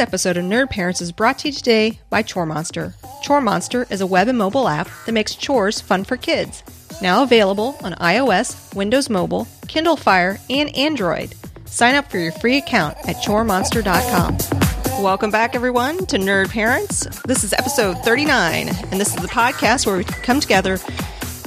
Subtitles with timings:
[0.00, 2.94] Episode of Nerd Parents is brought to you today by Chore Monster.
[3.20, 6.62] Chore Monster is a web and mobile app that makes chores fun for kids.
[7.02, 11.34] Now available on iOS, Windows Mobile, Kindle Fire, and Android.
[11.66, 14.38] Sign up for your free account at choremonster.com.
[15.02, 17.04] Welcome back, everyone, to Nerd Parents.
[17.24, 20.78] This is episode 39, and this is the podcast where we come together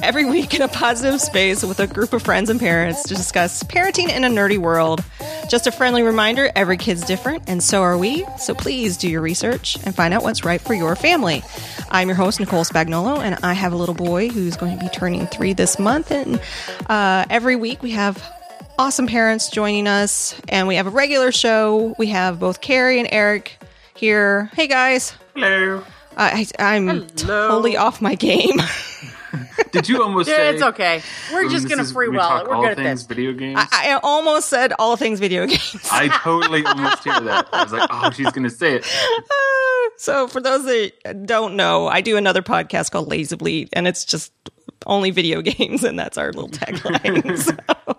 [0.04, 3.64] every week in a positive space with a group of friends and parents to discuss
[3.64, 5.02] parenting in a nerdy world.
[5.50, 8.26] Just a friendly reminder every kid's different, and so are we.
[8.38, 11.42] So please do your research and find out what's right for your family.
[11.90, 14.90] I'm your host, Nicole Spagnolo, and I have a little boy who's going to be
[14.90, 16.12] turning three this month.
[16.12, 16.42] And
[16.88, 18.22] uh, every week we have
[18.78, 21.96] awesome parents joining us, and we have a regular show.
[21.98, 23.58] We have both Carrie and Eric
[23.96, 24.52] here.
[24.54, 25.16] Hey, guys.
[25.34, 25.80] Hello.
[25.80, 25.84] Uh,
[26.18, 27.08] I, I'm Hello.
[27.16, 28.60] totally off my game.
[29.72, 30.54] Did you almost Yeah, say?
[30.54, 31.02] it's okay.
[31.32, 32.46] We're just gonna free we well.
[32.48, 33.04] We're all good at this.
[33.04, 33.60] video games.
[33.60, 35.88] I, I almost said all things video games.
[35.92, 37.48] I totally almost hear that.
[37.52, 38.86] I was like, oh, she's gonna say it.
[39.98, 44.06] so, for those that don't know, I do another podcast called Lazy Bleed, and it's
[44.06, 44.32] just
[44.86, 47.38] only video games, and that's our little tagline.
[47.38, 47.98] so,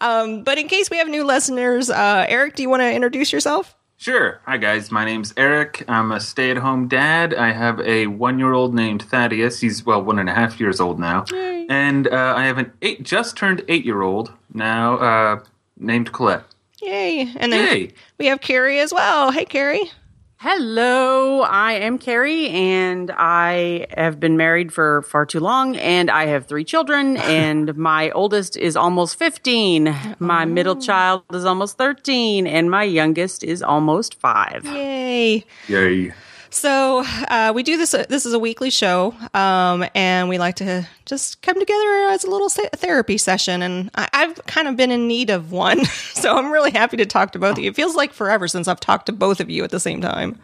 [0.00, 3.32] um, but in case we have new listeners, uh, Eric, do you want to introduce
[3.32, 3.74] yourself?
[4.06, 4.38] Sure.
[4.46, 5.84] Hi guys, my name's Eric.
[5.88, 7.34] I'm a stay-at-home dad.
[7.34, 9.58] I have a one-year-old named Thaddeus.
[9.58, 11.66] He's well, one and a half years old now, Yay.
[11.68, 15.40] and uh, I have an eight, just turned eight-year-old now, uh,
[15.76, 16.44] named Colette.
[16.80, 17.32] Yay!
[17.36, 17.90] And then Yay.
[18.16, 19.32] we have Carrie as well.
[19.32, 19.90] Hey, Carrie.
[20.38, 26.26] Hello, I am Carrie, and I have been married for far too long, and I
[26.26, 30.80] have three children, and my oldest is almost 15, my middle oh.
[30.80, 34.66] child is almost 13, and my youngest is almost five.
[34.66, 35.46] Yay!
[35.68, 36.12] Yay!
[36.50, 37.90] So uh, we do this.
[38.08, 42.30] This is a weekly show, um, and we like to just come together as a
[42.30, 43.62] little therapy session.
[43.62, 47.06] And I, I've kind of been in need of one, so I'm really happy to
[47.06, 47.70] talk to both of you.
[47.70, 50.38] It feels like forever since I've talked to both of you at the same time.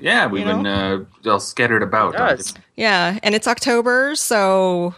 [0.00, 2.16] Yeah, we've You been uh, all scattered about.
[2.16, 2.54] on does.
[2.76, 4.94] Yeah, and it's October, so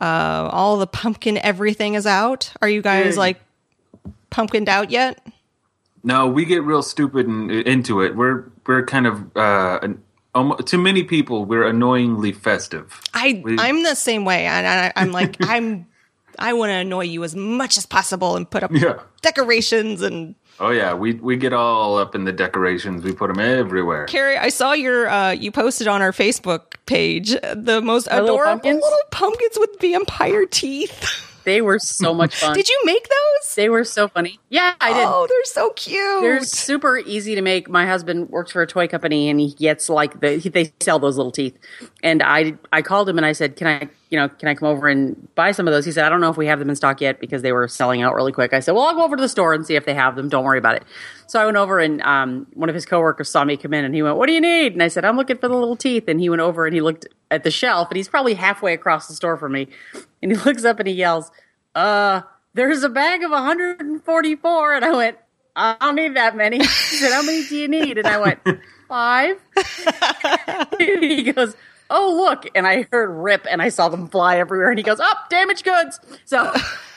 [0.00, 2.52] uh, all the pumpkin everything is out.
[2.62, 3.18] Are you guys Yay.
[3.18, 3.40] like
[4.30, 5.18] pumpkined out yet?
[6.06, 8.16] No, we get real stupid and into it.
[8.16, 10.02] We're we're kind of uh, an,
[10.34, 13.00] um, to many people we're annoyingly festive.
[13.12, 15.86] I We- I'm the same way, and I, I'm like I'm.
[16.38, 19.00] I want to annoy you as much as possible and put up Yeah.
[19.22, 23.02] decorations and Oh yeah, we we get all up in the decorations.
[23.04, 24.04] We put them everywhere.
[24.04, 28.50] Carrie, I saw your uh, you posted on our Facebook page the most little adorable
[28.52, 28.82] pumpkins?
[28.82, 31.22] little pumpkins with vampire teeth.
[31.46, 32.54] They were so much fun.
[32.54, 33.54] Did you make those?
[33.54, 34.40] They were so funny.
[34.50, 35.06] Yeah, I did.
[35.06, 36.20] Oh, they're so cute.
[36.20, 37.70] They're super easy to make.
[37.70, 40.98] My husband works for a toy company, and he gets like the he, they sell
[40.98, 41.56] those little teeth.
[42.02, 44.68] And I I called him and I said, "Can I you know can I come
[44.68, 46.68] over and buy some of those?" He said, "I don't know if we have them
[46.68, 49.04] in stock yet because they were selling out really quick." I said, "Well, I'll go
[49.04, 50.28] over to the store and see if they have them.
[50.28, 50.82] Don't worry about it."
[51.28, 53.94] So I went over and um, one of his coworkers saw me come in and
[53.94, 56.08] he went, "What do you need?" And I said, "I'm looking for the little teeth."
[56.08, 59.08] And he went over and he looked at the shelf, and he's probably halfway across
[59.08, 59.68] the store from me,
[60.26, 61.30] and he looks up and he yells,
[61.74, 62.22] "Uh."
[62.54, 65.18] There's a bag of 144, and I went,
[65.54, 66.56] I don't need that many.
[66.58, 67.98] He said, How many do you need?
[67.98, 68.40] And I went,
[68.88, 69.36] Five.
[70.80, 71.54] and he goes,
[71.90, 72.46] Oh, look.
[72.54, 74.70] And I heard rip and I saw them fly everywhere.
[74.70, 76.00] And he goes, Up, damaged goods.
[76.24, 76.50] So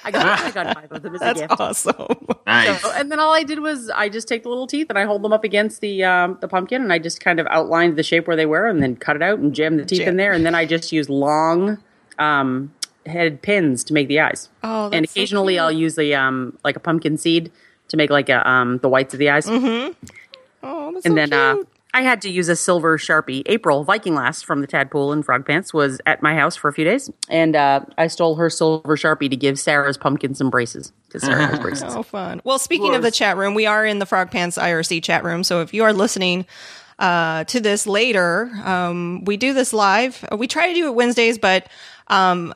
[0.06, 1.60] I got, I got five of them as a That's gift.
[1.60, 2.28] awesome.
[2.48, 2.82] Nice.
[2.82, 5.04] So, and then all I did was I just take the little teeth and I
[5.04, 8.04] hold them up against the um, the pumpkin and I just kind of outlined the
[8.04, 10.08] shape where they were and then cut it out and jam the teeth Jam.
[10.10, 11.84] in there and then I just use long
[12.18, 12.74] um,
[13.10, 14.50] headed pins to make the eyes.
[14.64, 15.62] Oh, and that's so occasionally cute.
[15.62, 17.52] I'll use the um, like a pumpkin seed
[17.90, 19.48] to make like a um, the whites of the eyes.
[19.48, 21.56] Oh, that's And so then uh.
[21.92, 23.42] I had to use a silver sharpie.
[23.48, 26.74] April Viking Lass from the Tadpool and Frog Pants was at my house for a
[26.74, 30.94] few days, and uh, I stole her silver sharpie to give Sarah's pumpkin some braces
[31.08, 31.96] because Sarah has braces.
[31.96, 32.42] Oh, fun.
[32.44, 35.44] Well, speaking of the chat room, we are in the Frog Pants IRC chat room.
[35.44, 36.46] So if you are listening
[37.00, 40.24] uh, to this later, um, we do this live.
[40.32, 41.70] Uh, We try to do it Wednesdays, but
[42.10, 42.54] um,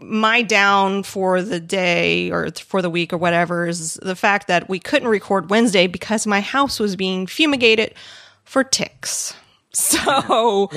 [0.00, 4.68] my down for the day or for the week or whatever is the fact that
[4.68, 7.94] we couldn't record Wednesday because my house was being fumigated
[8.44, 9.34] for ticks.
[9.72, 10.70] So.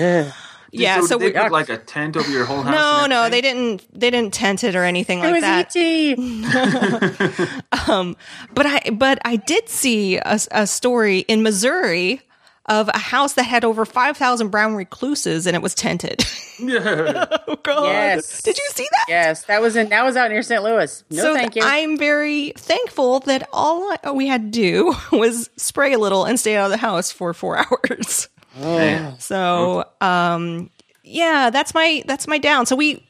[0.71, 2.71] Yeah, so, did we they put like a tent over your whole house.
[2.73, 3.31] no, no, everything?
[3.31, 3.99] they didn't.
[3.99, 5.75] They didn't tent it or anything It like was that.
[5.75, 7.63] ET.
[7.89, 8.15] Um,
[8.53, 12.21] but I but I did see a, a story in Missouri
[12.69, 16.23] of a house that had over five thousand brown recluses and it was tented.
[16.61, 17.37] Yeah.
[17.47, 17.85] oh God!
[17.85, 18.41] Yes.
[18.41, 19.05] Did you see that?
[19.07, 20.61] Yes, that was in that was out near St.
[20.61, 21.05] Louis.
[21.09, 21.61] No, so thank you.
[21.63, 26.57] I'm very thankful that all we had to do was spray a little and stay
[26.57, 28.27] out of the house for four hours.
[28.57, 29.17] Man.
[29.19, 30.69] So, um,
[31.05, 32.65] yeah, that's my that's my down.
[32.65, 33.07] So we,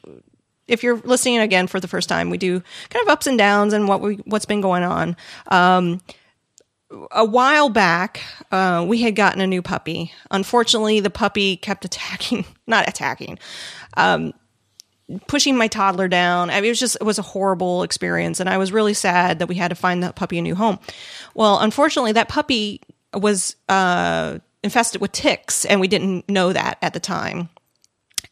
[0.68, 3.72] if you're listening again for the first time, we do kind of ups and downs
[3.72, 5.16] and what we what's been going on.
[5.48, 6.00] Um,
[7.10, 8.20] a while back,
[8.50, 10.12] uh, we had gotten a new puppy.
[10.30, 13.38] Unfortunately, the puppy kept attacking, not attacking,
[13.96, 14.32] um,
[15.26, 16.50] pushing my toddler down.
[16.50, 18.40] I mean, it was just, it was a horrible experience.
[18.40, 20.78] And I was really sad that we had to find that puppy a new home.
[21.34, 22.80] Well, unfortunately, that puppy
[23.14, 27.48] was uh, infested with ticks, and we didn't know that at the time.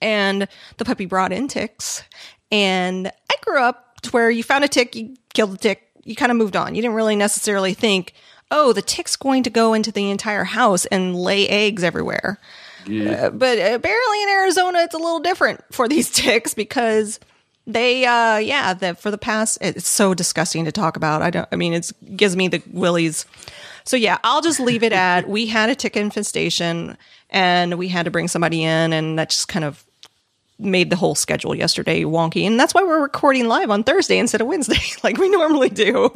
[0.01, 0.47] And
[0.77, 2.03] the puppy brought in ticks.
[2.51, 6.15] And I grew up to where you found a tick, you killed the tick, you
[6.15, 6.75] kind of moved on.
[6.75, 8.15] You didn't really necessarily think,
[8.51, 12.39] oh, the tick's going to go into the entire house and lay eggs everywhere.
[12.87, 13.27] Yeah.
[13.27, 17.21] Uh, but apparently in Arizona, it's a little different for these ticks because
[17.67, 21.21] they, uh, yeah, the, for the past, it's so disgusting to talk about.
[21.21, 23.27] I don't, I mean, it gives me the willies.
[23.85, 26.97] So yeah, I'll just leave it at we had a tick infestation
[27.31, 29.85] and we had to bring somebody in, and that just kind of
[30.61, 32.45] made the whole schedule yesterday wonky.
[32.47, 36.11] And that's why we're recording live on Thursday instead of Wednesday, like we normally do.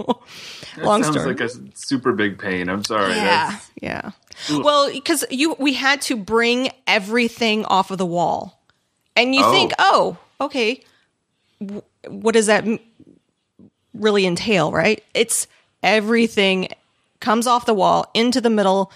[0.76, 1.34] That Long sounds story.
[1.34, 2.68] like a super big pain.
[2.68, 3.10] I'm sorry.
[3.14, 4.10] Yeah, That's- yeah.
[4.50, 8.60] Well, because you we had to bring everything off of the wall,
[9.14, 9.52] and you Oh.
[9.52, 10.82] think, oh, okay,
[11.60, 12.80] w- what does that m-
[13.94, 14.72] really entail?
[14.72, 15.04] Right?
[15.14, 15.46] It's
[15.82, 16.68] everything
[17.20, 18.90] comes off the wall into the middle,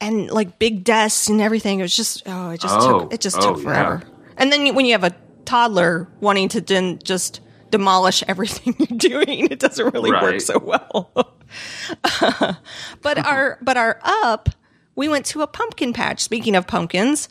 [0.00, 1.80] and like big desks and everything.
[1.80, 3.00] It was just oh, it just Oh.
[3.00, 4.02] took it just Oh, took forever.
[4.04, 4.10] yeah.
[4.36, 5.14] And then you, when you have a
[5.44, 7.40] toddler wanting to then just
[7.70, 11.10] demolish everything you're doing, it doesn't really work so well.
[13.02, 14.48] but our but our up,
[14.96, 16.20] we went to a pumpkin patch.
[16.20, 17.28] Speaking of pumpkins,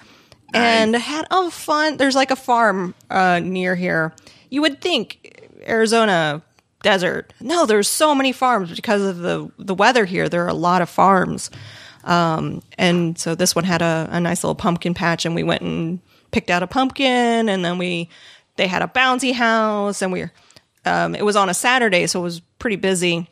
[0.54, 1.98] and had a fun.
[1.98, 4.14] There's like a farm uh, near here.
[4.50, 6.42] You would think Arizona
[6.84, 7.34] desert.
[7.40, 10.30] No, there's so many farms because of the the weather here.
[10.30, 11.50] There are a lot of farms.
[12.04, 15.62] Um, and so this one had a, a nice little pumpkin patch, and we went
[15.62, 16.02] and
[16.34, 18.10] picked out a pumpkin, and then we
[18.58, 20.26] they had a bouncy house, and we
[20.86, 23.30] um, it was on a Saturday, so it was pretty busy.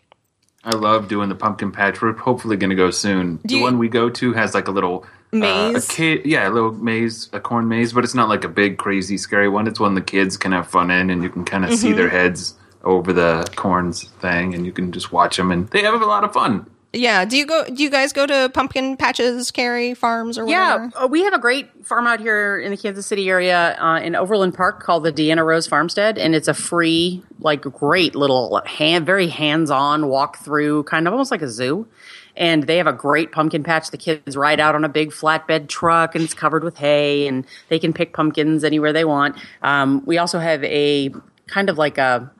[0.64, 2.02] I love doing the pumpkin patch.
[2.02, 3.40] We're hopefully going to go soon.
[3.44, 5.04] the you- one we go to has like a little
[5.34, 5.90] Uh, Maze?
[5.90, 8.78] a kid, yeah, a little maze, a corn maze, but it's not like a big,
[8.78, 9.66] crazy, scary one.
[9.66, 11.98] It's one the kids can have fun in, and you can kind of see Mm-hmm.
[11.98, 12.54] their heads
[12.84, 16.24] over the corns thing, and you can just watch them, and they have a lot
[16.24, 16.66] of fun.
[16.94, 17.24] Yeah.
[17.24, 17.64] Do you go?
[17.64, 20.92] Do you guys go to pumpkin patches, Carrie farms, or whatever?
[20.94, 24.00] Yeah, uh, we have a great farm out here in the Kansas City area uh,
[24.00, 28.62] in Overland Park called the Deanna Rose Farmstead, and it's a free, like, great little
[28.66, 31.88] hand, very hands-on walk through, kind of almost like a zoo.
[32.36, 33.92] And they have a great pumpkin patch.
[33.92, 37.46] The kids ride out on a big flatbed truck, and it's covered with hay, and
[37.68, 39.38] they can pick pumpkins anywhere they want.
[39.62, 41.12] Um, we also have a
[41.48, 42.32] kind of like a,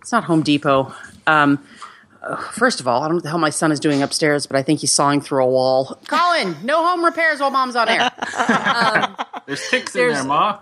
[0.00, 0.92] it's not Home Depot.
[1.26, 1.64] Um,
[2.52, 4.56] First of all, I don't know what the hell my son is doing upstairs, but
[4.56, 5.98] I think he's sawing through a wall.
[6.06, 8.10] Colin, no home repairs while mom's on air.
[9.46, 10.58] There's ticks in There's- there, Ma.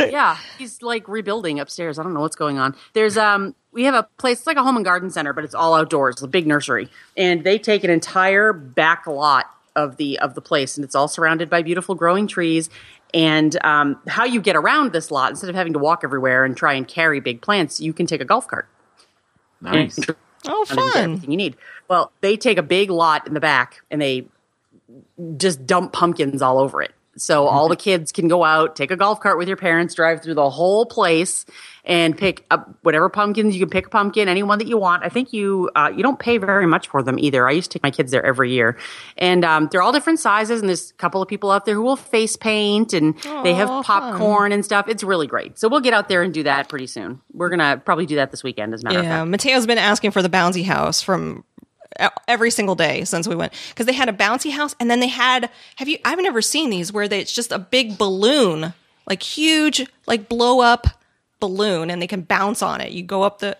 [0.00, 1.98] yeah, he's like rebuilding upstairs.
[1.98, 2.76] I don't know what's going on.
[2.92, 4.38] There's um, we have a place.
[4.38, 6.22] It's like a home and garden center, but it's all outdoors.
[6.22, 10.76] A big nursery, and they take an entire back lot of the of the place,
[10.76, 12.68] and it's all surrounded by beautiful growing trees.
[13.14, 16.56] And um, how you get around this lot instead of having to walk everywhere and
[16.56, 18.68] try and carry big plants, you can take a golf cart.
[19.60, 19.98] Nice.
[19.98, 20.16] And
[20.46, 21.02] Oh, and you get fun.
[21.04, 21.56] everything you need.
[21.88, 24.26] Well, they take a big lot in the back and they
[25.36, 26.92] just dump pumpkins all over it.
[27.16, 30.22] So all the kids can go out, take a golf cart with your parents, drive
[30.22, 31.44] through the whole place,
[31.84, 35.04] and pick up whatever pumpkins you can pick a pumpkin, any one that you want.
[35.04, 37.46] I think you uh, you don't pay very much for them either.
[37.46, 38.78] I used to take my kids there every year,
[39.18, 40.60] and um, they're all different sizes.
[40.60, 43.68] And there's a couple of people out there who will face paint, and they have
[43.84, 44.88] popcorn and stuff.
[44.88, 45.58] It's really great.
[45.58, 47.20] So we'll get out there and do that pretty soon.
[47.32, 49.30] We're gonna probably do that this weekend, as a matter of Yeah, fact.
[49.30, 51.44] Mateo's been asking for the bouncy house from
[52.28, 55.08] every single day since we went because they had a bouncy house and then they
[55.08, 58.72] had have you I've never seen these where they, it's just a big balloon
[59.06, 60.86] like huge like blow up
[61.40, 62.92] balloon and they can bounce on it.
[62.92, 63.56] You go up the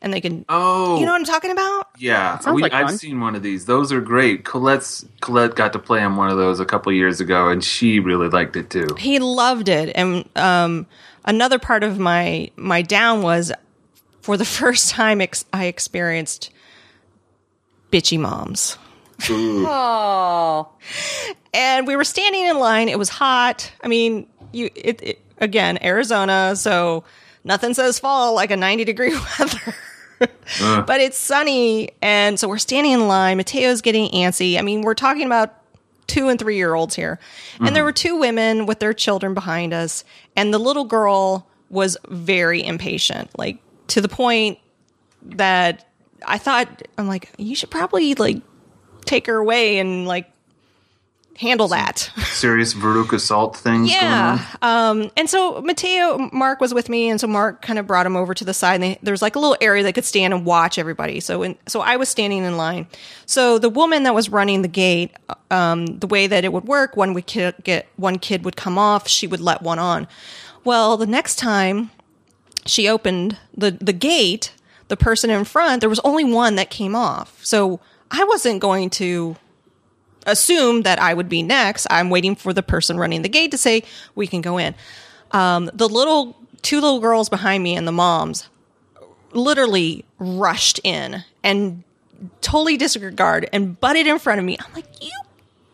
[0.00, 1.88] and they can Oh, you know what I'm talking about?
[1.98, 2.38] yeah.
[2.52, 2.98] We, like I've fun.
[2.98, 3.64] seen one of these.
[3.64, 4.44] Those are great.
[4.44, 7.98] Colette's Colette got to play on one of those a couple years ago, and she
[7.98, 8.86] really liked it too.
[8.98, 10.86] He loved it and um
[11.24, 13.50] another part of my my down was
[14.20, 16.50] for the first time ex- I experienced
[17.90, 18.78] bitchy moms.
[19.28, 20.68] Oh,
[21.54, 22.90] and we were standing in line.
[22.90, 23.72] It was hot.
[23.82, 27.04] I mean, you it, it again Arizona, so
[27.42, 29.74] nothing says fall like a ninety degree weather.
[30.60, 30.82] Uh.
[30.82, 33.38] but it's sunny, and so we're standing in line.
[33.38, 34.58] Mateo's getting antsy.
[34.58, 35.54] I mean, we're talking about
[36.06, 37.18] two and three year olds here,
[37.58, 37.84] and there mm-hmm.
[37.84, 40.04] were two women with their children behind us,
[40.36, 44.58] and the little girl was very impatient, like to the point
[45.22, 45.85] that
[46.24, 48.42] I thought I'm like, you should probably like
[49.04, 50.30] take her away and like
[51.38, 51.98] handle that.
[52.24, 54.38] Serious Veruca Salt things Yeah.
[54.38, 55.00] going on.
[55.02, 58.16] Um, and so Mateo, Mark was with me, and so Mark kind of brought him
[58.16, 58.74] over to the side.
[58.76, 61.20] And they, there's like a little area they could stand and watch everybody.
[61.20, 62.86] So, in, so I was standing in line.
[63.26, 65.12] So the woman that was running the gate,
[65.50, 68.78] um, the way that it would work, one would ki- get one kid would come
[68.78, 70.08] off, she would let one on.
[70.64, 71.90] Well, the next time
[72.64, 74.52] she opened the the gate,
[74.88, 77.44] the person in front, there was only one that came off.
[77.44, 79.36] So I wasn't going to
[80.26, 81.86] assume that I would be next.
[81.90, 83.82] I'm waiting for the person running the gate to say
[84.14, 84.74] we can go in.
[85.32, 88.48] Um, the little two little girls behind me and the moms
[89.32, 91.84] literally rushed in and
[92.40, 94.56] totally disregard and butted in front of me.
[94.58, 95.12] I'm like, you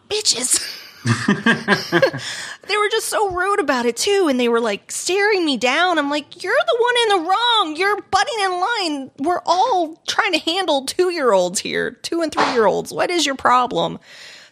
[0.09, 0.79] bitches.
[1.05, 5.99] they were just so rude about it too and they were like staring me down.
[5.99, 7.77] I'm like you're the one in the wrong.
[7.77, 9.11] You're butting in line.
[9.19, 13.11] We're all trying to handle two year olds here two and three year olds what
[13.11, 13.99] is your problem?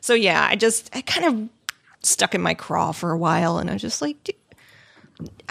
[0.00, 1.48] So yeah i just i kind of
[2.02, 4.34] stuck in my craw for a while and i was just like "D-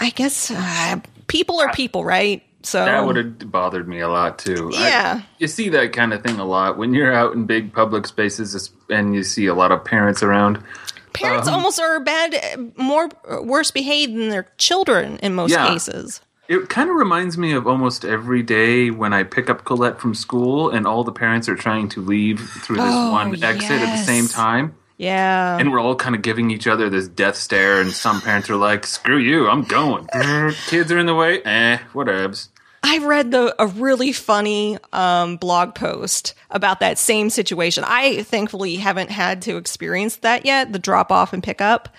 [0.00, 4.38] i guess uh, people are people right so That would have bothered me a lot
[4.38, 4.70] too.
[4.76, 5.20] I- Yeah.
[5.38, 8.70] you see that kind of thing a lot when you're out in big public spaces
[8.90, 10.62] and you see a lot of parents around.
[11.12, 12.36] parents Um, almost are bad
[12.76, 13.08] more
[13.42, 15.66] worse behaved than their children in most Yeah.
[15.68, 20.00] cases It kind of reminds me of almost every day when I pick up Colette
[20.00, 23.70] from school and all the parents are trying to leave through this Oh, one exit
[23.82, 24.74] at the same time.
[25.00, 28.50] Yeah And we're all kind of giving each other this death stare, and some parents
[28.50, 30.06] are like, "Screw you, I'm going."
[30.68, 31.42] Kids are in the way.
[31.42, 32.48] Eh, whatevs.
[32.82, 37.84] I read the a really funny um, blog post about that same situation.
[37.86, 41.94] I thankfully haven't had to experience that yet, the drop off and pick up.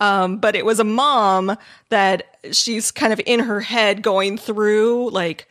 [0.00, 1.56] Um, but it was a mom
[1.88, 5.48] that she's kind of in her head going through like,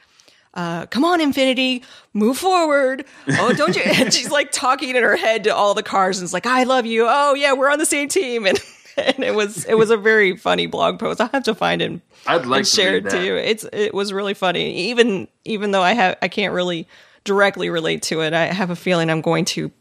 [0.53, 3.05] uh, come on, Infiniti, move forward.
[3.27, 3.81] Oh, don't you?
[3.85, 6.63] And she's like talking in her head to all the cars and it's like, I
[6.63, 7.05] love you.
[7.07, 8.45] Oh yeah, we're on the same team.
[8.97, 11.21] And, and it was, it was a very funny blog post.
[11.21, 13.35] I'll have to find it I'd like and to share it to you.
[13.35, 14.89] It's it was really funny.
[14.89, 16.85] Even even though I have I can't really
[17.23, 19.71] directly relate to it, I have a feeling I'm going to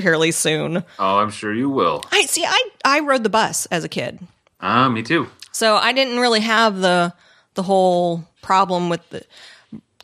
[0.00, 0.84] fairly soon.
[0.98, 2.02] Oh, I'm sure you will.
[2.12, 2.44] I see.
[2.46, 4.20] I I rode the bus as a kid,
[4.60, 5.28] Ah, me too.
[5.50, 7.12] so I didn't really have the
[7.54, 9.22] the whole problem with the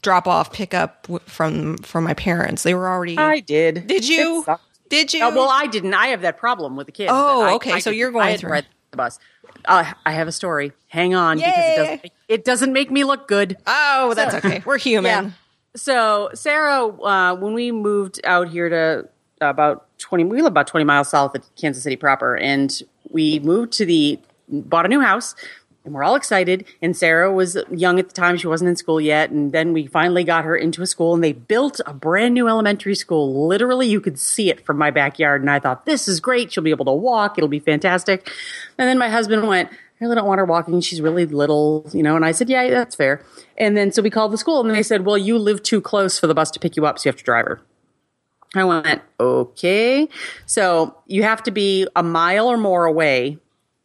[0.02, 2.62] drop off pickup w- from from my parents.
[2.62, 3.16] They were already.
[3.18, 3.86] I did.
[3.86, 4.44] did you?
[4.88, 5.24] Did you?
[5.24, 5.94] Uh, well, I didn't.
[5.94, 7.10] I have that problem with the kids.
[7.12, 8.50] Oh, I- okay, I so didn't- you're going I to through.
[8.52, 9.18] ride the bus.
[9.64, 10.72] Uh, I have a story.
[10.88, 13.56] Hang on, because it doesn't, it doesn't make me look good.
[13.66, 14.62] oh, that's okay.
[14.64, 15.04] We're human.
[15.26, 15.30] Yeah.
[15.76, 19.08] So Sarah, uh, when we moved out here to
[19.40, 23.72] about twenty, we live about twenty miles south of Kansas City proper, and we moved
[23.74, 25.34] to the bought a new house,
[25.88, 26.66] and we're all excited.
[26.80, 29.30] And Sarah was young at the time; she wasn't in school yet.
[29.30, 32.47] And then we finally got her into a school, and they built a brand new
[32.47, 33.49] elementary school.
[33.49, 36.52] Literally, you could see it from my backyard, and I thought, "This is great.
[36.52, 37.38] She'll be able to walk.
[37.38, 38.30] It'll be fantastic."
[38.78, 39.71] And then my husband went.
[39.71, 40.80] I really don't want her walking.
[40.80, 42.14] She's really little, you know.
[42.14, 43.21] And I said, yeah, that's fair.
[43.57, 46.21] And then so we called the school and they said, well, you live too close
[46.21, 47.61] for the bus to pick you up, so you have to drive her.
[48.54, 50.09] I went, okay.
[50.47, 53.38] So you have to be a mile or more away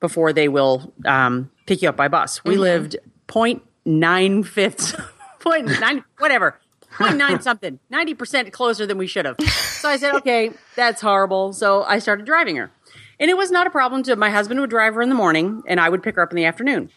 [0.04, 2.44] before they will um, pick you up by bus.
[2.44, 2.98] We lived
[3.30, 4.92] 0.9 fifths,
[5.40, 6.60] 0.9, whatever,
[6.96, 9.38] 0.9 something, 90% closer than we should have.
[9.40, 11.54] So I said, okay, that's horrible.
[11.54, 12.70] So I started driving her.
[13.18, 15.64] And it was not a problem to my husband would drive her in the morning
[15.68, 16.90] and I would pick her up in the afternoon.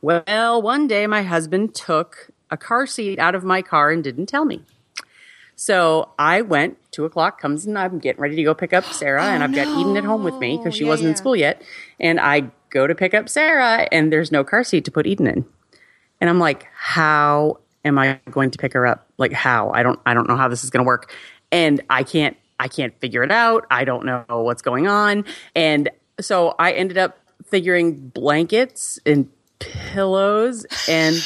[0.00, 4.26] Well, one day my husband took a car seat out of my car and didn't
[4.26, 4.64] tell me.
[5.60, 9.24] So I went, two o'clock comes and I'm getting ready to go pick up Sarah,
[9.24, 11.16] and I've got oh, Eden at home with me because she Oh, Yeah, wasn't in
[11.16, 11.60] school yet.
[12.00, 15.26] And I go to pick up Sarah, and there's no car seat to put Eden
[15.26, 15.44] in.
[16.18, 19.06] And I'm like, how am I going to pick her up?
[19.18, 19.70] Like how?
[19.70, 21.12] I don't I don't know how this is going to work.
[21.52, 23.66] And I can't I can't figure it out.
[23.70, 25.26] I don't know what's going on.
[25.54, 25.90] And
[26.22, 31.16] so I ended up figuring blankets and pillows and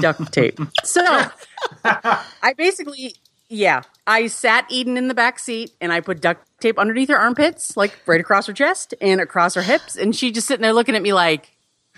[0.00, 0.58] duct tape.
[0.82, 1.00] So
[1.84, 3.14] I basically
[3.52, 7.18] yeah, I sat Eden in the back seat and I put duct tape underneath her
[7.18, 10.72] armpits, like right across her chest and across her hips, and she just sitting there
[10.72, 11.52] looking at me like,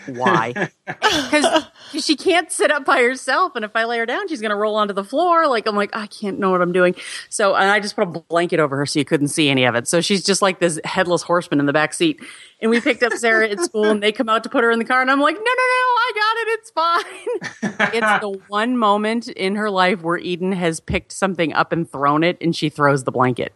[0.06, 0.70] why?
[0.86, 1.64] Because
[2.00, 4.56] she can't sit up by herself, and if I lay her down, she's going to
[4.56, 5.46] roll onto the floor.
[5.46, 6.94] Like I'm like, I can't know what I'm doing.
[7.28, 9.74] So, and I just put a blanket over her so you couldn't see any of
[9.74, 9.88] it.
[9.88, 12.20] So she's just like this headless horseman in the back seat.
[12.60, 14.78] And we picked up Sarah at school, and they come out to put her in
[14.78, 16.48] the car, and I'm like, no, no, no, I got it.
[16.54, 17.94] It's fine.
[17.94, 22.24] it's the one moment in her life where Eden has picked something up and thrown
[22.24, 23.52] it, and she throws the blanket.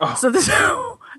[0.00, 0.14] Oh.
[0.14, 0.48] So this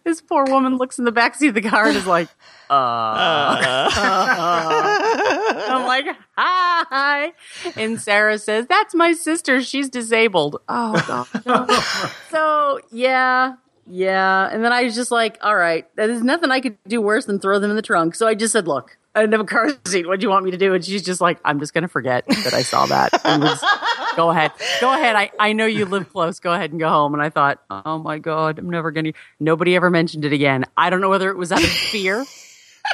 [0.09, 2.27] this poor woman looks in the backseat of the car and is like,
[2.69, 2.73] uh.
[5.69, 7.31] I'm like, hi.
[7.75, 9.61] And Sarah says, that's my sister.
[9.61, 10.61] She's disabled.
[10.67, 12.09] Oh, God.
[12.31, 13.53] so, yeah,
[13.87, 17.25] Yeah, and then I was just like, all right, there's nothing I could do worse
[17.25, 18.15] than throw them in the trunk.
[18.15, 20.07] So I just said, look, I didn't have a car seat.
[20.07, 20.73] What do you want me to do?
[20.73, 23.11] And she's just like, I'm just going to forget that I saw that.
[23.25, 23.63] And was,
[24.15, 24.51] go ahead.
[24.79, 25.15] Go ahead.
[25.15, 26.39] I, I know you live close.
[26.39, 27.13] Go ahead and go home.
[27.13, 29.13] And I thought, oh my God, I'm never going to.
[29.39, 30.65] Nobody ever mentioned it again.
[30.77, 32.25] I don't know whether it was out of fear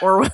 [0.01, 0.25] or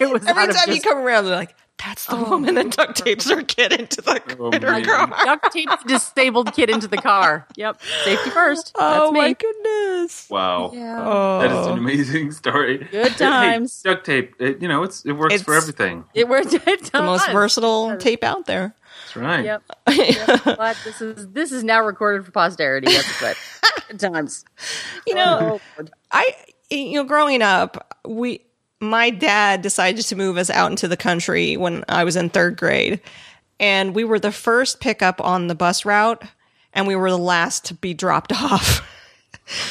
[0.00, 2.30] it was Every out of time just, you come around, they're like, "That's the oh.
[2.30, 4.84] woman that duct tapes her kid into the Oh, in her man.
[4.84, 7.46] car." duct tape the disabled kid into the car.
[7.56, 7.80] Yep.
[8.04, 8.72] Safety first.
[8.80, 9.20] Oh That's me.
[9.20, 10.28] my goodness!
[10.30, 10.70] Wow.
[10.72, 11.04] Yeah.
[11.06, 11.76] Oh, That is an oh.
[11.76, 12.86] amazing story.
[12.90, 13.82] Good times.
[13.84, 16.04] Hey, duct tape, it, you know, it's it works for everything.
[16.14, 16.52] It works.
[16.54, 17.32] It the most does.
[17.32, 18.74] versatile tape out there.
[19.02, 19.44] That's right.
[19.44, 19.62] Yep.
[19.90, 20.40] yep.
[20.44, 22.88] But this is this is now recorded for posterity.
[22.92, 23.36] That's good.
[23.88, 24.44] Good times.
[25.06, 25.90] You know, Oh, Lord.
[26.12, 26.34] I
[26.70, 28.40] you know, growing up, we
[28.80, 32.56] my dad decided to move us out into the country when I was in third
[32.56, 33.00] grade,
[33.58, 36.22] and we were the first pickup on the bus route,
[36.72, 38.80] and we were the last to be dropped off.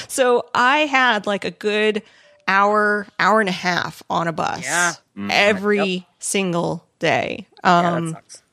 [0.08, 2.04] so I had like a good
[2.48, 4.94] hour, hour and a half on a bus Yeah.
[5.30, 7.48] every single day.
[7.64, 8.44] Yeah, Um, that sucks.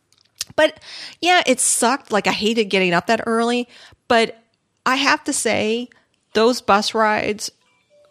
[0.55, 0.81] but
[1.21, 2.13] yeah, it sucked.
[2.13, 3.69] Like I hated getting up that early,
[4.09, 4.39] but
[4.85, 5.89] I have to say
[6.35, 7.51] those bus rides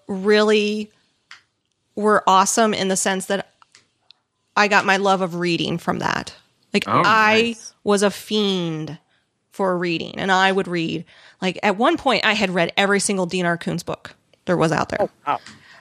[0.08, 0.92] really
[1.96, 3.50] were awesome in the sense that
[4.56, 6.34] I got my love of reading from that.
[6.74, 7.74] Like Oh, I nice.
[7.84, 8.98] was a fiend
[9.52, 11.06] for reading and I would read.
[11.42, 14.90] Like at one point I had read every single Dean Koontz book there was out
[14.90, 15.10] there.
[15.26, 15.40] Wow.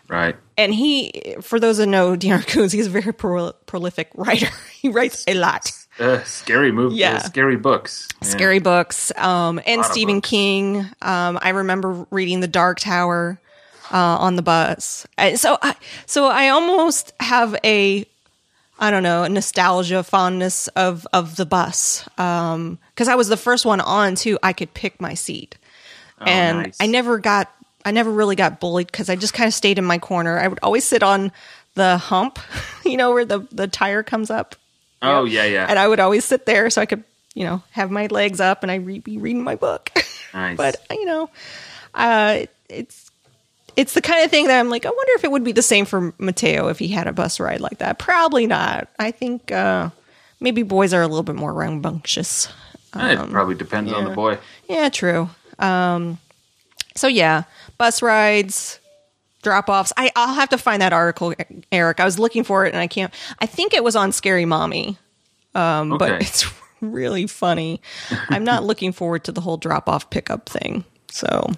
[0.09, 0.37] Right.
[0.59, 4.49] And he, for those that know Dean Koontz, he's a very pro- prolific writer.
[4.73, 5.71] he writes a lot.
[5.99, 7.18] Uh, scary movies, Yeah.
[7.18, 8.09] scary books.
[8.23, 8.28] Yeah.
[8.28, 10.28] scary books um, and stephen books.
[10.28, 13.40] king um, i remember reading the dark tower
[13.93, 15.75] uh, on the bus And so i
[16.07, 18.05] so i almost have a
[18.79, 23.64] i don't know a nostalgia fondness of of the bus because i was the first
[23.67, 25.57] one on too i could pick my seat
[26.21, 26.76] and Oh, nice.
[26.81, 27.53] i never got
[27.85, 30.49] i never really got bullied because i just kind of stayed in my corner i
[30.49, 31.31] would always sit on
[31.75, 32.38] the hump
[32.85, 34.57] you know where the the tire comes up
[35.07, 35.67] Oh yeah, yeah.
[35.69, 38.62] and I would always sit there so I could, you know, have my legs up
[38.62, 39.91] and I re- be reading my book.
[40.33, 40.57] nice.
[40.57, 41.29] but you know,
[41.92, 43.11] uh, it's
[43.77, 45.63] it's the kind of thing that I'm like, I wonder if it would be the
[45.63, 47.99] same for Mateo if he had a bus ride like that.
[47.99, 48.89] Probably not.
[48.99, 49.91] I think uh,
[50.41, 52.49] maybe boys are a little bit more rambunctious.
[52.95, 54.39] it probably depends on the um, boy.
[54.69, 55.29] Yeah, true.
[55.59, 56.19] Um,
[56.95, 57.45] so yeah,
[57.79, 58.79] bus rides,
[59.43, 59.93] drop offs.
[59.97, 61.35] I I'll have to find that article,
[61.73, 62.01] Eric.
[62.01, 63.13] I was looking for it and I can't.
[63.39, 64.99] I think it was on Scary Mommy,
[65.55, 66.47] um, but it's
[66.81, 67.81] really funny.
[68.29, 70.85] I'm not looking forward to the whole drop off pickup thing.
[71.11, 71.53] So.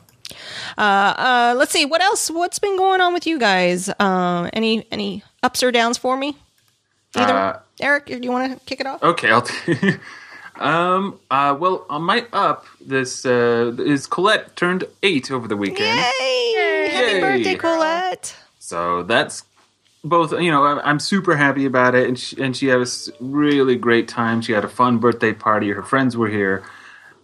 [0.76, 2.30] Uh, uh, let's see what else.
[2.30, 3.88] What's been going on with you guys?
[3.88, 6.36] Uh, any any ups or downs for me?
[7.14, 9.02] Either Uh, Eric, do you want to kick it off?
[9.02, 9.42] Okay, I'll.
[9.42, 9.94] T-
[10.58, 11.18] um.
[11.30, 11.56] Uh.
[11.58, 15.98] Well, on my up, this uh is Colette turned eight over the weekend.
[16.20, 16.88] Yay!
[16.90, 18.34] Happy birthday, Colette!
[18.58, 19.44] So that's
[20.04, 20.32] both.
[20.32, 22.86] You know, I'm, I'm super happy about it, and she, and she had a
[23.20, 24.40] really great time.
[24.42, 25.70] She had a fun birthday party.
[25.70, 26.64] Her friends were here.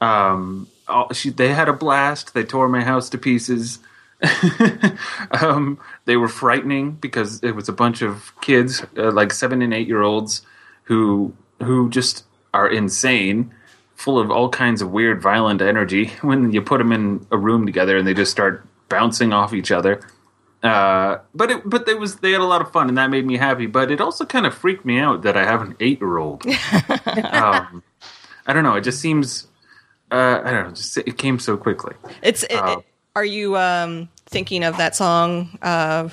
[0.00, 2.34] Um, all, she they had a blast.
[2.34, 3.80] They tore my house to pieces.
[5.40, 9.74] um, they were frightening because it was a bunch of kids, uh, like seven and
[9.74, 10.42] eight year olds,
[10.84, 12.24] who who just
[12.54, 13.52] are insane,
[13.94, 16.12] full of all kinds of weird, violent energy.
[16.22, 19.70] When you put them in a room together and they just start bouncing off each
[19.70, 20.00] other.
[20.62, 23.26] Uh, but it, but they was they had a lot of fun and that made
[23.26, 23.66] me happy.
[23.66, 26.46] But it also kind of freaked me out that I have an eight year old.
[27.32, 27.82] um,
[28.46, 28.76] I don't know.
[28.76, 29.48] It just seems.
[30.12, 30.74] Uh, I don't know.
[30.74, 31.94] Just it came so quickly.
[32.22, 32.42] It's.
[32.44, 35.58] It, it- are you um, thinking of that song?
[35.60, 36.08] Uh,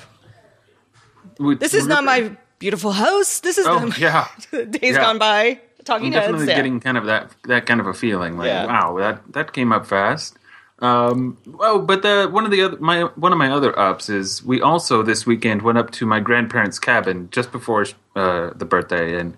[1.38, 3.40] Would- this is not my beautiful house.
[3.40, 4.28] This is Oh the yeah.
[4.66, 5.00] days Yeah.
[5.00, 5.42] gone by.
[5.78, 6.26] I'm Talking heads.
[6.26, 6.56] definitely yeah.
[6.56, 8.36] getting kind of that that kind of a feeling.
[8.36, 8.66] Like, Yeah.
[8.66, 10.36] wow, that that came up fast.
[10.80, 14.42] Um, oh, but the one of the other my one of my other ups is
[14.44, 19.18] we also this weekend went up to my grandparents' cabin just before uh, the birthday,
[19.18, 19.34] and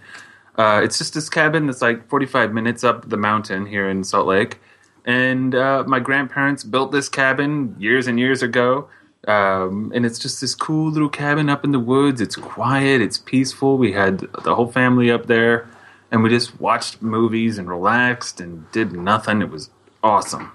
[0.56, 4.26] uh, it's just this cabin that's like 45 minutes up the mountain here in Salt
[4.26, 4.60] Lake.
[5.04, 8.88] And uh, my grandparents built this cabin years and years ago.
[9.26, 12.20] Um, and it's just this cool little cabin up in the woods.
[12.20, 13.78] It's quiet, it's peaceful.
[13.78, 15.68] We had the whole family up there,
[16.10, 19.40] and we just watched movies and relaxed and did nothing.
[19.40, 19.70] It was
[20.02, 20.50] awesome.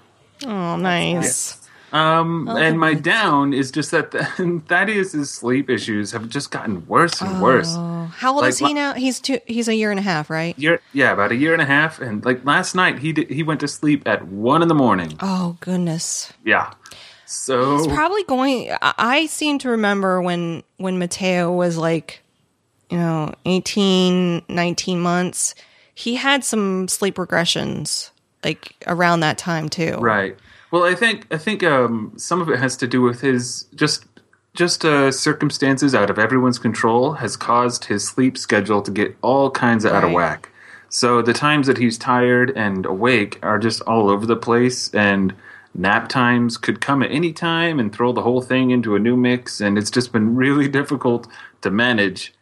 [0.46, 1.58] Oh, nice.
[1.92, 4.10] Um, and my down is just that
[4.68, 7.74] Thaddeus's sleep issues have just gotten worse and worse.
[7.74, 8.94] Oh, how old Like, is he now?
[8.94, 9.40] He's two.
[9.46, 10.58] He's a year and a half, right?
[10.58, 13.42] Year, yeah, about a year and a half, and like last night, he did, he
[13.42, 15.16] went to sleep at one in the morning.
[15.20, 16.32] Oh goodness.
[16.44, 16.72] Yeah,
[17.30, 18.70] so He's probably going.
[18.80, 22.22] I seem to remember when when Mateo was like,
[22.88, 25.54] you know, 18, 19 months.
[25.94, 28.10] He had some sleep regressions
[28.42, 29.96] like around that time too.
[29.98, 30.36] Right.
[30.70, 34.07] Well, I think I think um, some of it has to do with his just
[34.58, 39.52] just uh, circumstances out of everyone's control has caused his sleep schedule to get all
[39.52, 40.50] kinds of out of whack.
[40.88, 45.32] So the times that he's tired and awake are just all over the place, and
[45.76, 49.16] nap times could come at any time and throw the whole thing into a new
[49.16, 51.28] mix, and it's just been really difficult
[51.60, 52.34] to manage.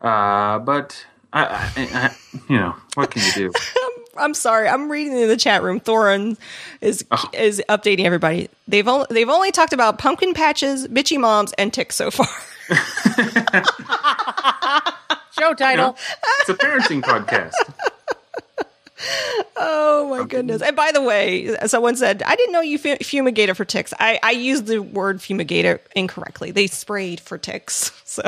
[0.00, 2.16] Uh, but I, I, I,
[2.48, 3.52] you know, what can you do?
[4.16, 4.68] I'm sorry.
[4.68, 5.80] I'm reading in the chat room.
[5.80, 6.36] Thorin
[6.80, 7.30] is oh.
[7.32, 8.48] is updating everybody.
[8.68, 12.26] They've only they've only talked about pumpkin patches, bitchy moms, and ticks so far.
[15.38, 15.96] Show title.
[16.40, 17.54] It's a parenting podcast.
[19.56, 20.60] Oh my goodness!
[20.62, 23.94] And by the way, someone said I didn't know you fumigated for ticks.
[23.98, 26.50] I I used the word fumigated incorrectly.
[26.50, 28.22] They sprayed for ticks, so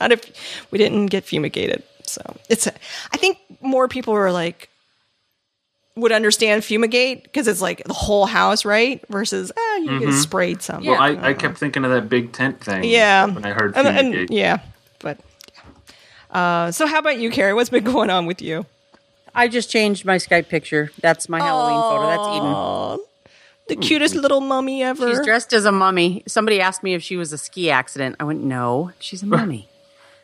[0.00, 1.82] not if we didn't get fumigated.
[2.04, 2.74] So it's a,
[3.12, 4.68] I think more people are like
[5.96, 9.04] would understand fumigate because it's like the whole house, right?
[9.08, 10.84] Versus ah, you get sprayed some.
[10.84, 12.84] Well, I, I kept thinking of that big tent thing.
[12.84, 13.26] Yeah.
[13.26, 14.30] When I heard And- and- fumigate.
[14.30, 14.58] yeah,
[15.00, 15.18] but
[16.32, 16.38] yeah.
[16.66, 17.54] Uh, so how about you, Carrie?
[17.54, 18.66] What's been going on with you?
[19.34, 20.90] I just changed my Skype picture.
[21.00, 22.06] That's my Halloween photo.
[22.08, 23.06] That's Eden.
[23.68, 25.08] The cutest little mummy ever.
[25.08, 26.24] She's dressed as a mummy.
[26.26, 28.16] Somebody asked me if she was a ski accident.
[28.18, 29.68] I went, no, she's a mummy.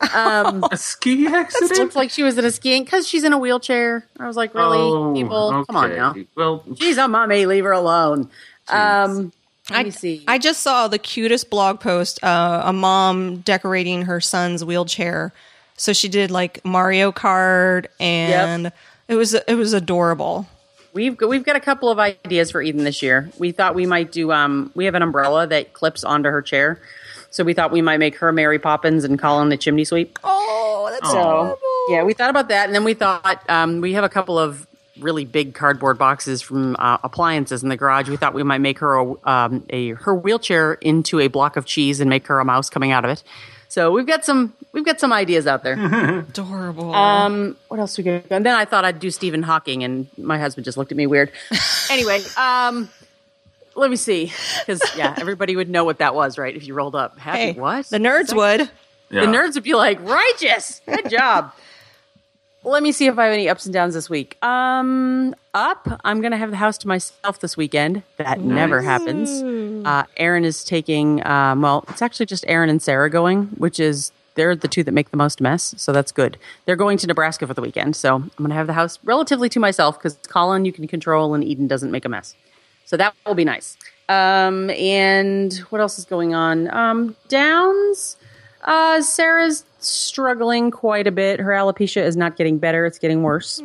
[0.73, 1.79] A ski accident?
[1.79, 4.07] Looks like she was in a skiing because she's in a wheelchair.
[4.19, 6.15] I was like, really, Oh, people, come on now.
[6.35, 7.47] Well, She's a mummy.
[7.47, 8.31] Leave her alone.
[8.69, 9.33] Um,
[9.71, 10.25] let I, me see.
[10.29, 12.23] I just saw the cutest blog post.
[12.23, 15.33] Uh, a mom decorating her son's wheelchair.
[15.77, 18.73] So she did like Mario Kart, and
[19.09, 20.47] it was it was adorable.
[20.93, 23.31] We've got, we've got a couple of ideas for Eden this year.
[23.39, 24.33] We thought we might do.
[24.33, 26.81] Um, we have an umbrella that clips onto her chair,
[27.37, 30.19] so we thought we might make her Mary Poppins and Colin the chimney sweep.
[30.25, 31.59] Oh, that's So adorable.
[31.89, 34.67] yeah, we thought about that, and then we thought um, we have a couple of
[35.01, 38.09] really big cardboard boxes from uh, appliances in the garage.
[38.09, 41.67] We thought we might make her a, um, a her wheelchair into a block of
[41.67, 43.23] cheese and make her a mouse coming out of it.
[43.69, 45.75] So we've got some we've got some ideas out there.
[46.21, 46.95] adorable.
[46.95, 48.23] Um, what else we got?
[48.31, 51.07] And then I thought I'd do Stephen Hawking, and my husband just looked at me
[51.07, 51.31] weird.
[51.91, 52.89] anyway, um,
[53.77, 56.55] let me see, because yeah, everybody would know what that was, right?
[56.55, 57.87] If you rolled up, happy hey, what?
[57.87, 58.71] the nerds would.
[59.11, 59.21] yeah.
[59.21, 61.53] The nerds would be like, righteous, good job.
[62.65, 64.43] Let me see if I have any ups and downs this week.
[64.45, 68.03] Um, up, I'm gonna have the house to myself this weekend.
[68.17, 69.87] That never happens.
[69.87, 71.25] Uh, Aaron is taking.
[71.25, 74.91] Um, well, it's actually just Aaron and Sarah going, which is they're the two that
[74.93, 76.39] make the most mess, so that's good.
[76.65, 79.61] They're going to Nebraska for the weekend, so I'm gonna have the house relatively to
[79.61, 82.35] myself because Colin you can control and Eden doesn't make a mess.
[82.87, 83.77] So that will be nice.
[84.09, 86.73] Um, and what else is going on?
[86.73, 88.17] Um, downs.
[88.63, 91.39] Uh, Sarah's struggling quite a bit.
[91.39, 93.61] Her alopecia is not getting better; it's getting worse.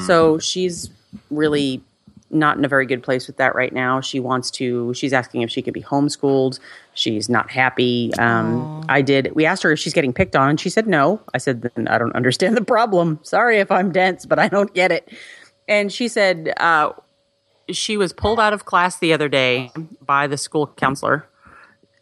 [0.00, 0.90] So she's
[1.30, 1.80] really
[2.28, 4.00] not in a very good place with that right now.
[4.00, 4.92] She wants to.
[4.94, 6.58] She's asking if she can be homeschooled.
[6.94, 8.12] She's not happy.
[8.18, 9.32] Um, I did.
[9.34, 11.20] We asked her if she's getting picked on, and she said no.
[11.34, 13.20] I said, then I don't understand the problem.
[13.22, 15.08] Sorry if I'm dense, but I don't get it.
[15.68, 16.92] And she said uh,
[17.70, 21.28] she was pulled out of class the other day by the school counselor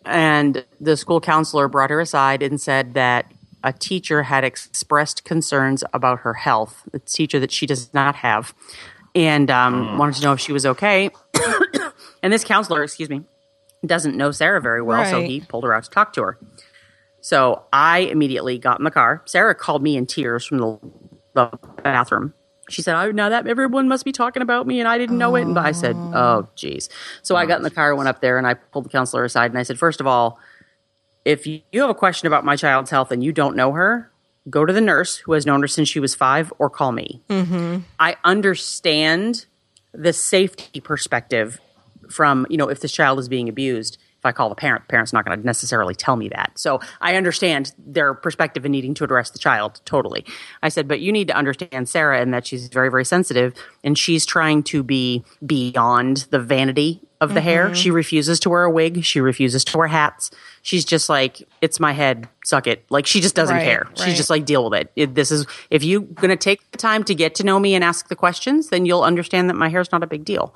[0.04, 5.82] and the school counselor brought her aside and said that a teacher had expressed concerns
[5.92, 8.54] about her health, a teacher that she does not have,
[9.14, 11.10] and um, wanted to know if she was okay.
[12.22, 13.22] and this counselor, excuse me,
[13.86, 16.38] doesn't know Sarah very well, so he pulled her out to talk to her.
[17.20, 19.22] So I immediately got in the car.
[19.24, 20.78] Sarah called me in tears from the,
[21.32, 22.34] the bathroom.
[22.68, 25.34] She said, "Oh, now that everyone must be talking about me, and I didn't know
[25.36, 26.88] it." And I said, "Oh, geez."
[27.22, 29.50] So I got in the car, went up there, and I pulled the counselor aside,
[29.50, 30.38] and I said, first of all,
[31.24, 34.10] if you you have a question about my child's health and you don't know her,
[34.50, 37.22] go to the nurse who has known her since she was five, or call me.
[37.28, 37.78] Mm-hmm.
[37.98, 39.46] I understand
[39.92, 41.60] the safety perspective
[42.10, 44.90] from you know if this child is being abused if i call the parent the
[44.90, 46.52] parent's not going to necessarily tell me that.
[46.56, 50.24] So i understand their perspective in needing to address the child totally.
[50.62, 53.98] I said but you need to understand sarah and that she's very very sensitive and
[53.98, 57.74] she's trying to be beyond the vanity of the hair.
[57.74, 59.04] She refuses to wear a wig.
[59.04, 60.30] She refuses to wear hats.
[60.62, 62.28] She's just like it's my head.
[62.44, 62.84] Suck it.
[62.90, 63.86] Like she just doesn't Right, care.
[63.88, 63.98] Right.
[63.98, 64.92] she's just like deal with it.
[64.96, 67.74] it this is if you're going to take the time to get to know me
[67.74, 70.54] and ask the questions then you'll understand that my hair's not a big deal.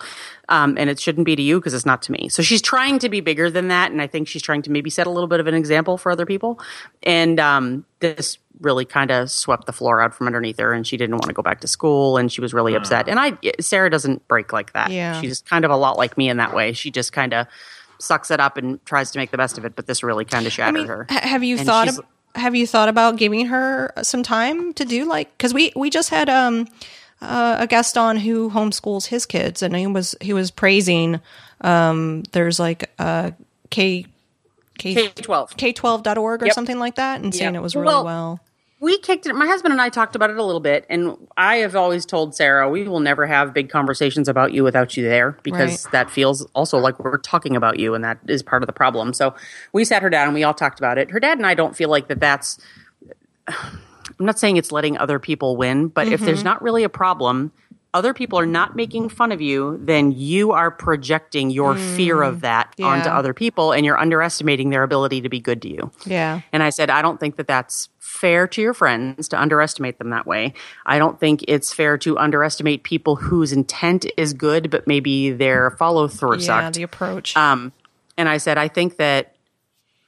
[0.49, 2.29] Um, and it shouldn't be to you because it's not to me.
[2.31, 4.89] So she's trying to be bigger than that and i think she's trying to maybe
[4.91, 6.59] set a little bit of an example for other people.
[7.03, 10.97] And um, this really kind of swept the floor out from underneath her and she
[10.97, 13.89] didn't want to go back to school and she was really upset and i sarah
[13.91, 15.21] doesn't break like that Yeah.
[15.21, 17.47] she's kind of a lot like me in that way she just kind of
[18.01, 20.47] sucks it up and tries to make the best of it but this really kind
[20.47, 21.85] of I shattered mean, her have you And thought?
[21.89, 25.37] she's- Of, have you thought about giving her some time to do like?
[25.37, 26.69] Because we we just had um
[27.21, 31.19] uh, a guest on who homeschools his kids, and he was he was praising.
[31.63, 33.33] Um, there's like a
[33.71, 34.07] K
[34.79, 36.55] K twelve K twelve dot org or Yep.
[36.55, 37.61] something like that, and saying Yep.
[37.61, 38.41] it was really Well, well.
[38.81, 39.35] We kicked it.
[39.35, 42.35] My husband and I talked about it a little bit, and I have always told
[42.35, 45.93] Sarah we will never have big conversations about you without you there because Right.
[45.93, 49.13] that feels also like we're talking about you, and that is part of the problem.
[49.13, 49.35] So
[49.73, 51.11] we sat her down and we all talked about it.
[51.11, 52.21] Her dad and I don't feel like that.
[52.21, 52.59] That's.
[53.49, 56.49] I'm not saying it's letting other people win, but if there's mm-hmm.
[56.49, 57.53] not really a problem,
[57.95, 62.37] other people are not making fun of you, then you are projecting your fear of
[62.37, 62.41] mm.
[62.41, 65.91] that onto other people, and you're underestimating their ability to be good to you.
[66.05, 66.43] Yeah.
[66.53, 67.89] And I said, I don't think that that's
[68.19, 70.55] fair to your friends to underestimate them that way.
[70.85, 75.71] I don't think it's fair to underestimate people whose intent is good, but maybe their
[75.73, 76.77] follow through Yeah, sucked.
[76.77, 77.37] the approach.
[77.37, 77.73] Um,
[78.17, 79.35] and I said, I think that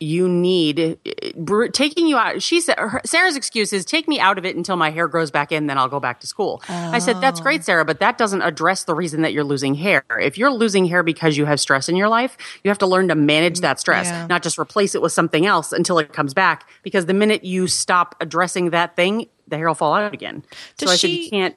[0.00, 2.42] you need eh, br- taking you out.
[2.42, 5.30] She said, her, Sarah's excuse is take me out of it until my hair grows
[5.30, 6.62] back in, then I'll go back to school.
[6.68, 7.42] I said, that's oh.
[7.42, 10.02] great, Sarah, but that doesn't address the reason that you're losing hair.
[10.18, 13.08] If you're losing hair because you have stress in your life, you have to learn
[13.08, 14.26] to manage that stress, Yeah.
[14.26, 16.66] not just replace it with something else until it comes back.
[16.82, 20.42] Because the minute you stop addressing that thing, the hair will fall out again.
[20.78, 21.56] Does so I said, she- you can't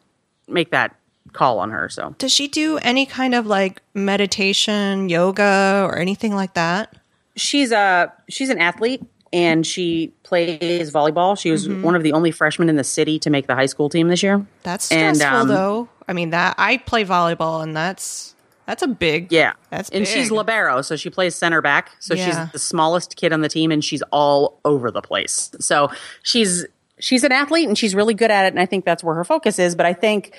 [0.50, 0.96] make that
[1.32, 1.88] call on her.
[1.88, 6.94] So Does she do any kind of like meditation, yoga, or anything like that?
[7.36, 11.38] She's a she's an athlete and she plays volleyball.
[11.38, 11.82] She was Mm-hmm.
[11.82, 14.22] one of the only freshmen in the city to make the high school team this
[14.24, 14.46] year.
[14.64, 15.90] That's And, stressful um, though.
[16.08, 20.32] I mean that I play volleyball and that's that's a big Yeah, That's and she's
[20.32, 21.92] libero, so she plays center back.
[22.00, 22.26] So Yeah.
[22.46, 25.52] she's the smallest kid on the team, and she's all over the place.
[25.60, 25.90] So
[26.22, 26.66] she's
[26.98, 28.54] she's an athlete, and she's really good at it.
[28.54, 29.76] And I think that's where her focus is.
[29.76, 30.34] But I think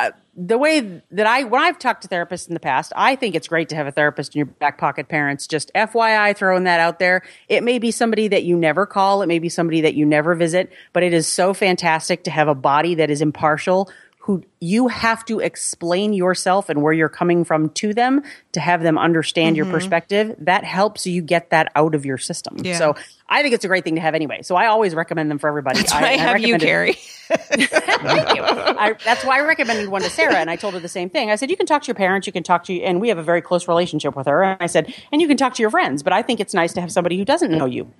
[0.00, 3.34] uh, the way that I when I've talked to therapists in the past, I think
[3.34, 5.08] it's great to have a therapist in your back pocket.
[5.08, 7.22] Parents, just FYI, throwing that out there.
[7.48, 9.22] It may be somebody that you never call.
[9.22, 10.72] It may be somebody that you never visit.
[10.92, 13.90] But it is so fantastic to have a body that is impartial
[14.24, 18.82] who you have to explain yourself and where you're coming from to them to have
[18.82, 19.74] them understand your mm-hmm.
[19.74, 20.36] perspective.
[20.40, 22.58] That helps you get that out of your system.
[22.58, 22.76] Yeah.
[22.76, 22.96] So
[23.30, 24.42] I think it's a great thing to have anyway.
[24.42, 25.78] So I always recommend them for everybody.
[25.78, 26.92] That's why I, have you, recommend Carrie.
[27.32, 28.42] Thank you.
[28.42, 31.30] I, that's why I recommended one to Sarah, and I told her the same thing.
[31.30, 33.08] I said, you can talk to your parents, you can talk to, you, and we
[33.08, 34.42] have a very close relationship with her.
[34.42, 36.74] And I said, and you can talk to your friends, but I think it's nice
[36.74, 37.90] to have somebody who doesn't know you.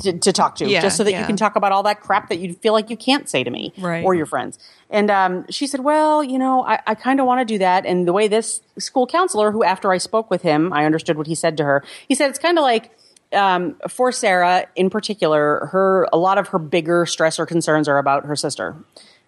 [0.00, 1.20] To, to talk to, Yeah, just so that yeah.
[1.20, 3.50] you can talk about all that crap that you feel like you can't say to
[3.50, 4.04] me Right.
[4.04, 4.58] or your friends.
[4.90, 7.86] And um, she said, Well, you know, I, I kind of want to do that.
[7.86, 11.26] And the way this school counselor, who after I spoke with him, I understood what
[11.26, 11.84] he said to her.
[12.08, 12.90] He said, It's kind of like
[13.32, 17.98] um, for Sarah in particular, her a lot of her bigger stress or concerns are
[17.98, 18.76] about her sister.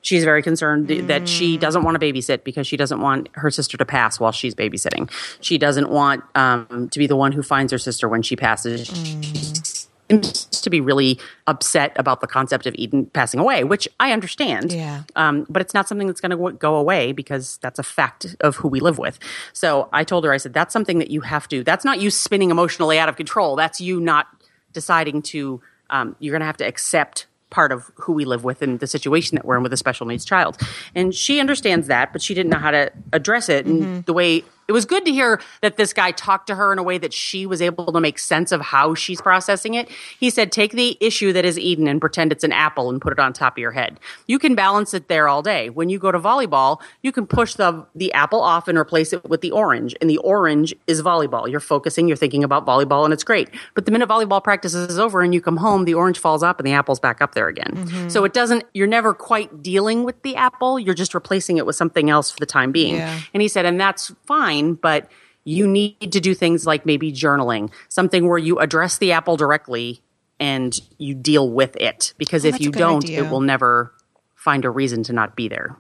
[0.02, 3.76] She's very concerned that she doesn't want to babysit because she doesn't want her sister
[3.76, 5.10] to pass while she's babysitting.
[5.42, 9.79] She doesn't want um, to be the one who finds her sister when she passes.
[10.10, 14.72] Seems to be really upset about the concept of Eden passing away, which I understand.
[14.72, 15.04] Yeah.
[15.16, 18.56] Um, but it's not something that's going to go away because that's a fact of
[18.56, 19.18] who we live with.
[19.52, 22.10] So I told her, I said, that's something that you have to, that's not you
[22.10, 23.56] spinning emotionally out of control.
[23.56, 24.26] That's you not
[24.72, 28.62] deciding to, um, you're going to have to accept part of who we live with
[28.62, 30.56] and the situation that we're in with a special needs child.
[30.94, 33.66] And she understands that, but she didn't know how to address it.
[33.66, 36.78] And the way it was good to hear that this guy talked to her in
[36.78, 39.88] a way that she was able to make sense of how she's processing it.
[40.20, 43.12] He said, Take the issue that is Eden and pretend it's an apple and put
[43.12, 43.98] it on top of your head.
[44.28, 45.70] You can balance it there all day.
[45.70, 49.28] When you go to volleyball, you can push the, the apple off and replace it
[49.28, 49.96] with the orange.
[50.00, 51.50] And the orange is volleyball.
[51.50, 53.50] You're focusing, you're thinking about volleyball, and it's great.
[53.74, 56.60] But the minute volleyball practice is over and you come home, the orange falls up
[56.60, 57.72] and the apple's back up there again.
[57.74, 58.08] Mm-hmm.
[58.08, 60.78] So it doesn't, you're never quite dealing with the apple.
[60.78, 62.94] You're just replacing it with something else for the time being.
[62.94, 63.20] Yeah.
[63.34, 65.10] And he said, and that's fine, but
[65.44, 70.02] you need to do things like maybe journaling, something where you address the apple directly
[70.38, 72.14] and you deal with it.
[72.18, 73.24] Because if you don't, idea.
[73.24, 73.92] it will never
[74.34, 75.76] find a reason to not be there.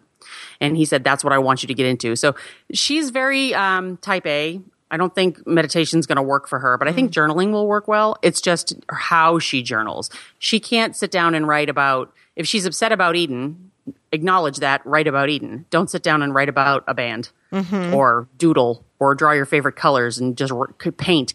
[0.60, 2.14] And he said, that's what I want you to get into.
[2.16, 2.34] So
[2.72, 4.60] she's very um, type A.
[4.90, 6.94] I don't think meditation's going to work for her, but I Mm.
[6.94, 8.16] think journaling will work well.
[8.22, 10.10] It's just how she journals.
[10.38, 13.70] She can't sit down and write about, if she's upset about Eden,
[14.12, 15.64] acknowledge that, write about Eden.
[15.70, 17.94] Don't sit down and write about a band Mm-hmm.
[17.94, 20.52] or doodle or draw your favorite colors and just
[20.98, 21.32] paint.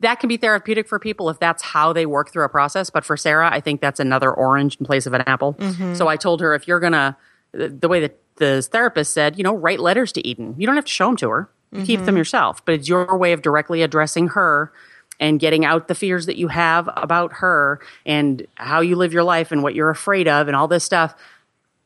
[0.00, 2.88] That can be therapeutic for people if that's how they work through a process.
[2.88, 5.54] But for Sarah, I think that's another orange in place of an apple.
[5.54, 5.94] Mm-hmm.
[5.94, 7.16] So I told her if you're going to,
[7.52, 10.54] the way that the therapist said, you know, write letters to Eden.
[10.56, 11.50] You don't have to show them to her,
[11.84, 12.06] keep Mm-hmm.
[12.06, 14.72] them yourself, but it's your way of directly addressing her
[15.20, 19.24] and getting out the fears that you have about her and how you live your
[19.24, 21.14] life and what you're afraid of and all this stuff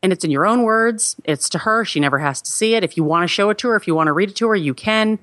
[0.03, 1.17] and it's in your own words.
[1.25, 1.85] It's to her.
[1.85, 2.83] She never has to see it.
[2.85, 4.49] If you want to show it to her, if you want to read it to
[4.49, 5.19] her, you can.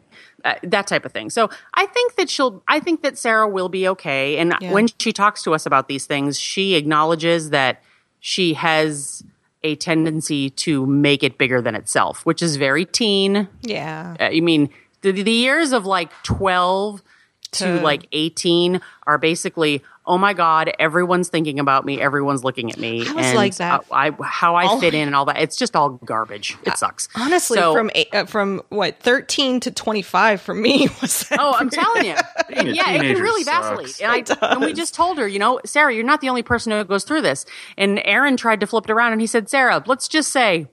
[0.46, 1.30] Uh, that type of thing.
[1.30, 2.64] So I think that she'll.
[2.68, 4.38] I think that Sarah will be okay.
[4.38, 4.72] And Yeah.
[4.72, 7.84] when she talks to us about these things, she acknowledges that
[8.22, 9.22] she has
[9.64, 13.50] a tendency to make it bigger than itself, which is very teen.
[13.62, 14.16] Yeah.
[14.18, 14.70] Uh, I mean,
[15.02, 17.04] the, the years of like 12
[17.52, 22.02] to, To- like 18 are basically, oh my God, everyone's thinking about me.
[22.02, 23.08] Everyone's looking at me.
[23.08, 23.86] I was and like that.
[23.92, 25.38] I, I- how I All- fit in and all that.
[25.40, 26.58] It's just all garbage.
[26.66, 27.08] It sucks.
[27.16, 31.26] Honestly, So- from eight, uh, from what thirteen to twenty five for me was.
[31.32, 32.16] Oh, I'm telling you.
[32.50, 33.68] Being yeah, it can really sucks.
[34.00, 34.02] vacillate.
[34.02, 36.72] And, I, and we just told her, you know, Sarah, you're not the only person
[36.72, 37.46] who goes through this.
[37.78, 40.68] And Aaron tried to flip it around and he said, Sarah, let's just say,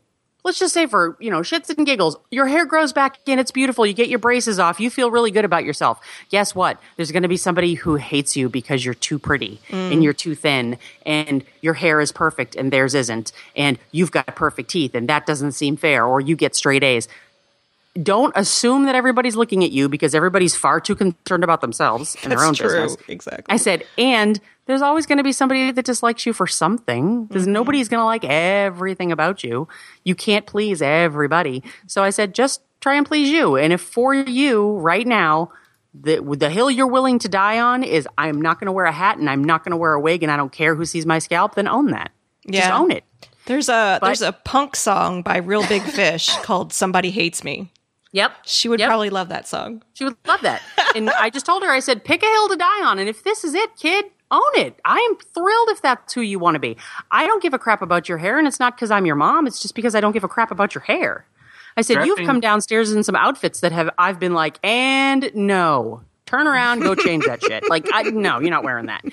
[0.47, 3.41] let's just say for, you know, shits and giggles, your hair grows back in.
[3.41, 3.85] It's beautiful.
[3.85, 4.79] You get your braces off.
[4.79, 6.01] You feel really good about yourself.
[6.31, 6.81] Guess what?
[6.95, 9.93] There's going to be somebody who hates you because you're too pretty mm.
[9.93, 13.33] and you're too thin and your hair is perfect and theirs isn't.
[13.57, 17.09] And you've got perfect teeth and that doesn't seem fair or you get straight A's
[18.03, 22.31] don't assume that everybody's looking at you because everybody's far too concerned about themselves and
[22.31, 22.69] their own That's true.
[22.69, 22.97] business.
[23.09, 23.45] Exactly.
[23.49, 27.44] I said, and there's always going to be somebody that dislikes you for something because
[27.44, 27.52] Mm-hmm.
[27.52, 29.68] nobody's going to like everything about you.
[30.05, 31.62] You can't please everybody.
[31.87, 33.57] So I said, just try and please you.
[33.57, 35.50] And if for you right now,
[35.94, 38.92] the, the hill you're willing to die on is I'm not going to wear a
[38.92, 41.07] hat and I'm not going to wear a wig and I don't care who sees
[41.07, 42.11] my scalp, then own that.
[42.50, 42.76] Just Yeah.
[42.79, 43.05] own it.
[43.46, 47.70] There's a But- there's a punk song by Reel Big Fish called "Somebody Hates Me."
[48.12, 48.33] Yep.
[48.44, 48.88] She would Yep.
[48.88, 49.83] probably love that song.
[49.94, 50.61] She would love that.
[50.96, 52.98] and I just told her, I said, pick a hill to die on.
[52.98, 54.79] And if this is it, kid, own it.
[54.85, 56.77] I am thrilled if that's who you want to be.
[57.11, 58.39] I don't give a crap about your hair.
[58.39, 59.47] And it's not because I'm your mom.
[59.47, 61.25] It's just because I don't give a crap about your hair.
[61.77, 66.03] I said, you've come downstairs in some outfits that have, I've been like, and no,
[66.25, 67.65] turn around, go change that shit.
[67.69, 69.05] Like, I, no, you're not wearing that.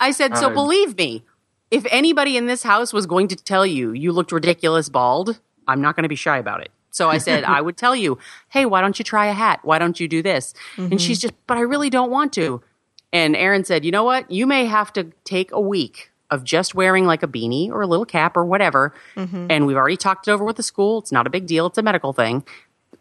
[0.00, 1.24] I said, so Uh, believe me,
[1.70, 5.80] if anybody in this house was going to tell you you looked ridiculous bald, I'm
[5.80, 6.70] not going to be shy about it.
[6.90, 8.18] So I said, I would tell you,
[8.50, 9.60] hey, why don't you try a hat?
[9.62, 10.52] Why don't you do this?
[10.76, 12.62] And she's just, but I really don't want to.
[13.12, 14.30] And Aaron said, you know what?
[14.30, 17.86] You may have to take a week of just wearing like a beanie or a
[17.86, 18.92] little cap or whatever.
[19.14, 19.46] Mm-hmm.
[19.48, 20.98] And we've already talked it over with the school.
[20.98, 21.66] It's not a big deal.
[21.66, 22.44] It's a medical thing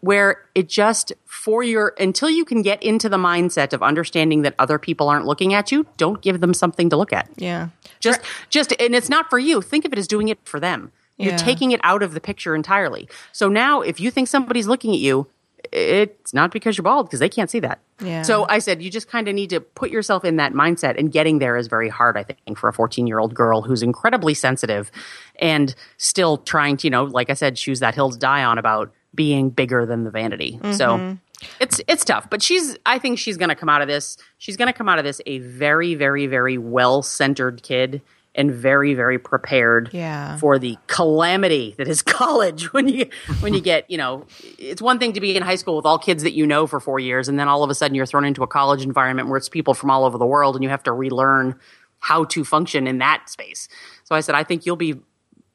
[0.01, 4.53] where it just for your until you can get into the mindset of understanding that
[4.59, 7.69] other people aren't looking at you don't give them something to look at Yeah.
[7.99, 10.91] just just and it's not for you think of it as doing it for them
[11.17, 14.93] you're taking it out of the picture entirely so now if you think somebody's looking
[14.93, 15.27] at you
[15.71, 17.79] it's not because you're bald because they can't see that.
[18.01, 18.23] Yeah.
[18.23, 21.13] so i said you just kind of need to put yourself in that mindset and
[21.13, 24.33] getting there is very hard i think for a 14 year old girl who's incredibly
[24.33, 24.91] sensitive
[25.39, 28.57] and still trying to you know like i said choose that hill to die on
[28.57, 30.59] about being bigger than the vanity.
[30.63, 31.13] So mm-hmm.
[31.59, 34.57] it's it's tough but she's i think she's going to come out of this she's
[34.57, 38.01] going to come out of this a very very very well centered kid
[38.35, 40.37] and very very prepared Yeah.
[40.37, 44.25] for the calamity that is college when you when you get you know
[44.59, 46.79] it's one thing to be in high school with all kids that you know for
[46.79, 49.37] four years and then all of a sudden you're thrown into a college environment where
[49.37, 51.57] it's people from all over the world and you have to relearn
[51.99, 53.67] how to function in that space
[54.03, 54.95] so i said i think you'll be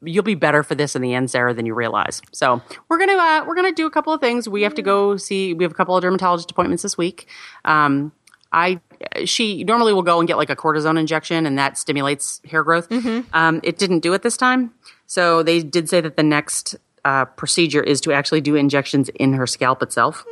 [0.02, 2.22] you'll be better for this in the end, Sarah, than you realize.
[2.32, 4.48] So we're gonna uh, we're gonna do a couple of things.
[4.48, 5.52] We have to go see.
[5.52, 7.28] We have a couple of dermatologist appointments this week.
[7.66, 8.10] Um,
[8.52, 8.80] I
[9.24, 12.88] she normally will go and get like a cortisone injection, and that stimulates hair growth.
[13.32, 14.72] Um, it didn't do it this time,
[15.06, 19.32] so they did say that the next uh, procedure is to actually do injections in
[19.34, 20.24] her scalp itself.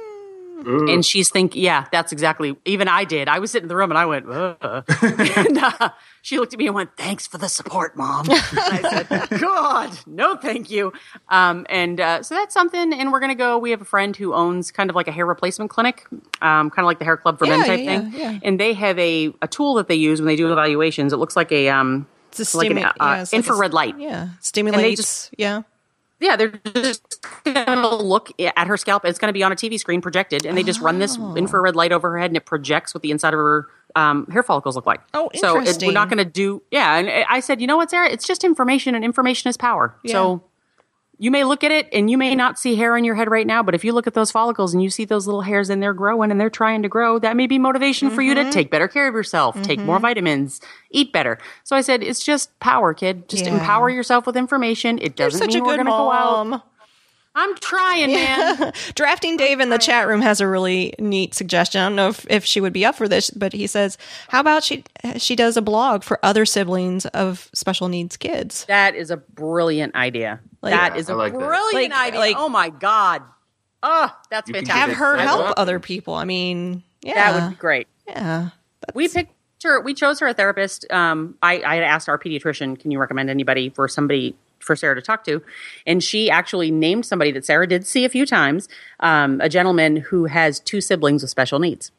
[0.66, 2.56] And she's thinking, yeah, that's exactly.
[2.64, 3.28] Even I did.
[3.28, 4.56] I was sitting in the room and I went, Ugh.
[5.36, 5.90] and uh,
[6.22, 10.36] she looked at me and went, "Thanks for the support, mom." I said, "God, no,
[10.36, 10.92] thank you."
[11.28, 12.92] Um, and uh, so that's something.
[12.92, 13.58] And we're gonna go.
[13.58, 16.06] We have a friend who owns kind of like a hair replacement clinic,
[16.42, 18.12] um, kind of like the hair club for men type yeah, thing.
[18.14, 18.38] yeah.
[18.42, 21.12] And they have a a tool that they use when they do evaluations.
[21.12, 23.72] It looks like a um, It's a like an uh, yeah, it's like a infrared
[23.72, 23.98] light.
[23.98, 24.28] Yeah.
[24.40, 25.00] Stimulates.
[25.00, 25.62] just- yeah.
[26.20, 29.04] Yeah, they're just to look at her scalp.
[29.04, 31.34] It's going to be on a TV screen projected, and they just run this Oh.
[31.36, 34.42] infrared light over her head, and it projects what the inside of her um, hair
[34.42, 35.00] follicles look like.
[35.14, 35.64] Oh, interesting.
[35.80, 36.62] So it, we're not going to do.
[36.70, 38.08] Yeah, and I said, you know what, Sarah?
[38.10, 39.94] It's just information, and information is power.
[40.06, 40.42] So
[41.18, 43.46] you may look at it, and you may not see hair in your head right
[43.46, 45.82] now, but if you look at those follicles and you see those little hairs, and
[45.82, 48.50] they're growing and they're trying to grow, that may be motivation for you Mm-hmm.
[48.50, 51.38] to take better care of yourself, take more vitamins, eat better.
[51.64, 53.28] So I said, it's just power, kid.
[53.28, 53.54] Just Yeah.
[53.54, 54.98] empower yourself with information.
[55.00, 56.62] It doesn't such mean a we're going to go out.
[57.38, 57.48] Mom.
[57.50, 58.72] I'm trying, man.
[58.94, 61.80] Drafting Dave in the chat room has a really neat suggestion.
[61.80, 63.96] I don't know if, if she would be up for this, but he says,
[64.28, 64.84] "How about she
[65.16, 69.94] she does a blog for other siblings of special needs kids?" That is a brilliant
[69.94, 70.40] idea.
[70.62, 71.38] Like- that is a I like that.
[71.38, 72.20] brilliant Like- idea.
[72.20, 73.22] like- oh my god.
[73.82, 74.74] Oh, that's fantastic.
[74.74, 76.14] Have her help other people.
[76.14, 77.86] I mean, yeah, That would be great.
[78.08, 78.48] yeah.
[78.92, 79.32] We picked
[79.62, 79.80] her.
[79.80, 80.84] We chose her a therapist.
[80.90, 84.94] Um, I, I had asked our pediatrician, "Can you recommend anybody for somebody for Sarah
[84.94, 85.42] to talk to?"
[85.86, 88.68] And she actually named somebody that Sarah did see a few times.
[89.00, 91.90] Um, a gentleman who has two siblings with special needs.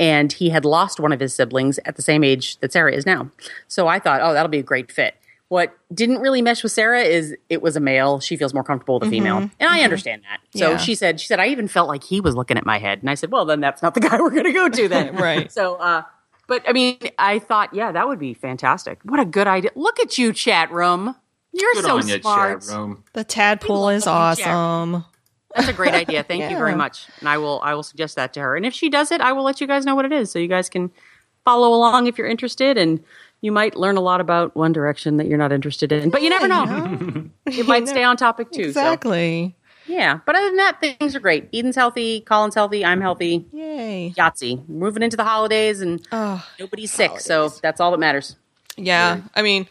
[0.00, 3.04] and he had lost one of his siblings at the same age that Sarah is
[3.04, 3.30] now.
[3.66, 5.16] So I thought, oh, that'll be a great fit.
[5.48, 8.20] What didn't really mesh with Sarah is it was a male.
[8.20, 10.38] She feels more comfortable with a female, and I understand that.
[10.56, 10.72] So Mm-hmm.
[10.72, 10.76] Yeah.
[10.76, 13.10] she said, she said, I even felt like he was looking at my head, and
[13.10, 15.50] I said, well, then that's not the guy we're going to go to then, Right.
[15.50, 16.02] So, uh,
[16.46, 19.00] but I mean, I thought, yeah, that would be fantastic.
[19.02, 19.70] What a good idea!
[19.74, 21.16] Look at you, chat room.
[21.60, 22.62] You're Good so on you, smart.
[22.62, 23.04] chat room.
[23.12, 24.54] The tadpole is love you, Jack.
[24.54, 25.04] awesome.
[25.54, 26.22] That's a great idea.
[26.22, 27.06] Thank you very much.
[27.20, 28.56] And I will I will suggest that to her.
[28.56, 30.38] And if she does it, I will let you guys know what it is so
[30.38, 30.90] you guys can
[31.44, 33.02] follow along if you're interested and
[33.40, 36.10] you might learn a lot about one direction that you're not interested in.
[36.10, 37.30] But you never know.
[37.46, 38.64] it might stay on topic too.
[38.64, 39.56] So Exactly.
[39.86, 40.18] yeah.
[40.26, 41.48] But other than that, things are great.
[41.54, 43.46] Eden's healthy, Colin's healthy, I'm healthy.
[43.52, 44.12] Yay.
[44.18, 44.68] Yahtzee.
[44.68, 47.20] Moving into the holidays and Oh, nobody's sick.
[47.20, 48.36] So that's all that matters.
[48.76, 49.20] yeah.
[49.36, 49.68] I mean,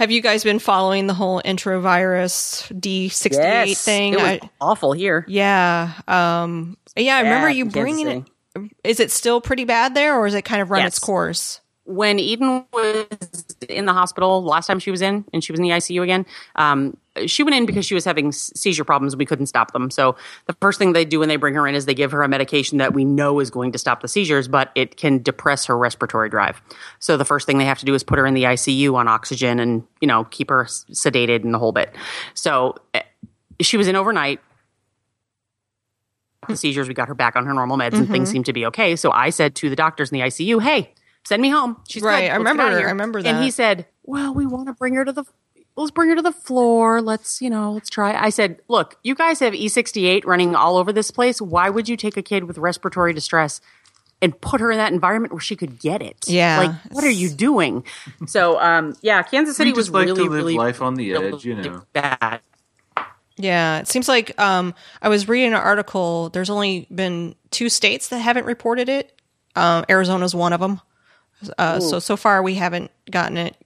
[0.00, 3.32] have you guys been following the whole enterovirus D68
[3.68, 3.84] Yes.
[3.84, 4.14] thing?
[4.14, 5.24] It was I- awful here.
[5.28, 5.92] yeah.
[6.08, 8.70] Um, yeah, I remember you bringing it.
[8.82, 11.60] Is it still pretty bad there or is it kind of run its course?
[11.90, 13.06] When Eden was
[13.68, 16.24] in the hospital last time she was in, and she was in the ICU again,
[16.54, 19.90] um, she went in because she was having seizure problems and we couldn't stop them.
[19.90, 20.14] So
[20.46, 22.28] the first thing they do when they bring her in is they give her a
[22.28, 25.76] medication that we know is going to stop the seizures, but it can depress her
[25.76, 26.62] respiratory drive.
[27.00, 29.08] So the first thing they have to do is put her in the ICU on
[29.08, 31.94] oxygen and you know keep her sedated and the whole bit.
[32.34, 33.02] So eh,
[33.60, 34.40] she was in overnight
[36.48, 36.88] the seizures.
[36.88, 38.32] We got her back on her normal meds, and things Mm-hmm.
[38.32, 38.96] seemed to be okay.
[38.96, 40.92] So I said to the doctors in the ICU, "Hey,
[41.24, 41.76] send me home.
[41.88, 42.32] She's Right, good.
[42.32, 43.28] I remember- I remember that.
[43.34, 45.24] And he said, "Well, we want to bring her to the."
[45.76, 47.00] Let's bring her to the floor.
[47.00, 48.12] Let's, you know, let's try.
[48.12, 51.40] I said, look, you guys have E68 running all over this place.
[51.40, 53.62] Why would you take a kid with respiratory distress
[54.20, 56.26] and put her in that environment where she could get it?
[56.26, 56.58] Yeah.
[56.58, 57.84] Like, what are you doing?
[58.26, 61.12] So, um, yeah, Kansas City We was like really, to live really, life on the
[61.12, 61.82] really edge, you know.
[61.94, 62.40] bad.
[63.36, 66.28] Yeah, it seems like um, I was reading an article.
[66.30, 69.18] There's only been two states that haven't reported it.
[69.56, 70.80] Um, Arizona's one of them.
[71.58, 73.56] Uh, so so far we haven't gotten it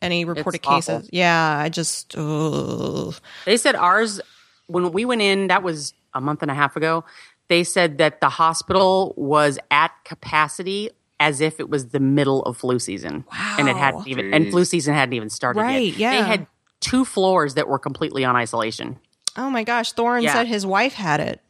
[0.00, 0.96] any reported It's awful.
[0.98, 1.10] cases.
[1.12, 3.14] Yeah, I just ugh.
[3.46, 4.20] They said ours
[4.66, 5.48] when we went in.
[5.48, 7.04] That was a month and a half ago.
[7.48, 12.56] They said that the hospital was at capacity as if it was the middle of
[12.56, 13.56] flu season, Wow.
[13.58, 15.98] and it hadn't even and flu season hadn't even started Right, yet.
[15.98, 16.20] yeah.
[16.22, 16.46] they had
[16.80, 18.98] two floors that were completely on isolation.
[19.36, 20.32] oh my gosh, Thorin Yeah.
[20.34, 21.40] said his wife had it.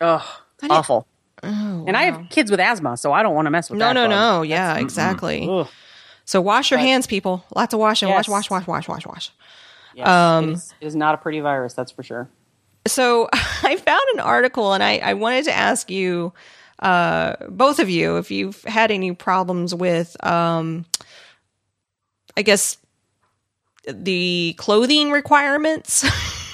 [0.00, 0.22] Ugh,
[0.68, 1.06] awful.
[1.42, 3.92] And I have kids with asthma, so I don't want to mess with No, that.
[3.94, 4.10] no, bug.
[4.10, 4.42] no.
[4.42, 5.66] Yeah, exactly.
[6.24, 7.44] So wash your hands, people.
[7.56, 8.08] Lots of washing.
[8.08, 8.28] Yes.
[8.28, 9.32] Wash, wash, wash, wash, wash, wash.
[9.94, 12.28] Yes, Um, it, is, it is not a pretty virus, that's for sure.
[12.86, 16.32] so I found an article and I, I wanted to ask you,
[16.80, 20.84] uh, both of you, if you've had any problems with, um,
[22.36, 22.76] I guess,
[23.88, 26.04] the clothing requirements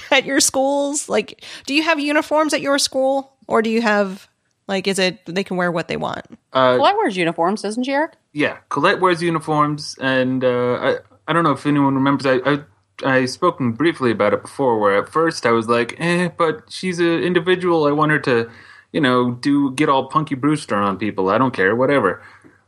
[0.11, 1.09] at your schools.
[1.09, 4.27] Like, do you have uniforms at your school or do you have,
[4.67, 6.25] like, is it they can wear what they want?
[6.53, 8.13] Uh, Colette wears uniforms, doesn't she, Eric?
[8.33, 10.97] yeah, Colette wears uniforms, and uh, I
[11.27, 12.25] I don't know if anyone remembers.
[12.25, 12.59] I, I
[13.03, 14.79] I spoken briefly about it before.
[14.79, 17.85] Where at first I was like, eh, but she's an individual.
[17.85, 18.49] I want her to,
[18.91, 21.29] you know, do get all punky Brewster on people.
[21.29, 22.21] I don't care, whatever.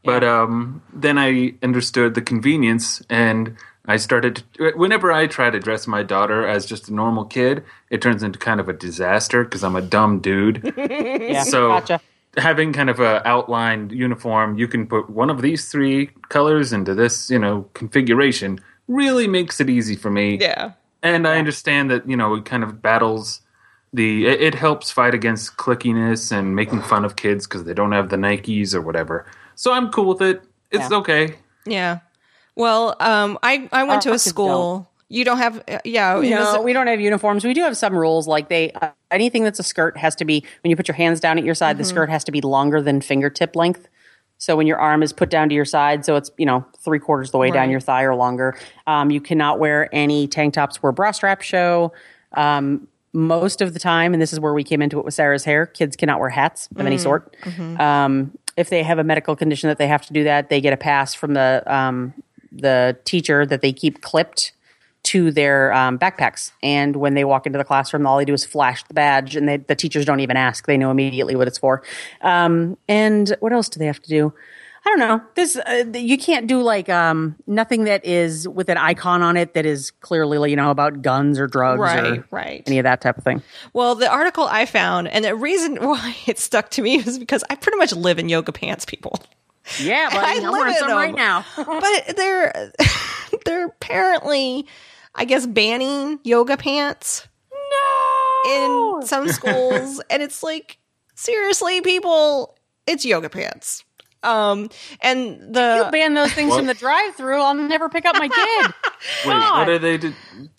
[0.04, 3.58] But um, then I understood the convenience, and
[3.88, 4.44] I started.
[4.56, 8.22] To, whenever I try to dress my daughter as just a normal kid, it turns
[8.24, 10.74] into kind of a disaster because I'm a dumb dude.
[10.78, 12.02] Yeah, So gotcha.
[12.38, 16.94] having kind of a outlined uniform, you can put one of these three colors into
[16.94, 18.60] this, you know, configuration.
[18.88, 20.38] Really makes it easy for me.
[20.38, 20.72] Yeah.
[21.04, 23.42] And I understand that, you know, it kind of battles
[23.94, 27.94] the it, it helps fight against clickiness and making fun of kids because they don't
[27.94, 29.26] have the Nikes or whatever.
[29.56, 30.42] So I'm cool with it.
[30.72, 30.98] It's Yeah.
[30.98, 31.36] okay.
[31.66, 32.00] Yeah.
[32.58, 34.90] Well, um, I, I went to a school.
[35.10, 36.16] You don't have, uh, yeah.
[36.40, 37.46] was- we don't have uniforms.
[37.46, 40.44] We do have some rules, like they uh, anything that's a skirt has to be
[40.64, 42.82] when you put your hands down at your side, the skirt has to be longer
[42.82, 43.88] than fingertip length.
[44.40, 47.00] So when your arm is put down to your side, so it's you know three
[47.00, 48.58] quarters of the way down your thigh or longer.
[48.86, 51.94] Um, you cannot wear any tank tops where bra straps show.
[52.34, 55.44] Um, most of the time, and this is where we came into it with Sarah's
[55.46, 57.36] hair, kids cannot wear hats of any sort.
[57.80, 60.74] Um, if they have a medical condition that they have to do that, they get
[60.74, 62.14] a pass from the um,
[62.62, 64.54] the teacher that they keep clipped
[65.04, 66.52] to their um, backpacks.
[66.62, 69.48] And when they walk into the classroom, all they do is flash the badge, and
[69.48, 71.84] they, the teachers don't even ask; they know immediately what it's for.
[72.22, 74.34] Um, and what else do they have to do?
[74.86, 75.22] I don't know.
[75.36, 79.54] This uh, you can't do like um, nothing that is with an icon on it
[79.54, 82.64] that is clearly you know about guns or drugs Right, or right.
[82.68, 83.42] any of that type of thing.
[83.74, 87.44] Well, the article I found, and the reason why it stuck to me was because
[87.50, 89.20] I pretty much live in yoga pants, people.
[89.80, 90.98] Yeah, but I I'm live wearing in some them.
[90.98, 91.46] right now.
[91.56, 92.72] but they're
[93.46, 94.66] they're apparently,
[95.16, 100.78] I guess, banning yoga pants No, in some schools, and it's like
[101.16, 103.84] seriously, people, it's yoga pants.
[104.24, 104.70] Um,
[105.02, 106.58] and the You the ban those things What?
[106.58, 108.74] from the drive-through, I'll never pick up my kid.
[109.26, 109.60] Wait, God.
[109.60, 109.98] what are they?
[109.98, 110.14] Do-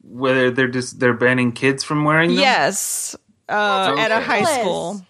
[0.05, 2.39] whether they're just they're banning kids from wearing them?
[2.39, 3.17] yes,
[3.49, 5.03] uh, at a high school.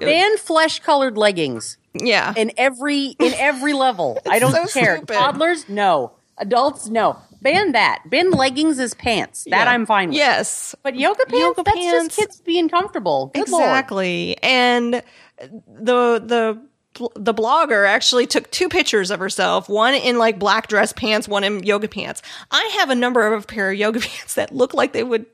[0.00, 4.20] ban flesh-colored leggings Yeah, in every in every level.
[4.28, 4.96] I don't so care.
[4.98, 5.14] stupid.
[5.14, 6.12] Toddlers, no.
[6.38, 7.18] Adults, no.
[7.42, 8.02] Ban that.
[8.06, 9.44] Ban leggings as pants.
[9.50, 9.70] That Yeah.
[9.72, 10.16] I'm fine with.
[10.18, 12.16] Yes, But yoga pants, Yoga that's pants.
[12.16, 13.30] just kids being comfortable.
[13.34, 13.62] Good Lord.
[13.64, 14.36] exactly.
[14.42, 14.94] And
[15.66, 16.60] the the
[17.14, 21.44] the blogger actually took two pictures of herself, one in like black dress pants, one
[21.44, 22.22] in yoga pants.
[22.50, 25.26] I have a number of pair of yoga pants that look like they would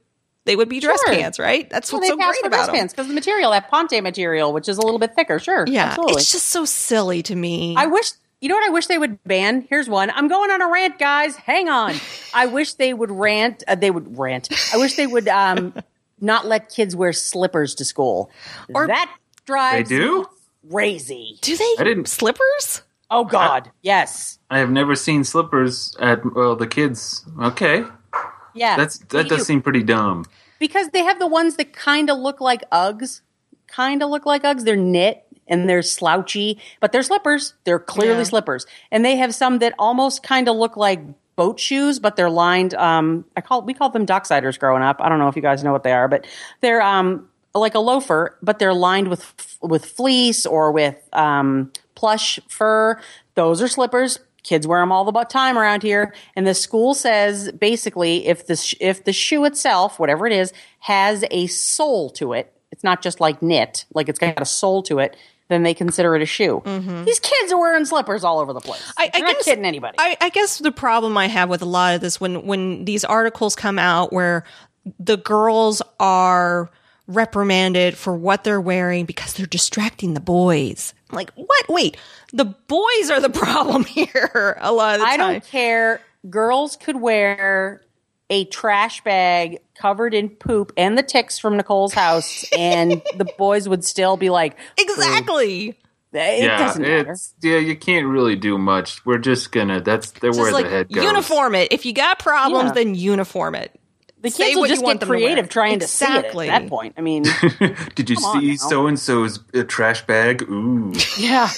[0.45, 1.15] they would be dress Sure.
[1.15, 1.69] pants, right?
[1.71, 2.75] That's Well, what's they so pass great for about dress them.
[2.77, 5.39] pants because the material, that ponte material, which is a little bit thicker.
[5.39, 5.65] Sure.
[5.67, 6.15] Yeah, Absolutely.
[6.17, 7.75] it's just so silly to me.
[7.77, 9.67] I wish you know what I wish they would ban.
[9.71, 10.11] Here's one.
[10.11, 11.35] I'm going on a rant, guys.
[11.37, 11.95] Hang on.
[12.35, 13.65] I wish they would rant.
[13.67, 14.49] Uh, they would rant.
[14.73, 15.73] I wish they would um,
[16.21, 18.31] not let kids wear slippers to school.
[18.75, 19.11] Or- that
[19.47, 20.19] drives They do?
[20.21, 21.39] me crazy.
[21.41, 22.83] Do they I didn't- slippers?
[23.11, 27.25] Oh God, yes, I have never seen slippers at well the kids.
[27.41, 27.85] Okay,
[28.55, 28.77] yeah.
[28.77, 29.45] that's that does do.
[29.45, 30.25] seem pretty dumb.
[30.59, 33.21] because they have the ones that kind of look like Uggs.
[33.67, 34.65] Kind of look like Uggs.
[34.65, 37.55] They're knit and they're slouchy, but they're slippers.
[37.65, 38.25] They're clearly Yeah.
[38.25, 38.67] slippers.
[38.91, 41.01] And they have some that almost kind of look like
[41.37, 42.75] boat shoes, but they're lined.
[42.75, 44.99] Um, I call we called them docksiders growing up.
[45.01, 46.27] I don't know if you guys know what they are, but
[46.61, 52.39] they're um like a loafer, but they're lined with with fleece or with um, plush
[52.49, 53.01] fur.
[53.35, 54.19] Those are slippers.
[54.45, 58.57] Kids wear them all the time around here, and the school says basically if the
[58.57, 63.03] sh- if the shoe itself, whatever it is, has a sole to it, it's not
[63.03, 65.17] just like knit, like it's got a sole to it.
[65.49, 66.63] Then they consider it a shoe.
[66.65, 67.05] Mm-hmm.
[67.05, 68.83] These kids are wearing slippers all over the place.
[68.97, 69.97] I, I You're not kidding anybody.
[69.99, 73.05] I, I guess the problem I have with a lot of this when when these
[73.05, 74.45] articles come out where
[74.99, 76.71] the girls are
[77.07, 80.95] reprimanded for what they're wearing because they're distracting the boys.
[81.11, 81.69] I'm like, what?
[81.69, 81.97] Wait,
[82.33, 84.57] the boys are the problem here.
[84.61, 85.15] A lot of the time.
[85.15, 85.33] I time.
[85.35, 86.01] don't care.
[86.31, 87.83] Girls could wear
[88.31, 93.69] a trash bag covered in poop and the ticks from Nicole's house, and the boys
[93.69, 95.69] would still be like, exactly.
[96.13, 97.17] it yeah, doesn't matter.
[97.43, 97.59] yeah.
[97.59, 99.05] You can't really do much.
[99.05, 99.81] We're just gonna.
[99.83, 101.05] That's they're Just where like the head goes.
[101.05, 101.69] uniform it.
[101.73, 102.73] If you got problems, Yeah.
[102.73, 103.79] then uniform it.
[104.25, 105.18] The Say kids will just get them to wear.
[105.20, 106.95] creative trying to see it at that point.
[106.97, 107.25] I mean,
[107.95, 110.43] Did you see so and so's uh, trash bag?
[110.43, 111.51] Ooh, yeah,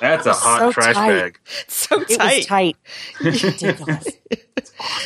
[0.00, 1.08] that's a hot so trash tight.
[1.08, 1.40] bag.
[1.66, 2.36] So it tight.
[2.36, 2.76] was tight.
[3.20, 4.06] Ridiculous.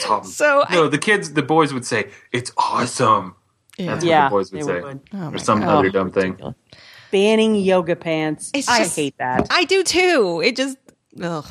[0.08, 0.30] Awesome.
[0.30, 3.34] So I- no, the kids, the boys would say it's awesome.
[3.78, 3.92] Yeah.
[3.94, 5.00] That's Yeah, what the boys would say, would.
[5.14, 5.68] Oh or some God.
[5.78, 6.38] other dumb thing.
[7.10, 8.50] Banning yoga pants.
[8.52, 9.46] It's I just- hate that.
[9.50, 10.42] I do too.
[10.44, 10.76] It just
[11.22, 11.46] ugh.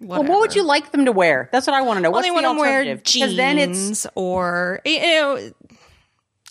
[0.00, 1.48] Well, what would you like them to wear?
[1.52, 2.10] That's what I want to know.
[2.10, 5.50] Well, What's they the want to wear jeans Because then it's or you know,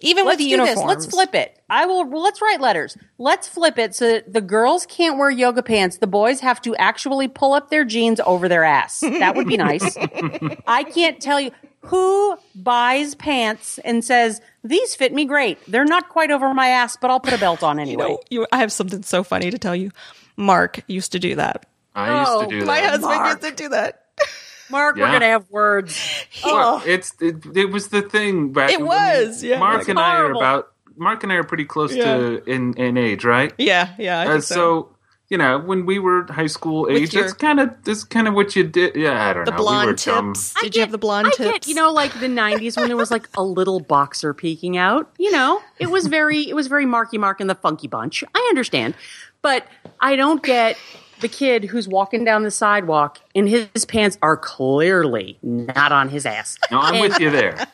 [0.02, 0.70] even let's with the do this.
[0.70, 0.88] uniforms.
[0.88, 1.62] Let's flip it.
[1.70, 2.06] I will.
[2.06, 2.96] Well, let's write letters.
[3.18, 5.98] Let's flip it so that the girls can't wear yoga pants.
[5.98, 9.02] The boys have to actually pull up their jeans over their ass.
[9.02, 9.98] That would be nice.
[10.68, 15.58] I can't tell you who buys pants and says these fit me great.
[15.68, 18.04] They're not quite over my ass, but I'll put a belt on You anyway.
[18.08, 19.92] know, you, I have something so funny to tell you.
[20.38, 21.66] Mark used to do that.
[22.00, 22.66] I used Oh, to do that.
[22.66, 23.28] My husband Mark.
[23.44, 24.04] used to do that.
[24.72, 26.00] Mark, we're gonna have words.
[26.46, 28.70] Well, it's it, it was the thing back.
[28.72, 29.58] It I mean, was, yeah.
[29.60, 30.72] Mark Like, and I are about.
[30.96, 32.18] Mark and I are pretty close Yeah.
[32.18, 33.52] to in in age, right?
[33.58, 34.20] Yeah, yeah.
[34.22, 34.56] I Uh, so.
[34.56, 34.96] so.
[35.32, 38.34] you know, when we were high school age, your- that's kind of that's kind of
[38.34, 38.96] what you did.
[38.96, 39.58] Yeah, I don't The know.
[39.58, 40.34] we were blonde dumb.
[40.34, 40.54] tips.
[40.62, 41.52] Did you have the blonde I tips?
[41.52, 45.10] get, you know, like the '90s when there was like a little boxer peeking out.
[45.18, 48.24] You know, it was very, it was very Marky Mark and the Funky Bunch.
[48.36, 48.94] I understand,
[49.42, 49.66] but
[50.02, 50.78] I don't get
[51.22, 56.26] the kid who's walking down the sidewalk and his pants are clearly not on his
[56.26, 56.58] ass.
[56.72, 57.68] No, I'm And with you there.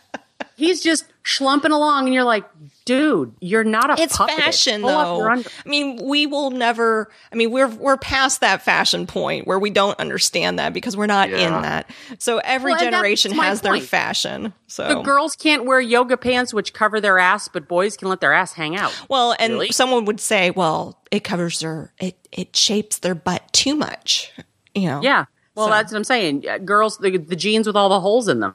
[0.56, 2.46] He's just schlumping along, and you're like,
[2.86, 4.36] dude, you're not a it's puppet.
[4.36, 5.28] fashion Pull though.
[5.28, 7.10] under- I mean, we will never.
[7.32, 11.08] I mean, we're we're past that fashion point where we don't understand that because we're
[11.08, 11.90] not in that.
[12.20, 14.54] So every Well, generation my has their fashion.
[14.68, 18.20] So The girls can't wear yoga pants which cover their ass, but boys can let
[18.22, 18.94] their ass hang out.
[19.10, 19.72] well, and Really?
[19.72, 24.32] someone would say, well, it covers their it it shapes their butt too much.
[24.76, 25.02] You know.
[25.02, 25.26] Yeah.
[25.56, 26.46] Well, So- that's what I'm saying.
[26.66, 28.54] Girls, the, the jeans with all the holes in them.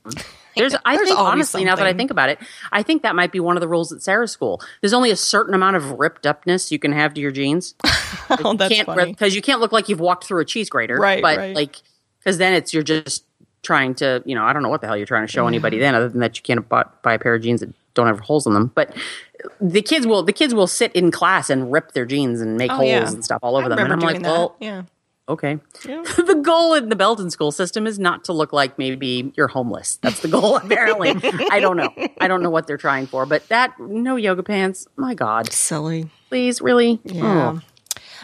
[0.56, 2.38] There's, I There's think, honestly, now that I think about it,
[2.72, 4.60] I think that might be one of the rules at Sarah's school.
[4.80, 7.74] There's only a certain amount of ripped upness you can have to your jeans.
[8.44, 9.12] oh, that's can't funny.
[9.12, 11.54] because you can't look like you've walked through a cheese grater, Right, But right.
[11.56, 11.76] like,
[12.18, 13.24] because then it's you're just
[13.62, 15.78] trying to, you know, I don't know what the hell you're trying to show anybody
[15.78, 18.20] then, other than that you can't buy, buy a pair of jeans that don't have
[18.20, 18.70] holes in them.
[18.74, 18.96] But
[19.60, 22.70] the kids will, the kids will sit in class and rip their jeans and make
[22.70, 23.08] Oh, holes yeah.
[23.10, 23.78] and stuff all over I them.
[23.78, 24.30] And I'm like, that.
[24.30, 24.82] well, yeah.
[25.30, 25.58] Okay.
[25.84, 29.98] the goal in the Belton school system is not to look like maybe you're homeless.
[30.02, 31.10] That's the goal, apparently.
[31.50, 31.92] I don't know.
[32.20, 34.86] I don't know what they're trying for, but that no yoga pants.
[34.96, 36.10] My God, Silly.
[36.28, 37.00] please, really?
[37.04, 37.24] Yeah.
[37.24, 37.60] Oh.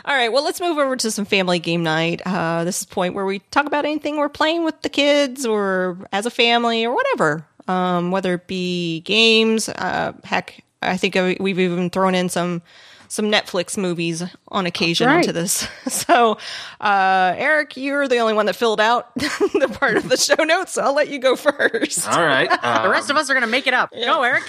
[0.04, 2.22] All right, well, let's move over to some family game night.
[2.24, 5.44] Uh, this is the point where we talk about anything we're playing with the kids
[5.46, 9.68] or as a family or whatever, um, whether it be games.
[9.68, 12.62] Uh, heck, I think we've even thrown in some
[13.09, 15.18] some Netflix movies on occasion right.
[15.20, 15.66] into this.
[15.88, 16.38] So,
[16.80, 20.72] uh, Eric, you're the only one that filled out the part of the show notes,
[20.72, 22.09] so I'll let you go first.
[22.09, 22.48] All right.
[22.50, 23.90] Uh, The rest of us are going to make it up.
[23.92, 24.44] Go, Eric.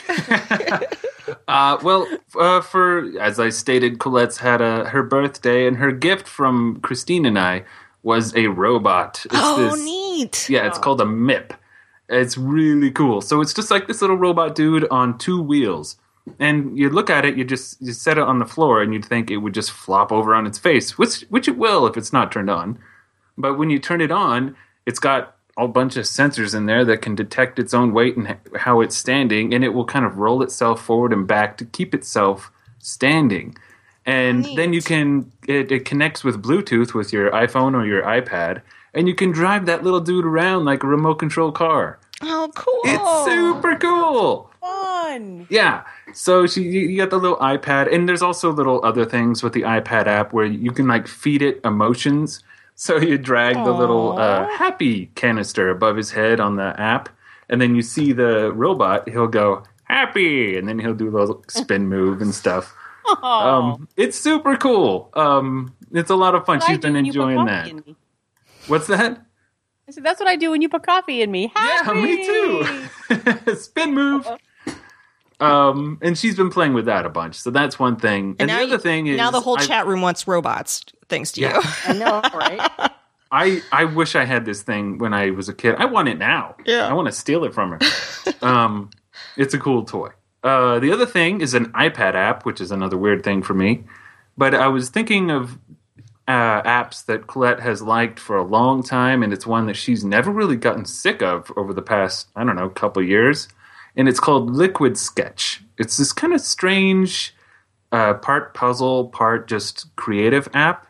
[1.48, 2.08] Uh, well,
[2.40, 7.26] uh, for as I stated, Colette's had a her birthday, and her gift from Christine
[7.26, 7.64] and I
[8.04, 9.22] was a robot.
[9.26, 10.50] It's Oh, this- neat.
[10.50, 11.52] Yeah, it's called a MIP.
[12.10, 13.20] It's really cool.
[13.22, 15.98] So it's just like this little robot dude on two wheels.
[16.40, 19.06] And you look at it, you just you set it on the floor, and you'd
[19.06, 22.14] think it would just flop over on its face, which which it will if it's
[22.14, 22.80] not turned on.
[23.38, 24.56] But when you turn it on,
[24.86, 28.38] it's got a bunch of sensors in there that can detect its own weight and
[28.58, 31.94] how it's standing, and it will kind of roll itself forward and back to keep
[31.94, 33.58] itself standing.
[34.06, 38.62] And then you can it, it connects with Bluetooth with your iPhone or your iPad,
[38.94, 42.00] and you can drive that little dude around like a remote control car.
[42.22, 42.82] Oh, cool.
[42.86, 44.47] It's super cool.
[45.08, 45.48] Fun.
[45.50, 45.84] Yeah.
[46.14, 49.62] So she, you got the little iPad, and there's also little other things with the
[49.62, 52.44] iPad app where you can like feed it emotions.
[52.76, 57.10] So you drag the little uh, happy canister above his head on the app,
[57.50, 59.10] and then you see the robot.
[59.10, 62.76] He'll go happy, and then he'll do a little spin move and stuff.
[63.24, 65.10] Um, it's super cool.
[65.14, 66.60] Um, it's a lot of fun.
[66.60, 67.96] That's I been when you put enjoying that.
[68.68, 69.26] What's that?
[69.88, 71.52] I said, that's what I do when you put coffee in me.
[71.56, 73.56] Yeah, me too.
[73.56, 74.28] Spin move.
[75.40, 78.36] Um, and she's been playing with that a bunch, so that's one thing.
[78.40, 80.84] And, the now other you- thing is now the whole I- chat room wants robots,
[81.10, 81.58] thanks to Yeah.
[81.58, 81.64] you.
[81.86, 82.92] I know, right?
[83.32, 85.76] I I wish I had this thing when I was a kid.
[85.78, 86.56] I want it now.
[86.66, 86.88] Yeah.
[86.88, 87.80] I want to steal it from her.
[88.42, 88.90] um,
[89.36, 90.10] it's a cool toy.
[90.44, 93.84] Uh, the other thing is an iPad app, which is another weird thing for me.
[94.38, 95.58] But I was thinking of
[96.28, 100.06] uh, apps that Colette has liked for a long time, and it's one that she's
[100.06, 103.50] never really gotten sick of over the past I don't know couple years,
[103.98, 105.62] and it's called Liquid Sketch.
[105.78, 107.36] It's this kind of strange,
[107.92, 110.88] uh, part puzzle, part just creative app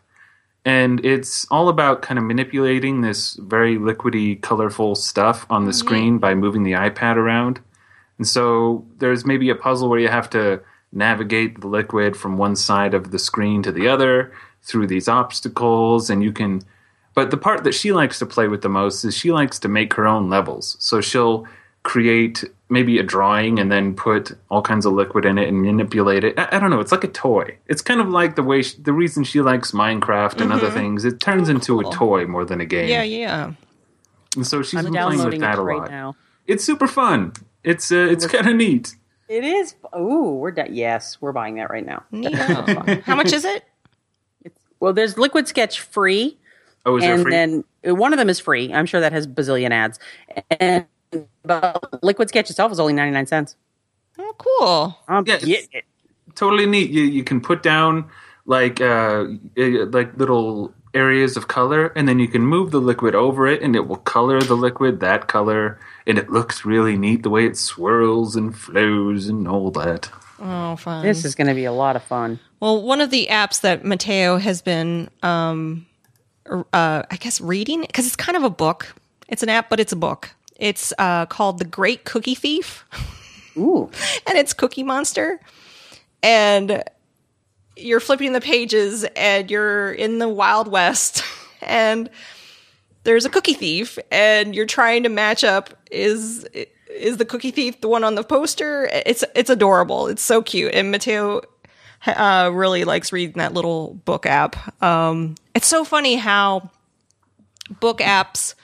[0.67, 6.17] and it's all about kind of manipulating this very liquidy, colorful stuff on the screen
[6.17, 7.61] by moving the iPad around.
[8.17, 12.57] And so there's maybe a puzzle where you have to navigate the liquid from one
[12.57, 16.61] side of the screen to the other through these obstacles, and you can.
[17.15, 19.69] But the part that she likes to play with the most is she likes to
[19.69, 20.75] make her own levels.
[20.79, 21.47] So she'll
[21.87, 26.25] create maybe a drawing and then put all kinds of liquid in it and manipulate
[26.25, 26.37] it.
[26.37, 26.81] I, I don't know.
[26.81, 27.57] It's like a toy.
[27.67, 31.05] It's kind of like the way she, the reason she likes Minecraft and other things.
[31.05, 31.89] It turns into cool.
[31.89, 32.89] a toy more than a game.
[32.89, 33.53] Yeah, yeah.
[34.35, 35.89] And so she's been playing with that a right lot.
[35.89, 36.15] now.
[36.45, 37.31] It's super fun.
[37.63, 38.93] It's uh, it's kind of neat.
[39.29, 39.75] It is.
[39.97, 42.03] Ooh, we're da- yes, we're buying that right now.
[42.11, 43.01] Neato.
[43.03, 43.63] How much is it?
[44.43, 46.37] It's, Well, there's Liquid Sketch free,
[46.85, 47.31] Oh, is there and free?
[47.31, 48.73] then uh, one of them is free.
[48.73, 49.99] I'm sure that has bazillion ads.
[50.59, 50.85] And
[51.43, 53.55] but Liquid Sketch itself is only 99 cents.
[54.19, 54.97] Oh, cool.
[55.07, 55.81] Um, Yeah, yeah,
[56.35, 56.89] totally neat.
[56.89, 58.09] You you can put down
[58.45, 59.25] like uh,
[59.57, 63.61] uh, like little areas of color, and then you can move the liquid over it,
[63.61, 67.45] and it will color the liquid that color, and it looks really neat the way
[67.45, 70.09] it swirls and flows and all that.
[70.39, 71.03] Oh, fun.
[71.03, 72.39] this is going to be a lot of fun.
[72.59, 75.87] Well, one of the apps that Mateo has been, um,
[76.47, 78.95] uh, I guess, reading because it's kind of a book.
[79.27, 80.35] It's an app, but it's a book.
[80.59, 82.85] It's uh, called The Great Cookie Thief,
[83.57, 83.89] Ooh,
[84.27, 85.39] and it's Cookie Monster.
[86.23, 86.83] And
[87.75, 91.23] you're flipping the pages, and you're in the Wild West,
[91.61, 92.09] and
[93.03, 96.45] there's a cookie thief, and you're trying to match up is
[96.89, 98.89] is the cookie thief the one on the poster?
[98.91, 100.07] It's it's adorable.
[100.07, 101.41] It's so cute, and Mateo
[102.05, 104.83] uh, really likes reading that little book app.
[104.83, 106.69] Um, it's so funny how
[107.79, 108.55] book apps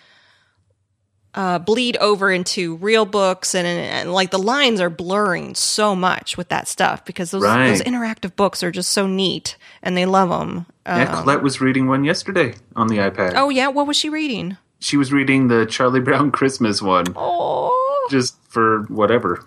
[1.36, 6.38] uh, bleed over into real books, and, and like the lines are blurring so much
[6.38, 7.70] with that stuff because those, Right.
[7.70, 10.66] those interactive books are just so neat, and they love them.
[10.86, 13.34] yeah, Colette was reading one yesterday on the iPad.
[13.36, 14.58] oh yeah, what was she reading?
[14.80, 19.44] She was reading the Charlie Brown Christmas one, Oh, just for whatever.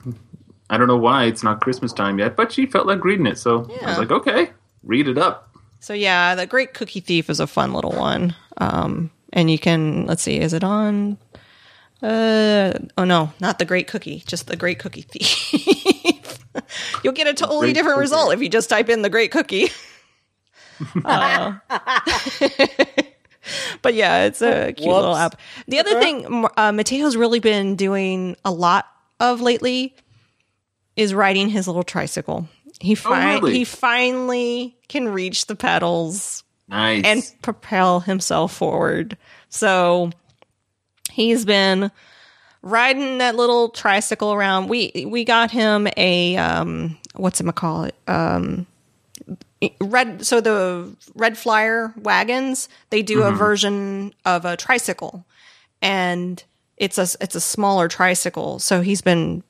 [0.70, 3.39] I don't know why it's not Christmas time yet, but she felt like reading it,
[3.39, 4.51] so I was like, okay,
[4.82, 5.55] read it up.
[5.78, 8.34] So yeah, the Great Cookie Thief is a fun little one.
[8.57, 11.18] Um, and you can let's see, is it on?
[12.03, 16.38] Uh, oh no, not the Great Cookie, just the Great Cookie Thief.
[17.05, 18.01] You'll get a totally Great different Cookie.
[18.03, 19.70] result if you just type in the Great Cookie.
[21.05, 21.55] Uh,
[23.82, 25.38] but yeah, it's a cute little app.
[25.68, 28.86] The other thing uh, Mateo's really been doing a lot
[29.20, 29.94] of lately
[30.97, 32.49] is riding his little tricycle.
[32.80, 33.55] He fi- Oh, really?
[33.59, 37.05] he finally can reach the pedals Nice.
[37.05, 39.16] and propel himself forward.
[39.49, 40.11] So
[41.16, 41.90] he's been
[42.60, 44.68] riding that little tricycle around.
[44.68, 47.94] We we got him a um what's it call it?
[48.06, 48.66] Um
[49.80, 55.24] red so the red flyer wagons, they do a version of a tricycle.
[55.80, 56.42] And
[56.76, 58.58] it's a it's a smaller tricycle.
[58.58, 59.42] So he's been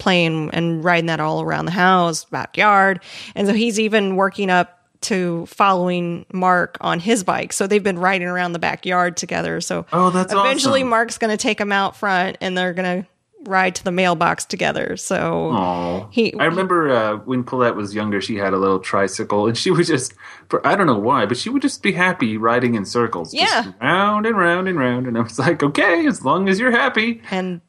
[0.00, 3.00] playing and riding that all around the house, backyard.
[3.34, 7.52] And so he's even working up to following Mark on his bike.
[7.52, 9.60] So they've been riding around the backyard together.
[9.60, 10.88] So Oh, that's eventually awesome.
[10.90, 13.08] Mark's going to take him out front and they're going to
[13.44, 14.96] ride to the mailbox together.
[14.96, 16.08] So.
[16.10, 19.70] He- I remember uh, when Paulette was younger, she had a little tricycle, and she
[19.70, 20.12] would just,
[20.48, 23.32] for, I don't know why, but she would just be happy riding in circles.
[23.32, 23.72] just Yeah.
[23.80, 25.06] round and round and round.
[25.06, 27.22] And I was like, okay, as long as you're happy.
[27.30, 27.60] and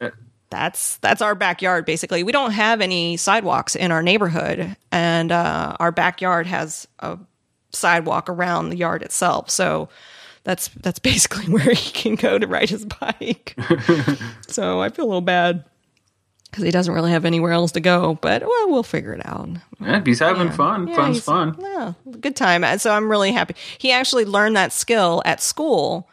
[0.49, 2.23] that's that's our backyard basically.
[2.23, 7.17] We don't have any sidewalks in our neighborhood and uh, our backyard has a
[7.71, 9.49] sidewalk around the yard itself.
[9.49, 9.89] So
[10.43, 13.55] that's that's basically where he can go to ride his bike.
[14.47, 15.65] so I feel a little bad
[16.49, 18.17] because he doesn't really have anywhere else to go.
[18.21, 19.49] But well, we'll figure it out.
[19.79, 20.87] Yeah, he's having fun.
[20.87, 21.55] Yeah, Fun's fun.
[21.59, 22.63] Yeah, good time.
[22.63, 23.55] And so I'm really happy.
[23.77, 26.09] He actually learned that skill at school,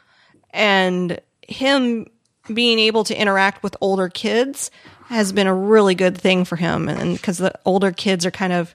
[0.50, 2.06] and him
[2.52, 4.70] being able to interact with older kids
[5.06, 6.88] has been a really good thing for him.
[6.88, 8.74] And because the older kids are kind of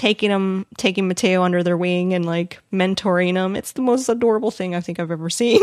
[0.00, 3.54] taking him, taking Mateo under their wing and like mentoring him.
[3.54, 5.60] It's the most adorable thing I think I've ever seen.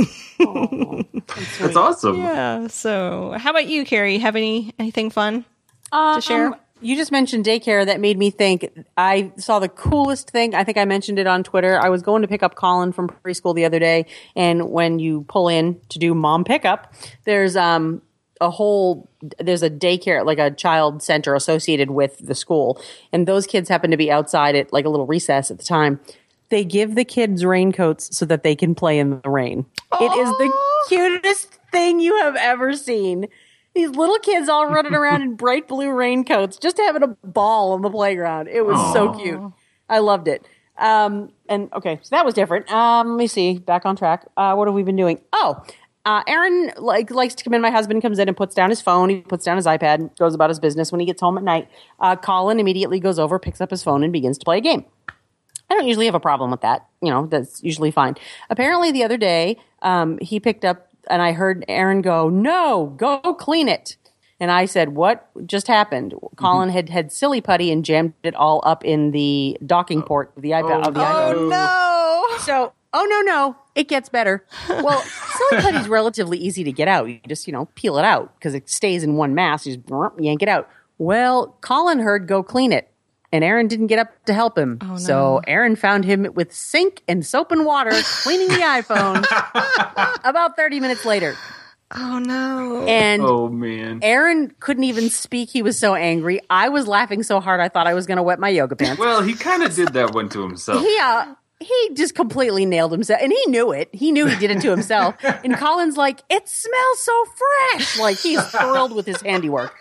[1.60, 2.18] That's awesome.
[2.20, 2.68] yeah.
[2.68, 4.20] So, how about you, Carrie?
[4.20, 5.44] Have any anything fun
[5.92, 6.48] to share?
[6.48, 10.56] Um, you just mentioned daycare that made me think I saw the coolest thing.
[10.56, 11.80] I think I mentioned it on Twitter.
[11.80, 14.06] I was going to pick up Colin from preschool the other day,
[14.36, 16.94] and when you pull in to do mom pickup,
[17.26, 18.02] there's um
[18.40, 19.10] a whole
[19.40, 23.92] there's a daycare like a child center associated with the school, and those kids happen
[23.92, 26.00] to be outside at like a little recess at the time.
[26.50, 29.66] They give the kids raincoats so that they can play in the rain.
[30.00, 30.54] It is the
[30.88, 33.28] cutest thing you have ever seen.
[33.78, 37.84] These little kids all running around in bright blue raincoats, just having a ball on
[37.84, 38.48] the playground.
[38.48, 39.40] It was so cute.
[39.88, 40.48] I loved it.
[40.80, 42.72] Um, and okay, so that was different.
[42.72, 43.60] Um, let me see.
[43.60, 44.26] Back on track.
[44.36, 45.22] Uh, what have we been doing?
[45.32, 45.64] Oh,
[46.06, 47.62] uh, Aaron like likes to come in.
[47.62, 49.10] My husband comes in and puts down his phone.
[49.10, 50.92] He puts down his iPad, goes about his business.
[50.92, 51.70] When he gets home at night,
[52.00, 54.86] uh, Colin immediately goes over, picks up his phone, and begins to play a game.
[55.70, 56.88] I don't usually have a problem with that.
[57.02, 58.16] You know, that's usually fine.
[58.50, 63.20] Apparently, the other day, um, he picked up and I heard Aaron go, "No, go
[63.20, 63.98] clean it."
[64.40, 68.62] And I said, "What just happened?" Colin had had silly putty and jammed it all
[68.66, 70.06] up in the docking oh.
[70.06, 70.88] port of the iPad.
[70.88, 71.36] of the oh, iPad.
[71.36, 72.38] Oh no!
[72.40, 74.46] So, oh no, no, it gets better.
[74.70, 77.08] Well, silly putty's relatively easy to get out.
[77.08, 79.66] You just, you know, peel it out because it stays in one mass.
[79.66, 79.90] You just
[80.20, 80.70] yank it out.
[80.98, 82.90] Well, Colin heard go clean it,
[83.32, 84.80] and Aaron didn't get up to help him.
[84.98, 87.92] So Aaron found him with sink and soap and water
[88.24, 89.26] cleaning the iPhone.
[90.24, 91.36] about thirty minutes later,
[91.92, 92.86] Oh no!
[92.88, 94.00] and Oh man.
[94.02, 95.50] Aaron couldn't even speak.
[95.50, 96.42] He was so angry.
[96.50, 99.00] I was laughing so hard I thought I was going to wet my yoga pants.
[99.00, 100.82] Well, he kind of did that one to himself.
[100.82, 104.52] he uh, he just completely nailed himself and he knew it he knew he did
[104.52, 107.24] it to himself and colin's like it smells so
[107.72, 109.74] fresh like he's thrilled with his handiwork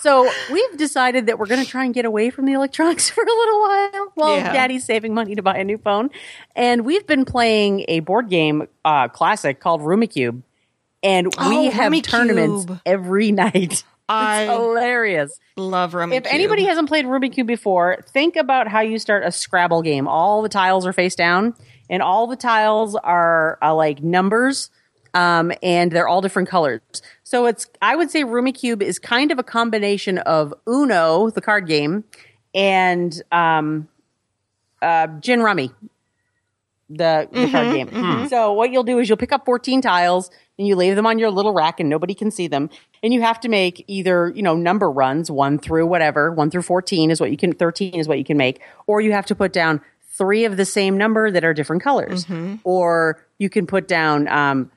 [0.00, 3.22] so we've decided that we're going to try and get away from the electronics for
[3.22, 4.52] a little while while Yeah.
[4.52, 6.10] daddy's saving money to buy a new phone
[6.54, 10.42] and we've been playing a board game uh, classic called Rummikub
[11.02, 12.02] and we Oh, have Rummikub.
[12.04, 16.16] tournaments every night I it's hilarious love Rummy.
[16.16, 20.06] if anybody hasn't played Rummikub before, think about how you start a Scrabble game.
[20.06, 21.54] All the tiles are face down,
[21.90, 24.70] and all the tiles are uh, like numbers,
[25.12, 26.80] um, and they're all different colors.
[27.26, 31.66] So it's I would say Rummikub is kind of a combination of Uno, the card
[31.66, 32.04] game,
[32.54, 33.88] and um,
[34.80, 35.72] uh, Gin Rummy,
[36.88, 38.28] the, the card game.
[38.28, 41.18] So what you'll do is you'll pick up 14 tiles and you lay them on
[41.18, 42.70] your little rack and nobody can see them.
[43.02, 46.62] And you have to make either, you know, number runs, one through whatever, one through
[46.62, 49.34] 14 is what you can, 13 is what you can make, or you have to
[49.34, 49.80] put down
[50.12, 52.24] three of the same number that are different colors.
[52.62, 54.70] Or you can put down, um,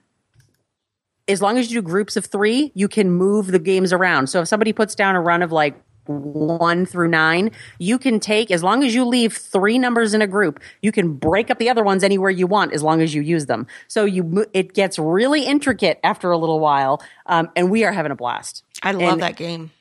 [1.30, 4.28] as long as you do groups of three, you can move the games around.
[4.28, 8.50] So if somebody puts down a run of like one through nine, you can take,
[8.50, 11.70] as long as you leave three numbers in a group, you can break up the
[11.70, 13.68] other ones anywhere you want as long as you use them.
[13.88, 17.02] So you, it gets really intricate after a little while.
[17.28, 18.64] Um, and we are having a blast.
[18.82, 19.72] I love and- that game.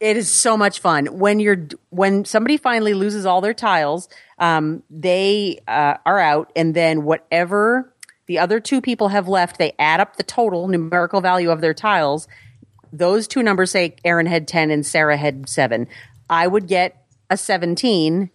[0.00, 4.08] It is so much fun when you're when somebody finally loses all their tiles.
[4.38, 7.93] Um, they uh, are out, and then whatever
[8.26, 11.74] the other two people have left, they add up the total numerical value of their
[11.74, 12.26] tiles.
[12.92, 15.88] Those two numbers say Aaron had ten and Sarah had seven.
[16.30, 18.30] I would get a seventeen,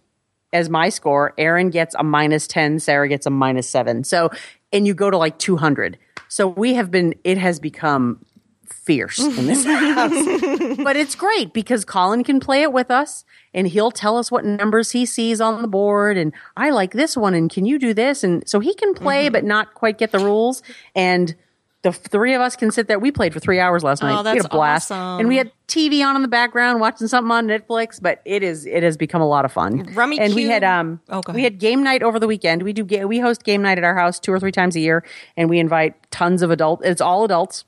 [0.52, 1.32] as my score.
[1.38, 4.04] Aaron gets a minus 10, Sarah gets a minus 7.
[4.04, 4.30] So,
[4.72, 5.98] and you go to like 200.
[6.28, 8.24] So we have been, it has become
[8.72, 10.76] fierce in this house.
[10.82, 14.44] but it's great because Colin can play it with us and he'll tell us what
[14.44, 16.16] numbers he sees on the board.
[16.16, 17.34] And I like this one.
[17.34, 18.22] And can you do this?
[18.24, 19.32] And so he can play, Mm-hmm.
[19.32, 20.62] but not quite get the rules.
[20.94, 21.34] And
[21.82, 22.98] the three of us can sit there.
[22.98, 24.18] We played for three hours last night.
[24.18, 24.92] Oh, that's had a blast.
[24.92, 25.20] awesome.
[25.20, 28.66] And we had TV on in the background watching something on Netflix, but it is,
[28.66, 29.88] it has become a lot of fun.
[29.94, 32.62] Rummy and we had, um, Oh, we had game night over the weekend.
[32.62, 35.02] We do, we host game night at our house two or three times a year
[35.38, 36.84] and we invite tons of adults.
[36.84, 37.64] It's all adults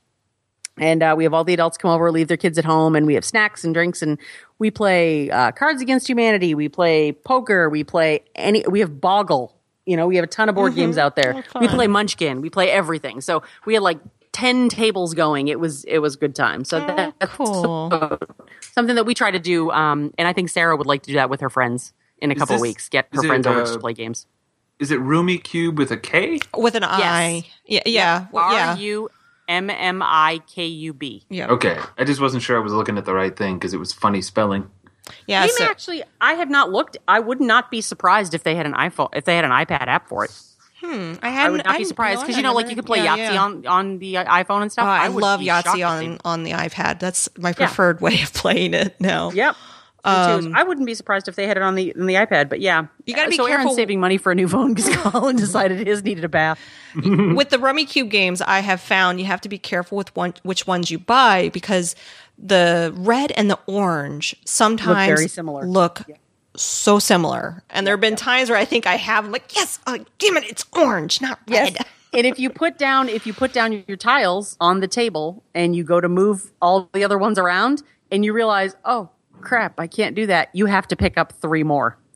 [0.77, 3.05] and uh, we have all the adults come over, leave their kids at home, and
[3.05, 4.17] we have snacks and drinks, and
[4.59, 6.55] we play uh, Cards Against Humanity.
[6.55, 7.69] We play poker.
[7.69, 8.63] We play any.
[8.67, 9.55] We have Boggle.
[9.85, 11.43] You know, we have a ton of board games out there.
[11.59, 12.41] we play Munchkin.
[12.41, 13.21] We play everything.
[13.21, 13.99] So we had like
[14.31, 15.47] ten tables going.
[15.47, 16.63] It was it was a good time.
[16.63, 18.19] So that, that's cool.
[18.73, 19.71] something that we try to do.
[19.71, 22.35] Um, and I think Sarah would like to do that with her friends in a
[22.35, 22.89] couple this- weeks.
[22.89, 24.25] Get her is it, friends over uh, to play games.
[24.79, 26.39] Is it Rummikub with a K?
[26.57, 27.45] With an I.
[27.65, 27.83] Yeah.
[27.85, 28.27] Yeah.
[28.31, 28.75] well, R yeah.
[28.77, 29.09] U
[29.47, 31.25] M M I K U B.
[31.29, 31.47] Yeah.
[31.47, 33.93] Okay, I just wasn't sure I was looking at the right thing because it was
[33.93, 34.69] funny spelling.
[35.27, 35.45] Yeah.
[35.47, 36.97] So- actually, I have not looked.
[37.07, 39.87] I would not be surprised if they had an iPhone, if they had an iPad
[39.87, 40.31] app for it.
[40.83, 43.01] Hmm, I, I hadn't, would not be surprised because you know, like you could play
[43.01, 43.41] yeah, Yahtzee yeah.
[43.41, 44.85] on on the iPhone and stuff.
[44.85, 46.99] Oh, I, would love be Yahtzee on on the iPad.
[46.99, 49.31] That's my preferred way of playing it now.
[49.31, 49.55] Yep.
[50.05, 50.51] Too.
[50.53, 52.79] I wouldn't be surprised if they had it on the on the iPad, but yeah,
[52.79, 55.37] Um, You gotta be so careful- Aaron's saving money for a new phone because Colin
[55.37, 56.59] decided his needed a bath.
[56.95, 60.67] With the Rummikub games, I have found you have to be careful with one, which
[60.67, 61.95] ones you buy because
[62.37, 65.65] the red and the orange sometimes look very similar.
[65.65, 66.01] look
[66.55, 67.63] so similar.
[67.69, 70.43] And there have been times where I think I have, like, yes, oh, damn it,
[70.43, 71.77] it's orange, not red.
[72.13, 75.75] and if you put down if you put down your tiles on the table and
[75.75, 77.81] you go to move all the other ones around
[78.11, 79.09] and you realize, oh
[79.41, 80.49] crap, I can't do that.
[80.53, 81.97] You have to pick up three more.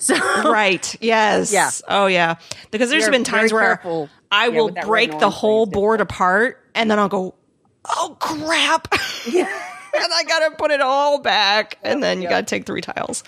[0.00, 0.94] So Right.
[1.02, 1.52] Yes.
[1.52, 1.70] Yeah.
[1.88, 2.36] Oh yeah.
[2.70, 6.64] Because there's You're been times where careful, I yeah, will break the whole board apart
[6.76, 7.34] and then I'll go,
[7.84, 8.86] oh crap.
[9.34, 11.78] and I gotta put it all back.
[11.82, 13.24] And then you gotta take three tiles.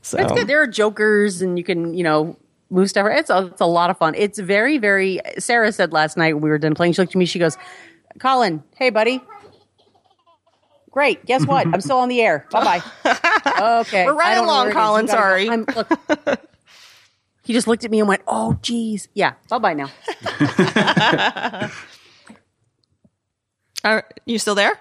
[0.00, 0.46] So It's good.
[0.46, 2.36] There are jokers, and you can, you know,
[2.70, 3.06] move stuff.
[3.10, 4.14] It's a, it's a lot of fun.
[4.16, 5.20] It's very, very.
[5.38, 6.92] Sarah said last night when we were done playing.
[6.92, 7.24] She looked at me.
[7.24, 7.56] She goes,
[8.18, 9.22] "Colin, hey, buddy.
[10.94, 11.26] Great.
[11.26, 11.66] Guess what?
[11.66, 12.46] I'm still on the air.
[12.52, 13.14] Bye bye.
[13.80, 14.06] Okay.
[14.06, 14.76] We're right I don't know along, where it is.
[14.76, 15.06] Colin.
[15.06, 15.22] You gotta go.
[15.22, 15.50] Sorry.
[15.50, 16.40] I'm, look,
[17.42, 19.08] he just looked at me and went, "Oh, geez.
[19.14, 19.34] Yeah.
[19.48, 19.90] Bye bye now."
[23.84, 24.78] Are you still there?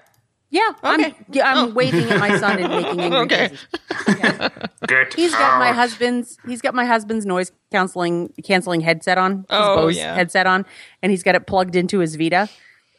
[0.49, 0.69] Yeah.
[0.83, 1.05] Okay.
[1.05, 1.73] I'm, yeah, I'm oh.
[1.73, 3.47] waving at my son and making angry Okay.
[3.49, 4.69] faces.
[4.87, 9.37] Get He's got my husband's he's got my husband's noise counseling canceling headset on.
[9.39, 10.13] His Oh, Bose yeah.
[10.13, 10.65] headset on,
[11.01, 12.49] and he's got it plugged into his Vita,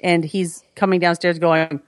[0.02, 1.80] and he's coming downstairs going,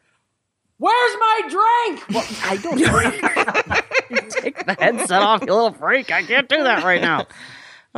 [0.78, 4.20] "Where's my drink?" Well, I don't know.
[4.30, 6.12] Take the headset off, you little freak!
[6.12, 7.26] I can't do that right now.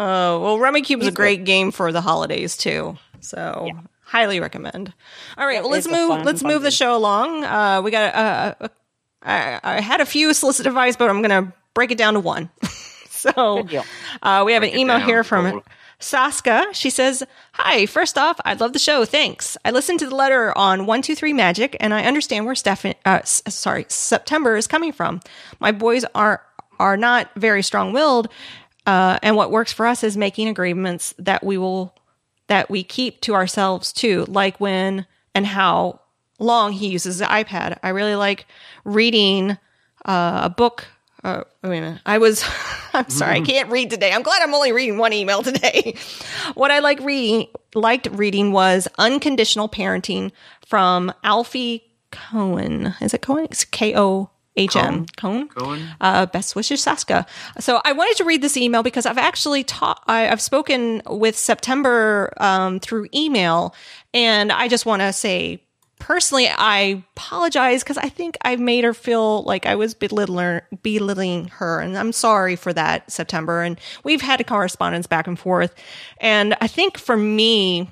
[0.01, 2.97] Oh, well, Rummikub is a great game for the holidays too.
[3.19, 3.69] So
[4.05, 4.95] highly recommend.
[5.37, 6.09] All right, well, let's move.
[6.09, 7.43] fun, let's fun move the show along.
[7.43, 8.15] Uh, we got.
[8.15, 8.69] Uh, uh,
[9.23, 12.21] I, I had a few solicited advice, but I'm going to break it down to
[12.21, 12.49] one.
[13.11, 13.67] so
[14.23, 15.63] uh, we have Break an email down, here from Cole.
[16.01, 16.67] Saska.
[16.73, 17.25] She says,
[17.55, 19.05] Hi, first off, I love the show.
[19.05, 19.57] Thanks.
[19.65, 23.43] I listened to the letter on 123 Magic and I understand where Stephan, uh, s-
[23.49, 25.21] sorry, September is coming from.
[25.59, 26.43] My boys are,
[26.79, 28.29] are not very strong willed.
[28.87, 31.95] Uh, and what works for us is making agreements that we will,
[32.47, 36.01] that we keep to ourselves too, like when and how
[36.39, 37.79] long he uses the iPad.
[37.83, 38.47] I really like
[38.85, 39.59] reading
[40.07, 40.87] uh, a book.
[41.25, 42.01] Uh, wait a minute.
[42.07, 42.45] I was,
[42.95, 44.13] I'm sorry, I can't read today.
[44.13, 45.95] I'm glad I'm only reading one email today.
[46.55, 50.33] what I like reading, liked reading was Unconditional Parenting
[50.67, 52.95] from Alfie Kohn.
[53.01, 53.45] Is it Cohen?
[53.51, 55.07] It's K O H M.
[55.17, 55.49] Cohen.
[55.49, 55.89] Cohen?
[56.01, 57.27] Uh, best wishes, Saska.
[57.61, 61.37] So I wanted to read this email because I've actually taught, I, I've spoken with
[61.37, 63.75] September um, through email,
[64.13, 65.63] and I just want to say
[65.99, 71.49] personally, I apologize because I think I made her feel like I was belittling, belittling
[71.49, 73.63] her, and I'm sorry for that, September.
[73.63, 75.75] And we've had a correspondence back and forth,
[76.21, 77.91] and I think for me,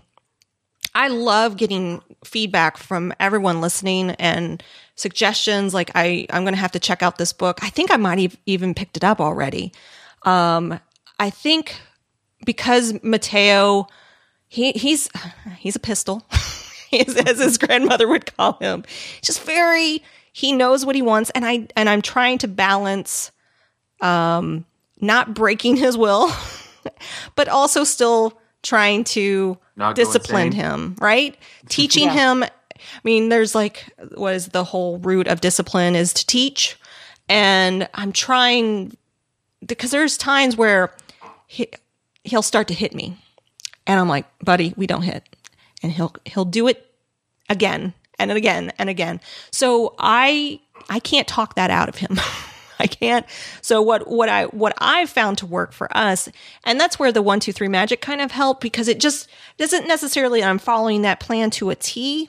[0.96, 4.62] I love getting feedback from everyone listening and
[4.94, 5.74] suggestions.
[5.74, 7.58] Like I, I'm going to have to check out this book.
[7.62, 9.72] I think I might have even picked it up already.
[10.22, 10.80] Um,
[11.18, 11.78] I think
[12.46, 13.88] because Mateo,
[14.48, 15.10] he, he's,
[15.58, 16.26] he's a pistol,
[17.00, 18.84] as as his grandmother would call him.
[19.22, 21.30] Just very, he knows what he wants.
[21.30, 23.30] And I, and I'm trying to balance,
[24.00, 24.64] um,
[25.00, 26.30] not breaking his will,
[27.36, 31.36] but also still trying to Not discipline him, right?
[31.68, 32.42] Teaching him.
[32.42, 32.50] I
[33.04, 33.84] mean, there's like,
[34.14, 36.78] what is the whole root of discipline is to teach.
[37.28, 38.96] And I'm trying
[39.64, 40.94] because there's times where
[41.46, 41.68] he,
[42.24, 43.16] he'll start to hit me,
[43.86, 45.24] and I'm like, buddy, we don't hit,
[45.82, 46.85] and he'll he'll do it
[47.48, 49.20] again and again and again.
[49.50, 52.18] So I I can't talk that out of him.
[52.78, 53.26] I can't.
[53.62, 56.28] So what what I what I've found to work for us,
[56.64, 59.88] and that's where the one two three magic kind of help because it just doesn't
[59.88, 62.28] necessarily I'm following that plan to a T,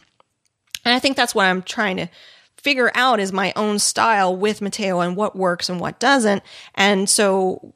[0.85, 2.07] and I think that's what I'm trying to
[2.55, 6.43] figure out is my own style with Mateo and what works and what doesn't.
[6.75, 7.73] And so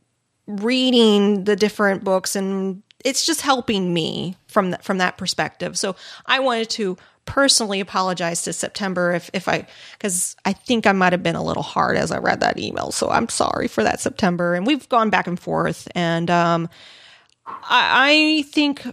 [0.48, 5.78] reading the different books and it's just helping me from that from that perspective.
[5.78, 10.92] So I wanted to personally apologize to September if if I because I think I
[10.92, 12.92] might have been a little hard as I read that email.
[12.92, 14.56] So I'm sorry for that September.
[14.56, 16.70] And we've gone back and forth, and um,
[17.46, 18.86] I, I think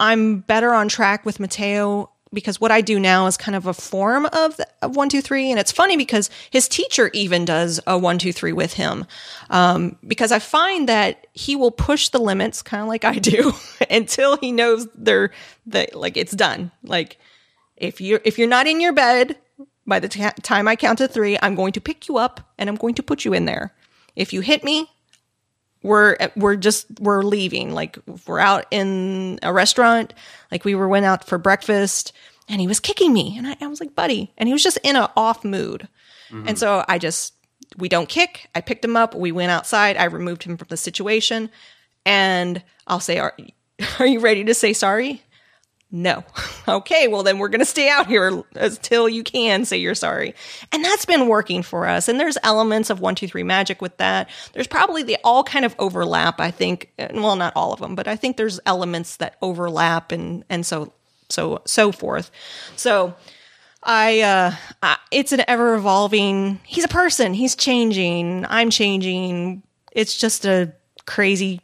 [0.00, 3.72] I'm better on track with Mateo because what I do now is kind of a
[3.72, 5.50] form of, of one, two, three.
[5.50, 9.06] And it's funny because his teacher even does a one, two, three with him.
[9.50, 13.52] Um, because I find that he will push the limits kind of like I do
[13.90, 15.30] until he knows they're,
[15.66, 16.72] that like it's done.
[16.82, 17.18] Like
[17.76, 19.36] if you're, if you're not in your bed
[19.86, 22.68] by the t- time I count to three, I'm going to pick you up and
[22.68, 23.74] I'm going to put you in there.
[24.16, 24.88] If you hit me,
[25.84, 27.72] we're we're just we're leaving.
[27.72, 30.14] Like we're out in a restaurant
[30.50, 32.12] like we were went out for breakfast
[32.48, 33.36] and he was kicking me.
[33.36, 35.88] And I, I was like buddy and he was just in an off mood.
[36.30, 36.48] Mm-hmm.
[36.48, 37.34] and so i just
[37.76, 38.48] we don't kick.
[38.54, 39.14] I picked him up.
[39.14, 39.98] We went outside.
[39.98, 41.50] I removed him from the situation.
[42.06, 43.36] And i'll say are,
[43.98, 45.22] are you ready to say sorry
[45.90, 46.24] no.
[46.66, 50.34] Okay, well then we're going to stay out here until you can say you're sorry.
[50.72, 52.08] And that's been working for us.
[52.08, 54.30] And there's elements of 123 magic with that.
[54.54, 56.90] There's probably they all kind of overlap, I think.
[57.12, 60.94] Well, not all of them, but I think there's elements that overlap and and so
[61.28, 62.30] so so forth.
[62.76, 63.14] So
[63.82, 66.60] I, uh, I, it's an ever evolving.
[66.64, 67.34] He's a person.
[67.34, 68.46] He's changing.
[68.46, 69.62] I'm changing.
[69.92, 70.72] It's just a
[71.06, 71.60] crazy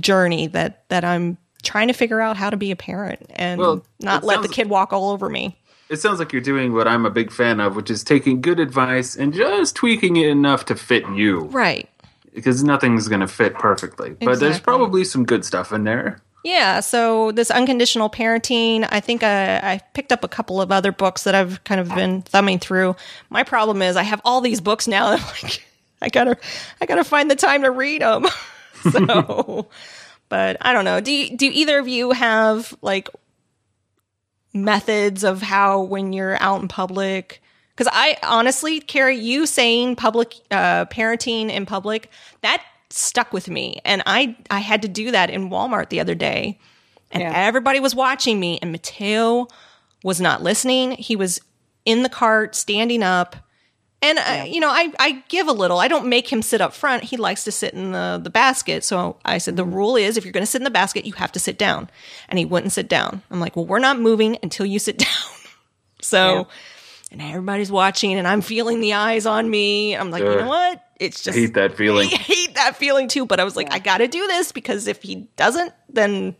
[0.00, 3.84] journey that that I'm trying to figure out how to be a parent and well,
[4.00, 5.56] not let the kid walk all over me.
[5.88, 8.58] It sounds like you're doing what I'm a big fan of, which is taking good
[8.58, 11.40] advice and just tweaking it enough to fit you.
[11.40, 11.88] Right.
[12.34, 14.12] Because nothing's going to fit perfectly.
[14.12, 14.26] Exactly.
[14.26, 16.22] But there's probably some good stuff in there.
[16.44, 20.90] Yeah, so this unconditional parenting, I think I, I, picked up a couple of other
[20.90, 22.96] books that I've kind of been thumbing through.
[23.30, 25.10] My problem is I have all these books now.
[25.10, 25.64] That I'm like,
[26.02, 26.36] I gotta,
[26.80, 28.26] I gotta find the time to read them.
[28.90, 29.68] so,
[30.32, 30.98] but I don't know.
[30.98, 33.10] Do you, do either of you have like
[34.54, 37.42] methods of how when you're out in public?
[37.76, 42.10] Because I honestly, Carrie, you saying public uh, parenting in public
[42.40, 46.14] that stuck with me, and I I had to do that in Walmart the other
[46.14, 46.58] day,
[47.10, 47.32] and yeah.
[47.34, 49.48] everybody was watching me, and Mateo
[50.02, 50.92] was not listening.
[50.92, 51.42] He was
[51.84, 53.36] in the cart, standing up
[54.02, 54.42] and uh, yeah.
[54.42, 55.78] uh, you know, I, I give a little.
[55.78, 57.04] I don't make him sit up front.
[57.04, 58.82] He likes to sit in the, the basket.
[58.82, 61.12] So I said the rule is if you're going to sit in the basket, you
[61.14, 61.88] have to sit down.
[62.28, 63.22] And he wouldn't sit down.
[63.30, 65.08] I'm like, well, we're not moving until you sit down.
[66.00, 66.44] so, yeah.
[67.12, 69.96] and everybody's watching, and I'm feeling the eyes on me.
[69.96, 70.84] I'm like, uh, you know what?
[70.98, 72.08] It's just I hate that feeling.
[72.12, 73.24] I hate that feeling too.
[73.24, 73.74] But I was like, yeah.
[73.74, 76.34] I got to do this because if he doesn't, then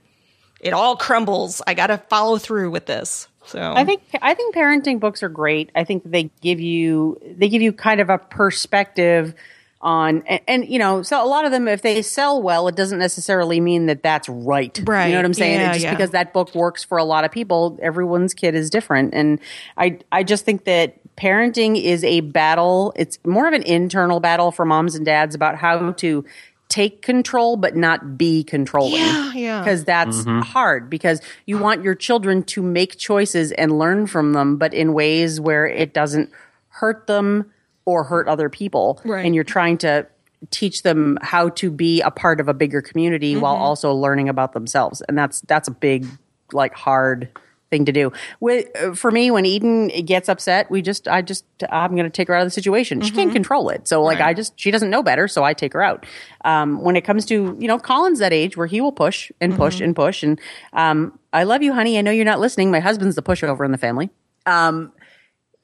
[0.58, 1.62] it all crumbles.
[1.64, 3.28] I got to follow through with this.
[3.46, 5.70] So I think I think parenting books are great.
[5.74, 9.34] I think they give you they give you kind of a perspective
[9.80, 12.76] on and, and, you know so a lot of them if they sell well it
[12.76, 14.80] doesn't necessarily mean that that's right.
[14.84, 15.60] Right you know what i'm saying?
[15.60, 15.90] Yeah, just yeah.
[15.90, 19.12] because that book works for a lot of people everyone's kid is different.
[19.12, 19.40] And
[19.76, 22.92] i i just think that parenting is a battle.
[22.96, 26.24] It's more of an internal battle for moms and dads about how to
[26.72, 28.94] take control but not be controlling.
[28.94, 29.60] Yeah, yeah.
[29.60, 30.40] Because that's mm-hmm.
[30.40, 34.94] hard because you want your children to make choices and learn from them, but in
[34.94, 36.30] ways where it doesn't
[36.68, 37.52] hurt them
[37.84, 39.02] or hurt other people.
[39.04, 39.26] Right.
[39.26, 40.06] And you're trying to
[40.50, 43.42] teach them how to be a part of a bigger community mm-hmm.
[43.42, 45.02] while also learning about themselves.
[45.02, 46.06] And that's that's a big
[46.52, 47.28] like hard
[47.72, 48.12] thing to do.
[48.38, 52.10] With uh, for me, when Eden gets upset, we just I just I'm going to
[52.10, 52.98] take her out of the situation.
[52.98, 53.06] Mm-hmm.
[53.06, 53.34] She can't mm-hmm.
[53.34, 54.28] control it, so like right.
[54.28, 56.06] I just she doesn't know better, so I take her out.
[56.44, 59.56] Um, when it comes to you know Colin's that age where he will push and
[59.56, 59.84] push mm-hmm.
[59.84, 60.40] and push, and
[60.72, 61.98] um, I love you, honey.
[61.98, 62.70] I know you're not listening.
[62.70, 64.10] My husband's the pushover in the family.
[64.46, 64.92] Um,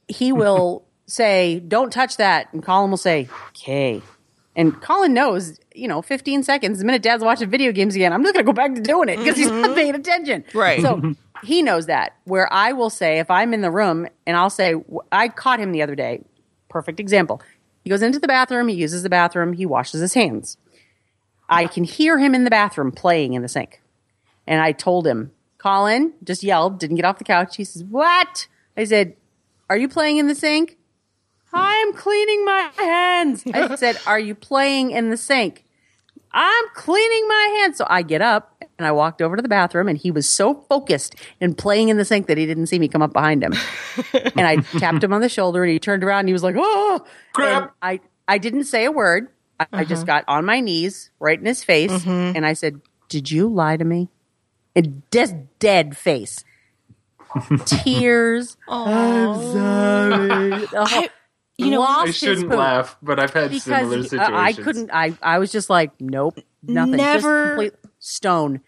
[0.09, 4.02] he will say, "Don't touch that," and Colin will say, "Okay."
[4.59, 8.24] And Colin knows, you know, 15 seconds, the minute dad's watching video games again, I'm
[8.24, 9.42] just going to go back to doing it because mm-hmm.
[9.42, 9.74] he's not mm-hmm.
[9.74, 10.44] paying attention.
[10.52, 10.82] Right.
[10.82, 12.16] So he knows that.
[12.24, 14.74] Where I will say, if I'm in the room and I'll say,
[15.11, 16.22] I caught him the other day.
[16.68, 17.41] Perfect example.
[17.82, 20.59] He goes into the bathroom, he uses the bathroom, he washes his hands.
[21.49, 23.80] I can hear him in the bathroom playing in the sink.
[24.47, 27.57] And I told him, Colin just yelled, didn't get off the couch.
[27.57, 28.47] He says, What?
[28.76, 29.16] I said,
[29.70, 30.76] Are you playing in the sink?
[31.53, 33.45] I'm cleaning my hands.
[33.53, 35.64] I said, Are you playing in the sink?
[36.33, 37.79] I'm cleaning my hands.
[37.79, 40.55] So I get up and I walked over to the bathroom and he was so
[40.68, 43.55] focused in playing in the sink that he didn't see me come up behind him.
[44.12, 46.57] and I tapped him on the shoulder and he turned around and he was like,
[46.59, 47.62] Oh, Crap.
[47.62, 49.29] And I, I didn't say a word.
[49.59, 50.20] I, I just uh-huh.
[50.20, 52.37] got on my knees right in his face mm-hmm.
[52.37, 54.09] and I said, Did you lie to me?
[54.76, 56.45] And just dead face.
[57.66, 58.57] Tears.
[58.68, 60.68] I'm sorry.
[60.74, 61.11] I-
[61.59, 64.32] you know, lost I shouldn't poop laugh, but I've had similar because situations.
[64.32, 64.90] I, I couldn't.
[64.92, 66.96] I I was just like, nope, nothing.
[66.96, 68.61] Never- complete stone.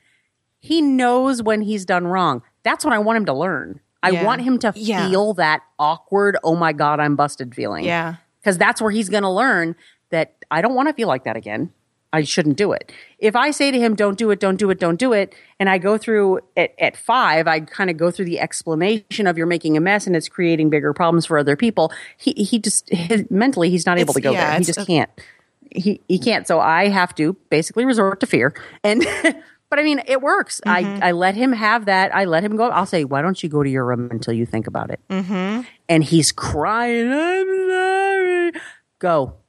[0.59, 2.43] He knows when he's done wrong.
[2.65, 3.81] That's what I want him to learn.
[4.03, 4.25] I Yeah.
[4.25, 5.09] want him to Yeah.
[5.09, 7.85] feel that awkward, oh my god, I'm busted feeling.
[7.85, 8.17] Yeah.
[8.41, 9.77] because that's where he's going to learn
[10.11, 11.73] that I don't want to feel like that again.
[12.13, 12.93] I shouldn't do it.
[13.19, 15.69] If I say to him, don't do it, don't do it, don't do it, and
[15.69, 19.47] I go through at, at five, I kind of go through the explanation of you're
[19.47, 21.93] making a mess and it's creating bigger problems for other people.
[22.17, 24.59] He, he just, his, mentally, he's not able It's- to go yeah, there.
[24.59, 25.11] He just can't.
[25.73, 26.49] He, he can't.
[26.49, 28.55] So I have to basically resort to fear.
[28.83, 29.07] And,
[29.71, 30.61] but I mean, it works.
[30.67, 31.03] Mm-hmm.
[31.05, 32.13] I, I let him have that.
[32.13, 32.71] I let him go.
[32.71, 34.99] I'll say, why don't you go to your room until you think about it?
[35.09, 35.63] Mm-hmm.
[35.89, 37.13] And he's crying.
[37.13, 38.53] I'm sorry.
[38.99, 39.40] Go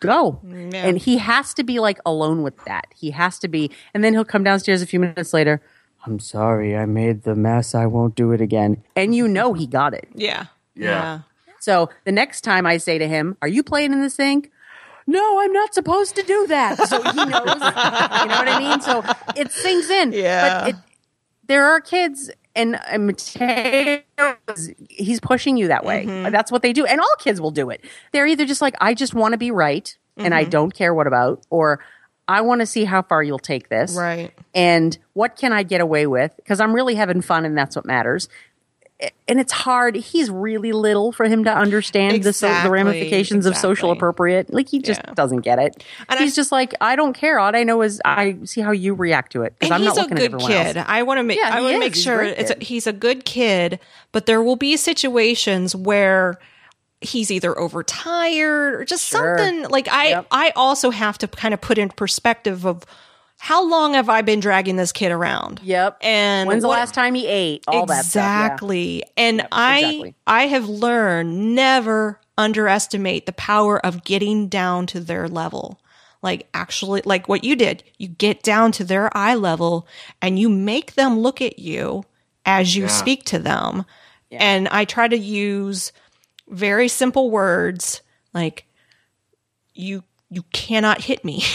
[0.00, 0.40] go.
[0.44, 2.86] And he has to be like alone with that.
[2.94, 5.62] He has to be, and then he'll come downstairs a few minutes later.
[6.04, 7.74] I'm sorry, I made the mess.
[7.74, 8.84] I won't do it again.
[8.94, 10.08] And you know he got it.
[10.14, 10.46] Yeah.
[10.74, 11.20] Yeah.
[11.60, 14.52] So the next time I say to him, Are you playing in the sink?
[15.08, 16.78] No, I'm not supposed to do that.
[16.88, 17.24] So he knows.
[17.26, 18.80] you know what I mean?
[18.80, 19.02] So
[19.36, 20.12] it sinks in.
[20.12, 20.60] Yeah.
[20.60, 20.76] But it,
[21.46, 24.02] there are kids, and, and Mateo,
[24.88, 26.06] he's pushing you that way.
[26.06, 26.32] Mm-hmm.
[26.32, 26.84] That's what they do.
[26.86, 27.84] And all kids will do it.
[28.12, 30.38] They're either just like, I just want to be right, and Mm-hmm.
[30.38, 31.80] I don't care what about, or
[32.26, 33.94] I want to see how far you'll take this.
[33.94, 34.32] Right.
[34.54, 36.34] And what can I get away with?
[36.36, 38.28] Because I'm really having fun, and that's what matters
[39.28, 39.94] and it's hard.
[39.94, 44.52] He's really little for him to understand the, so, the Exactly, ramifications of social appropriate.
[44.52, 45.12] Like he just Yeah.
[45.14, 45.84] doesn't get it.
[46.08, 47.38] And he's I- just like, I don't care.
[47.38, 49.88] All I know is I see how you react to it because And I'm he's
[49.88, 50.76] not a looking at good everyone kid.
[50.78, 50.86] else.
[50.88, 51.38] I want to make.
[51.38, 53.80] Yeah, I want to make He's sure it's a, he's a good kid,
[54.12, 56.38] but there will be situations where
[57.02, 59.36] he's either overtired or just Sure.
[59.38, 60.08] something like I.
[60.08, 60.26] Yep.
[60.30, 62.84] I also have to kind of put in perspective of
[63.46, 65.60] how long have I been dragging this kid around?
[65.62, 65.98] Yep.
[66.00, 67.62] And When's the what- last time he ate?
[67.68, 68.22] All that stuff.
[68.24, 68.44] yeah.
[68.46, 69.04] exactly.
[69.16, 70.14] And I exactly.
[70.26, 75.80] I have learned never underestimate the power of getting down to their level.
[76.22, 77.84] Like actually like what you did.
[77.98, 79.86] You get down to their eye level
[80.20, 82.02] and you make them look at you
[82.44, 82.88] as you Yeah.
[82.88, 83.84] speak to them.
[84.32, 85.92] And I try to use
[86.48, 88.02] very simple words
[88.34, 88.66] like
[89.72, 91.44] you you cannot hit me.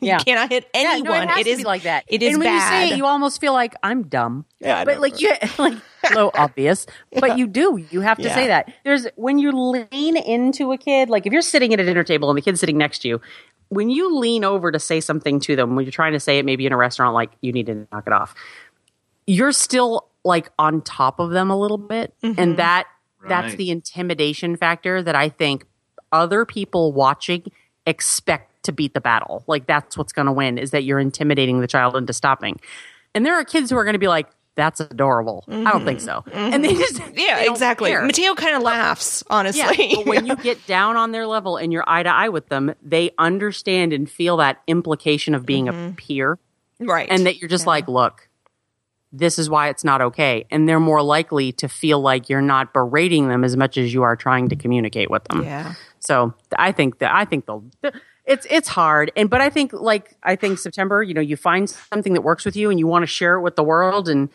[0.08, 0.18] Yeah.
[0.18, 1.04] you cannot hit Yeah, anyone.
[1.10, 2.04] no, it has it to is be like that.
[2.08, 2.54] It is and when bad.
[2.82, 4.44] you say it, you almost feel like I'm dumb.
[4.60, 5.00] Yeah, I but know.
[5.02, 5.74] like you like
[6.14, 6.86] so obvious.
[7.18, 7.84] But you do.
[7.90, 8.34] You have to Yeah.
[8.34, 8.72] say that.
[8.84, 12.30] There's when you lean into a kid, like if you're sitting at a dinner table
[12.30, 13.20] and the kid's sitting next to you,
[13.68, 16.44] when you lean over to say something to them, when you're trying to say it,
[16.44, 18.34] maybe in a restaurant, like you need to knock it off.
[19.26, 22.40] You're still like on top of them a little bit, Mm-hmm.
[22.40, 22.86] and that
[23.28, 25.66] that's the intimidation factor that I think
[26.10, 27.44] other people watching
[27.86, 29.44] expect to beat the battle.
[29.46, 32.60] Like that's what's going to win is that you're intimidating the child into stopping.
[33.14, 36.00] And there are kids who are going to be like, "That's adorable." I don't think
[36.00, 37.18] so, and they just Mm-hmm.
[37.18, 37.90] Yeah, they exactly.
[37.90, 38.04] care.
[38.04, 39.62] Mateo kind of laughs, honestly.
[39.62, 42.48] Yeah, but when you get down on their level and you're eye to eye with
[42.48, 46.38] them, they understand and feel that implication of being a peer,
[46.78, 47.08] right.
[47.10, 48.28] and that you're just like, "Look,
[49.12, 52.72] this is why it's not okay," and they're more likely to feel like you're not
[52.72, 55.42] berating them as much as you are trying to communicate with them.
[55.42, 55.74] yeah.
[55.98, 57.64] So I think that I think they'll.
[58.30, 61.68] It's it's hard, and but I think like I think September, you know, you find
[61.68, 64.28] something that works with you, and you want to share it with the world, and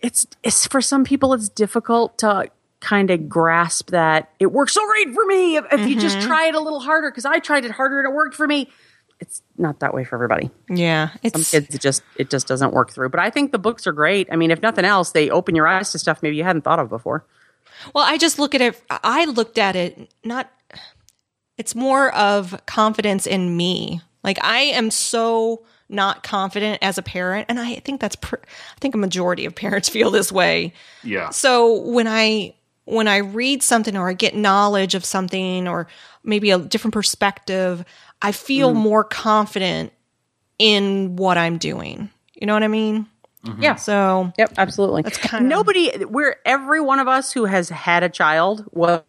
[0.00, 2.48] it's it's for some people it's difficult to
[2.80, 6.28] kind of grasp that it works so great for me if, if you just mm-hmm.
[6.28, 8.70] try it a little harder because I tried it harder and it worked for me.
[9.18, 10.52] It's not that way for everybody.
[10.70, 11.08] Yeah.
[11.08, 13.08] Some It's kids it just it just doesn't work through.
[13.08, 14.28] But I think the books are great.
[14.30, 16.78] I mean, if nothing else, they open your eyes to stuff maybe you hadn't thought
[16.78, 17.24] of before.
[17.92, 20.48] well, I just look at it I looked at it not
[21.58, 24.00] it's more of confidence in me.
[24.24, 28.78] Like I am so not confident as a parent and I think that's pr- I
[28.80, 30.72] think a majority of parents feel this way.
[31.02, 31.30] Yeah.
[31.30, 32.54] So when I
[32.84, 35.88] when I read something or I get knowledge of something or
[36.24, 37.84] maybe a different perspective,
[38.22, 38.78] I feel mm-hmm.
[38.78, 39.92] more confident
[40.58, 42.10] in what I'm doing.
[42.34, 43.06] You know what I mean?
[43.44, 43.62] Mm-hmm.
[43.62, 43.74] Yeah.
[43.76, 45.02] So Yep, absolutely.
[45.02, 46.04] That's kinda- nobody.
[46.04, 49.02] We're every one of us who has had a child was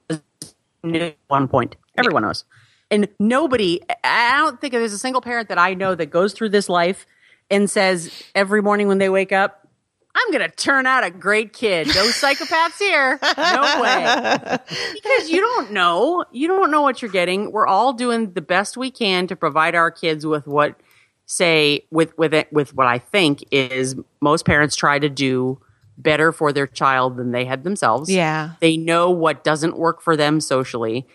[0.84, 1.76] new at one point.
[1.98, 2.46] Everyone knows,
[2.92, 3.82] and nobody.
[4.04, 7.06] I don't think there's a single parent that I know that goes through this life
[7.50, 9.68] and says every morning when they wake up,
[10.16, 11.88] I'm going to turn out a great kid.
[12.00, 13.20] No psychopaths here.
[13.22, 14.58] No way.
[14.94, 16.24] Because you don't know.
[16.32, 17.52] You don't know what you're getting.
[17.52, 20.80] We're all doing the best we can to provide our kids with what
[21.26, 25.60] say with with it with what I think is most parents try to do
[25.98, 28.10] better for their child than they had themselves.
[28.10, 28.52] Yeah.
[28.62, 31.06] They know what doesn't work for them socially.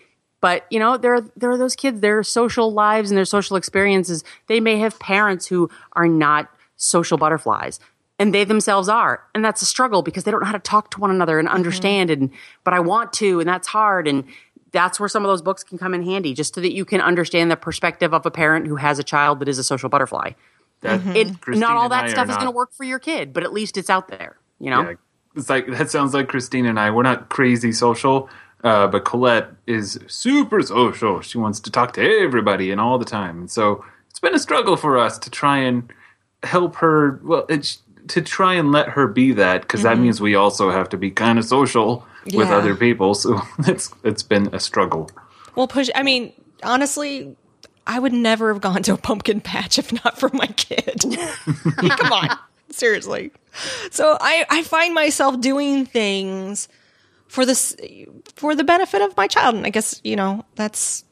[0.41, 3.55] But you know, there are, there are those kids, their social lives and their social
[3.55, 4.23] experiences.
[4.47, 7.79] They may have parents who are not social butterflies
[8.19, 9.23] and they themselves are.
[9.33, 11.47] And that's a struggle because they don't know how to talk to one another and
[11.47, 11.55] mm-hmm.
[11.55, 12.31] understand and
[12.63, 14.07] but i want to and that's hard.
[14.07, 14.25] And
[14.71, 16.99] that's where some of those books can come in handy just so that you can
[17.01, 20.31] understand the perspective of a parent who has a child that is a social butterfly.
[20.81, 21.15] That, mm-hmm.
[21.15, 23.53] it, Christine not all that stuff is going to work for your kid but at
[23.53, 24.81] least it's out there you know?
[24.81, 24.95] Yeah,
[25.35, 26.91] it's like that sounds like Christine and I.
[26.91, 28.29] We're not crazy social,
[28.65, 31.21] uh, but Colette is super social.
[31.21, 34.39] She wants to talk to everybody and all the time, and so it's been a
[34.39, 35.93] struggle for us to try and
[36.41, 37.21] help her.
[37.23, 40.89] Well, it's to try and let her be that because that means we also have
[40.89, 43.13] to be kind of social with other people.
[43.13, 45.11] So it's it's been a struggle.
[45.55, 45.89] Well, push.
[45.93, 46.33] I mean,
[46.63, 47.35] honestly,
[47.85, 51.01] I would never have gone to a pumpkin patch if not for my kid.
[51.77, 52.37] Come on,
[52.71, 53.31] seriously.
[53.91, 56.67] So I I find myself doing things
[57.27, 57.75] for this
[58.35, 61.03] for the benefit of my child, and I guess you know that's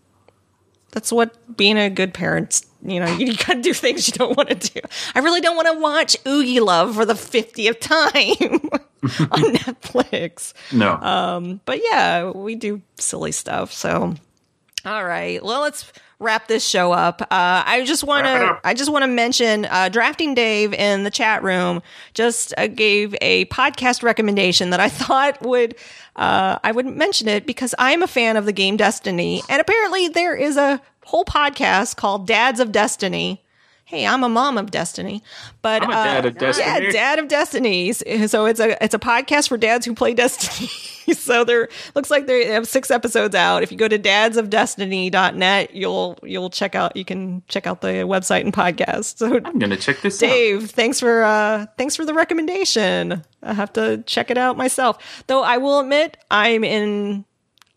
[0.92, 2.62] that's what being a good parent.
[2.86, 4.82] You know, you gotta do things you don't want to do.
[5.16, 8.00] I really don't want to watch Oogie Love for the fiftieth time
[9.32, 13.72] on Netflix No, Uh, but yeah, we do silly stuff.
[13.72, 14.16] So,
[14.86, 17.22] all right, well, let's wrap this show up.
[17.22, 17.28] Uh,
[17.66, 18.60] I just want to.
[18.64, 21.82] I just want to mention, uh, drafting Dave in the chat room
[22.14, 25.76] just uh, gave a podcast recommendation that I thought would,
[26.16, 30.08] uh, I wouldn't mention it because I'm a fan of the game Destiny, and apparently
[30.08, 33.42] there is a whole podcast called Dads of Destiny.
[33.94, 35.22] Hey, I'm a mom of Destiny,
[35.62, 36.86] but I'm a uh, dad of Destiny.
[36.86, 38.04] Yeah, Dad of Destinies.
[38.26, 40.68] So it's a it's a podcast for dads who play Destiny.
[41.14, 43.62] so there looks like they have six episodes out.
[43.62, 48.42] If you go to dadsofdestiny.net, you'll you'll check out you can check out the website
[48.42, 49.20] and podcast.
[49.20, 50.28] So I'm gonna check this out.
[50.28, 53.24] Dave, thanks for uh thanks for the recommendation.
[53.44, 55.24] I have to check it out myself.
[55.28, 57.26] Though I will admit I'm in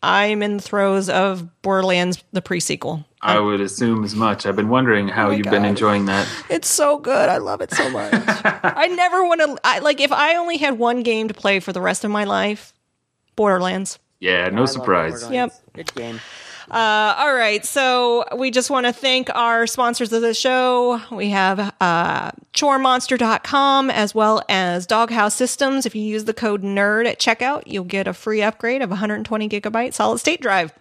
[0.01, 3.05] I'm in the throes of Borderlands the pre-sequel.
[3.21, 4.45] I would assume as much.
[4.45, 6.27] I've been wondering how my you've been enjoying that.
[6.49, 7.29] It's so good.
[7.29, 8.13] I love it so much.
[8.13, 11.73] I never want to I like if I only had one game to play for
[11.73, 12.73] the rest of my life,
[13.35, 13.99] Borderlands.
[14.19, 15.29] Yeah, no surprise.
[15.29, 15.53] Yep.
[15.73, 16.19] good game
[16.69, 17.65] Uh, all right.
[17.65, 21.01] So we just want to thank our sponsors of the show.
[21.11, 25.85] We have uh, choremonster.com as well as Doghouse Systems.
[25.85, 29.47] If you use the code NERD at checkout, you'll get a free upgrade of 120
[29.47, 30.73] gigabyte solid state drive.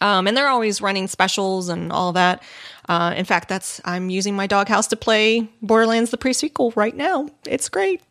[0.00, 2.42] Um, and they're always running specials and all that.
[2.88, 7.28] Uh, in fact, that's I'm using my doghouse to play Borderlands the pre-sequel right now.
[7.44, 8.02] It's great.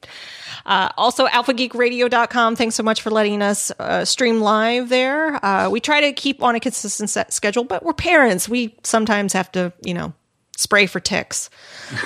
[0.65, 2.55] Uh, also, alphageekradio.com.
[2.55, 5.43] Thanks so much for letting us uh, stream live there.
[5.45, 8.49] Uh, we try to keep on a consistent schedule, but we're parents.
[8.49, 10.13] We sometimes have to, you know,
[10.55, 11.49] spray for ticks.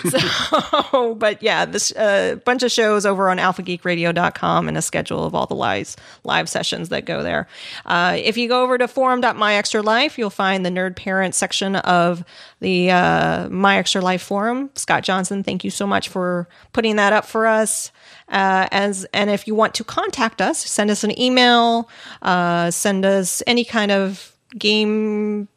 [0.10, 5.34] So, but yeah, this uh, bunch of shows over on alphageekradio.com and a schedule of
[5.34, 7.48] all the live, live sessions that go there.
[7.86, 12.24] Uh, if you go over to forum.myextralife, you'll find the nerd parent section of
[12.60, 14.70] the uh, My Extra Life forum.
[14.76, 17.92] Scott Johnson, thank you so much for putting that up for us.
[18.28, 21.90] Uh, as and if you want to contact us, send us an email,
[22.22, 25.48] uh, send us any kind of game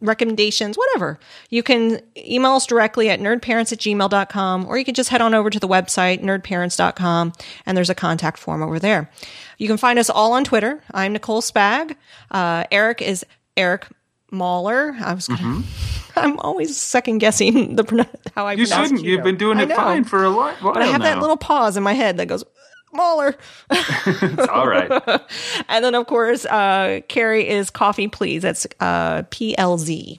[0.00, 1.18] recommendations, whatever.
[1.50, 5.34] You can email us directly at nerdparents at gmail.com, or you can just head on
[5.34, 7.32] over to the website, nerdparents.com,
[7.64, 9.10] and there's a contact form over there.
[9.58, 10.82] You can find us all on Twitter.
[10.92, 11.96] I'm Nicole Spag.
[12.30, 13.24] Uh, Eric is
[13.56, 13.88] Eric
[14.30, 14.96] Mahler.
[15.00, 15.62] I was gonna,
[16.16, 19.02] I'm always second guessing the how I You shouldn't.
[19.02, 20.56] You've been doing it fine for a while.
[20.62, 22.44] But I have that little pause in my head that goes,
[22.92, 23.34] Mahler.
[23.70, 24.90] It's all right.
[25.68, 28.42] And then, of course, uh, Carrie is Coffee Please.
[28.42, 30.18] That's uh, PLZ.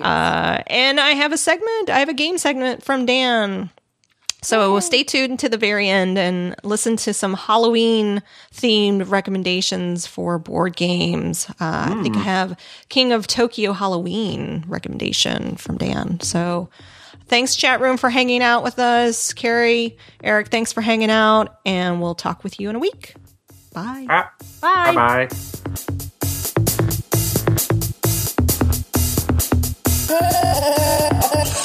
[0.00, 1.90] Uh, and I have a segment.
[1.90, 3.70] I have a game segment from Dan.
[4.40, 8.22] So stay tuned to the very end and listen to some Halloween
[8.54, 11.50] themed recommendations for board games.
[11.60, 12.56] Uh, I think I have
[12.88, 16.20] King of Tokyo Halloween recommendation from Dan.
[16.20, 16.68] So
[17.28, 19.32] thanks, chat room, for hanging out with us.
[19.32, 23.14] Carrie, Eric, thanks for hanging out, and we'll talk with you in a week.
[23.72, 24.06] Bye.
[24.08, 25.28] Ah, bye bye.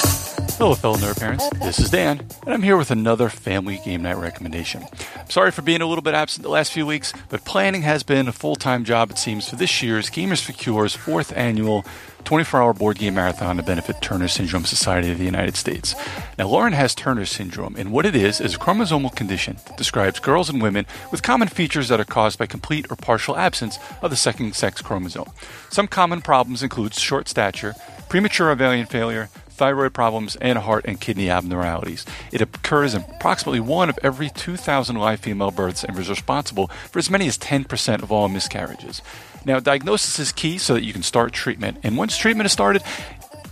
[0.56, 1.50] Hello, fellow nerd parents.
[1.60, 4.84] This is Dan, and I'm here with another family game night recommendation.
[5.16, 8.04] I'm sorry for being a little bit absent the last few weeks, but planning has
[8.04, 11.84] been a full time job, it seems, for this year's Gamers for Cure's fourth annual
[12.22, 15.96] 24 hour board game marathon to benefit Turner Syndrome Society of the United States.
[16.38, 20.20] Now, Lauren has Turner syndrome, and what it is is a chromosomal condition that describes
[20.20, 24.10] girls and women with common features that are caused by complete or partial absence of
[24.10, 25.30] the second sex chromosome.
[25.70, 27.74] Some common problems include short stature,
[28.08, 32.04] premature ovarian failure, thyroid problems, and heart and kidney abnormalities.
[32.32, 36.98] It occurs in approximately one of every 2,000 live female births and is responsible for
[36.98, 39.00] as many as 10% of all miscarriages.
[39.44, 42.82] Now, diagnosis is key so that you can start treatment, and once treatment is started,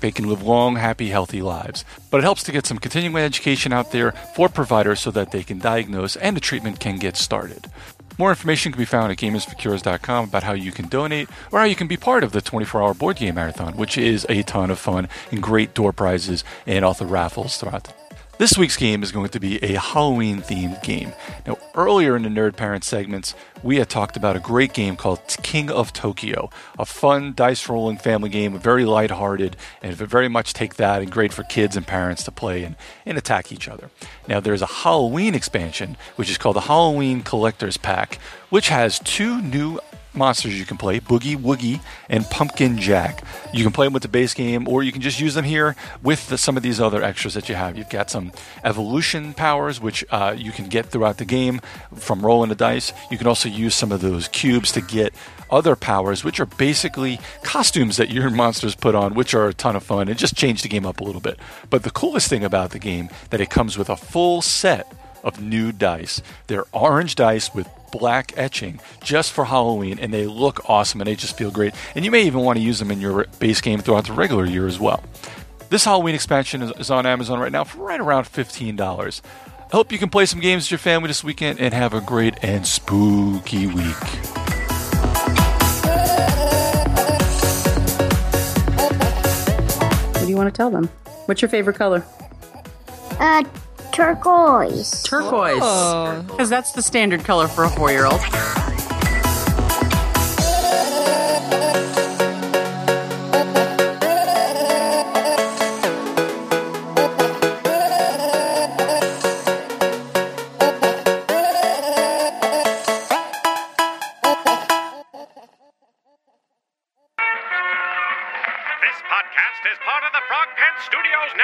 [0.03, 1.85] they can live long, happy, healthy lives.
[2.11, 5.45] But it helps to get some continuing education out there for providers so that they
[5.45, 7.71] can diagnose and the treatment can get started.
[8.19, 11.75] More information can be found at gamersforcures.com about how you can donate or how you
[11.75, 14.79] can be part of the 24 hour board game marathon, which is a ton of
[14.79, 18.02] fun and great door prizes and also raffles throughout the
[18.39, 21.13] this week's game is going to be a Halloween themed game.
[21.47, 25.21] Now, earlier in the Nerd Parent segments, we had talked about a great game called
[25.43, 30.77] King of Tokyo, a fun dice rolling family game, very lighthearted, and very much take
[30.77, 32.77] that and great for kids and parents to play and,
[33.07, 33.91] and attack each other.
[34.27, 38.19] Now, there's a Halloween expansion, which is called the Halloween Collector's Pack,
[38.51, 39.79] which has two new
[40.15, 43.25] monsters you can play Boogie Woogie and Pumpkin Jack.
[43.53, 45.77] You can play them with the base game, or you can just use them here
[46.03, 47.77] with the, some of these other extras that you have.
[47.77, 48.33] You've got some
[48.65, 51.61] evolution powers, which uh, you can get throughout the game
[51.95, 52.93] from rolling the dice.
[53.11, 55.15] You can also use some of those cubes to get
[55.51, 59.77] other powers, which are basically costumes that your monsters put on, which are a ton
[59.77, 61.39] of fun and just change the game up a little bit.
[61.71, 65.41] But the coolest thing about the game that it comes with a full set of
[65.41, 66.21] new dice.
[66.47, 71.15] They're orange dice with black etching just for Halloween, and they look awesome and they
[71.15, 71.75] just feel great.
[71.95, 74.45] And you may even want to use them in your base game throughout the regular
[74.45, 75.05] year as well.
[75.69, 79.21] This Halloween expansion is, on Amazon right now for right around $15.
[79.73, 82.01] I hope you can play some games with your family this weekend and have a
[82.01, 83.97] great and spooky week.
[90.13, 90.89] What do you want to tell them?
[91.27, 92.05] What's your favorite color?
[93.19, 93.45] Uh,
[93.93, 95.03] turquoise.
[95.05, 95.61] Turquoise.
[95.63, 96.25] Oh.
[96.27, 98.21] Because that's the standard color for a four year old.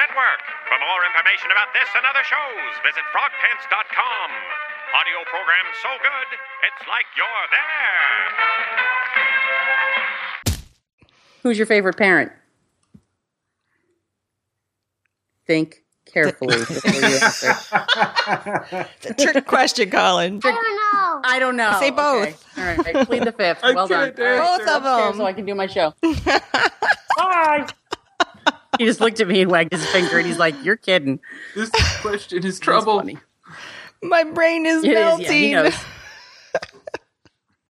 [0.09, 0.41] Network.
[0.65, 4.29] For more information about this and other shows, visit frogpants.com.
[4.89, 6.29] Audio program so good,
[6.65, 7.45] it's like you're
[10.49, 10.57] there.
[11.43, 12.31] Who's your favorite parent?
[15.45, 17.53] Think carefully before you answer.
[19.03, 20.41] It's a trick question, Colin.
[20.43, 21.21] I don't know.
[21.23, 21.77] I don't know.
[21.79, 22.43] Say both.
[22.55, 22.57] Okay.
[22.57, 22.65] All
[22.97, 23.61] right, plead the fifth.
[23.63, 24.13] Well done.
[24.15, 25.13] can't All right, Both sir, of them.
[25.17, 25.93] So I can do my show.
[27.15, 27.67] Bye.
[28.77, 31.19] He just looked at me and wagged his finger, and he's like, "You're kidding."
[31.55, 31.69] This
[32.01, 33.03] question is trouble.
[34.03, 35.25] My brain is It is, melting.
[35.25, 35.73] yeah, he knows.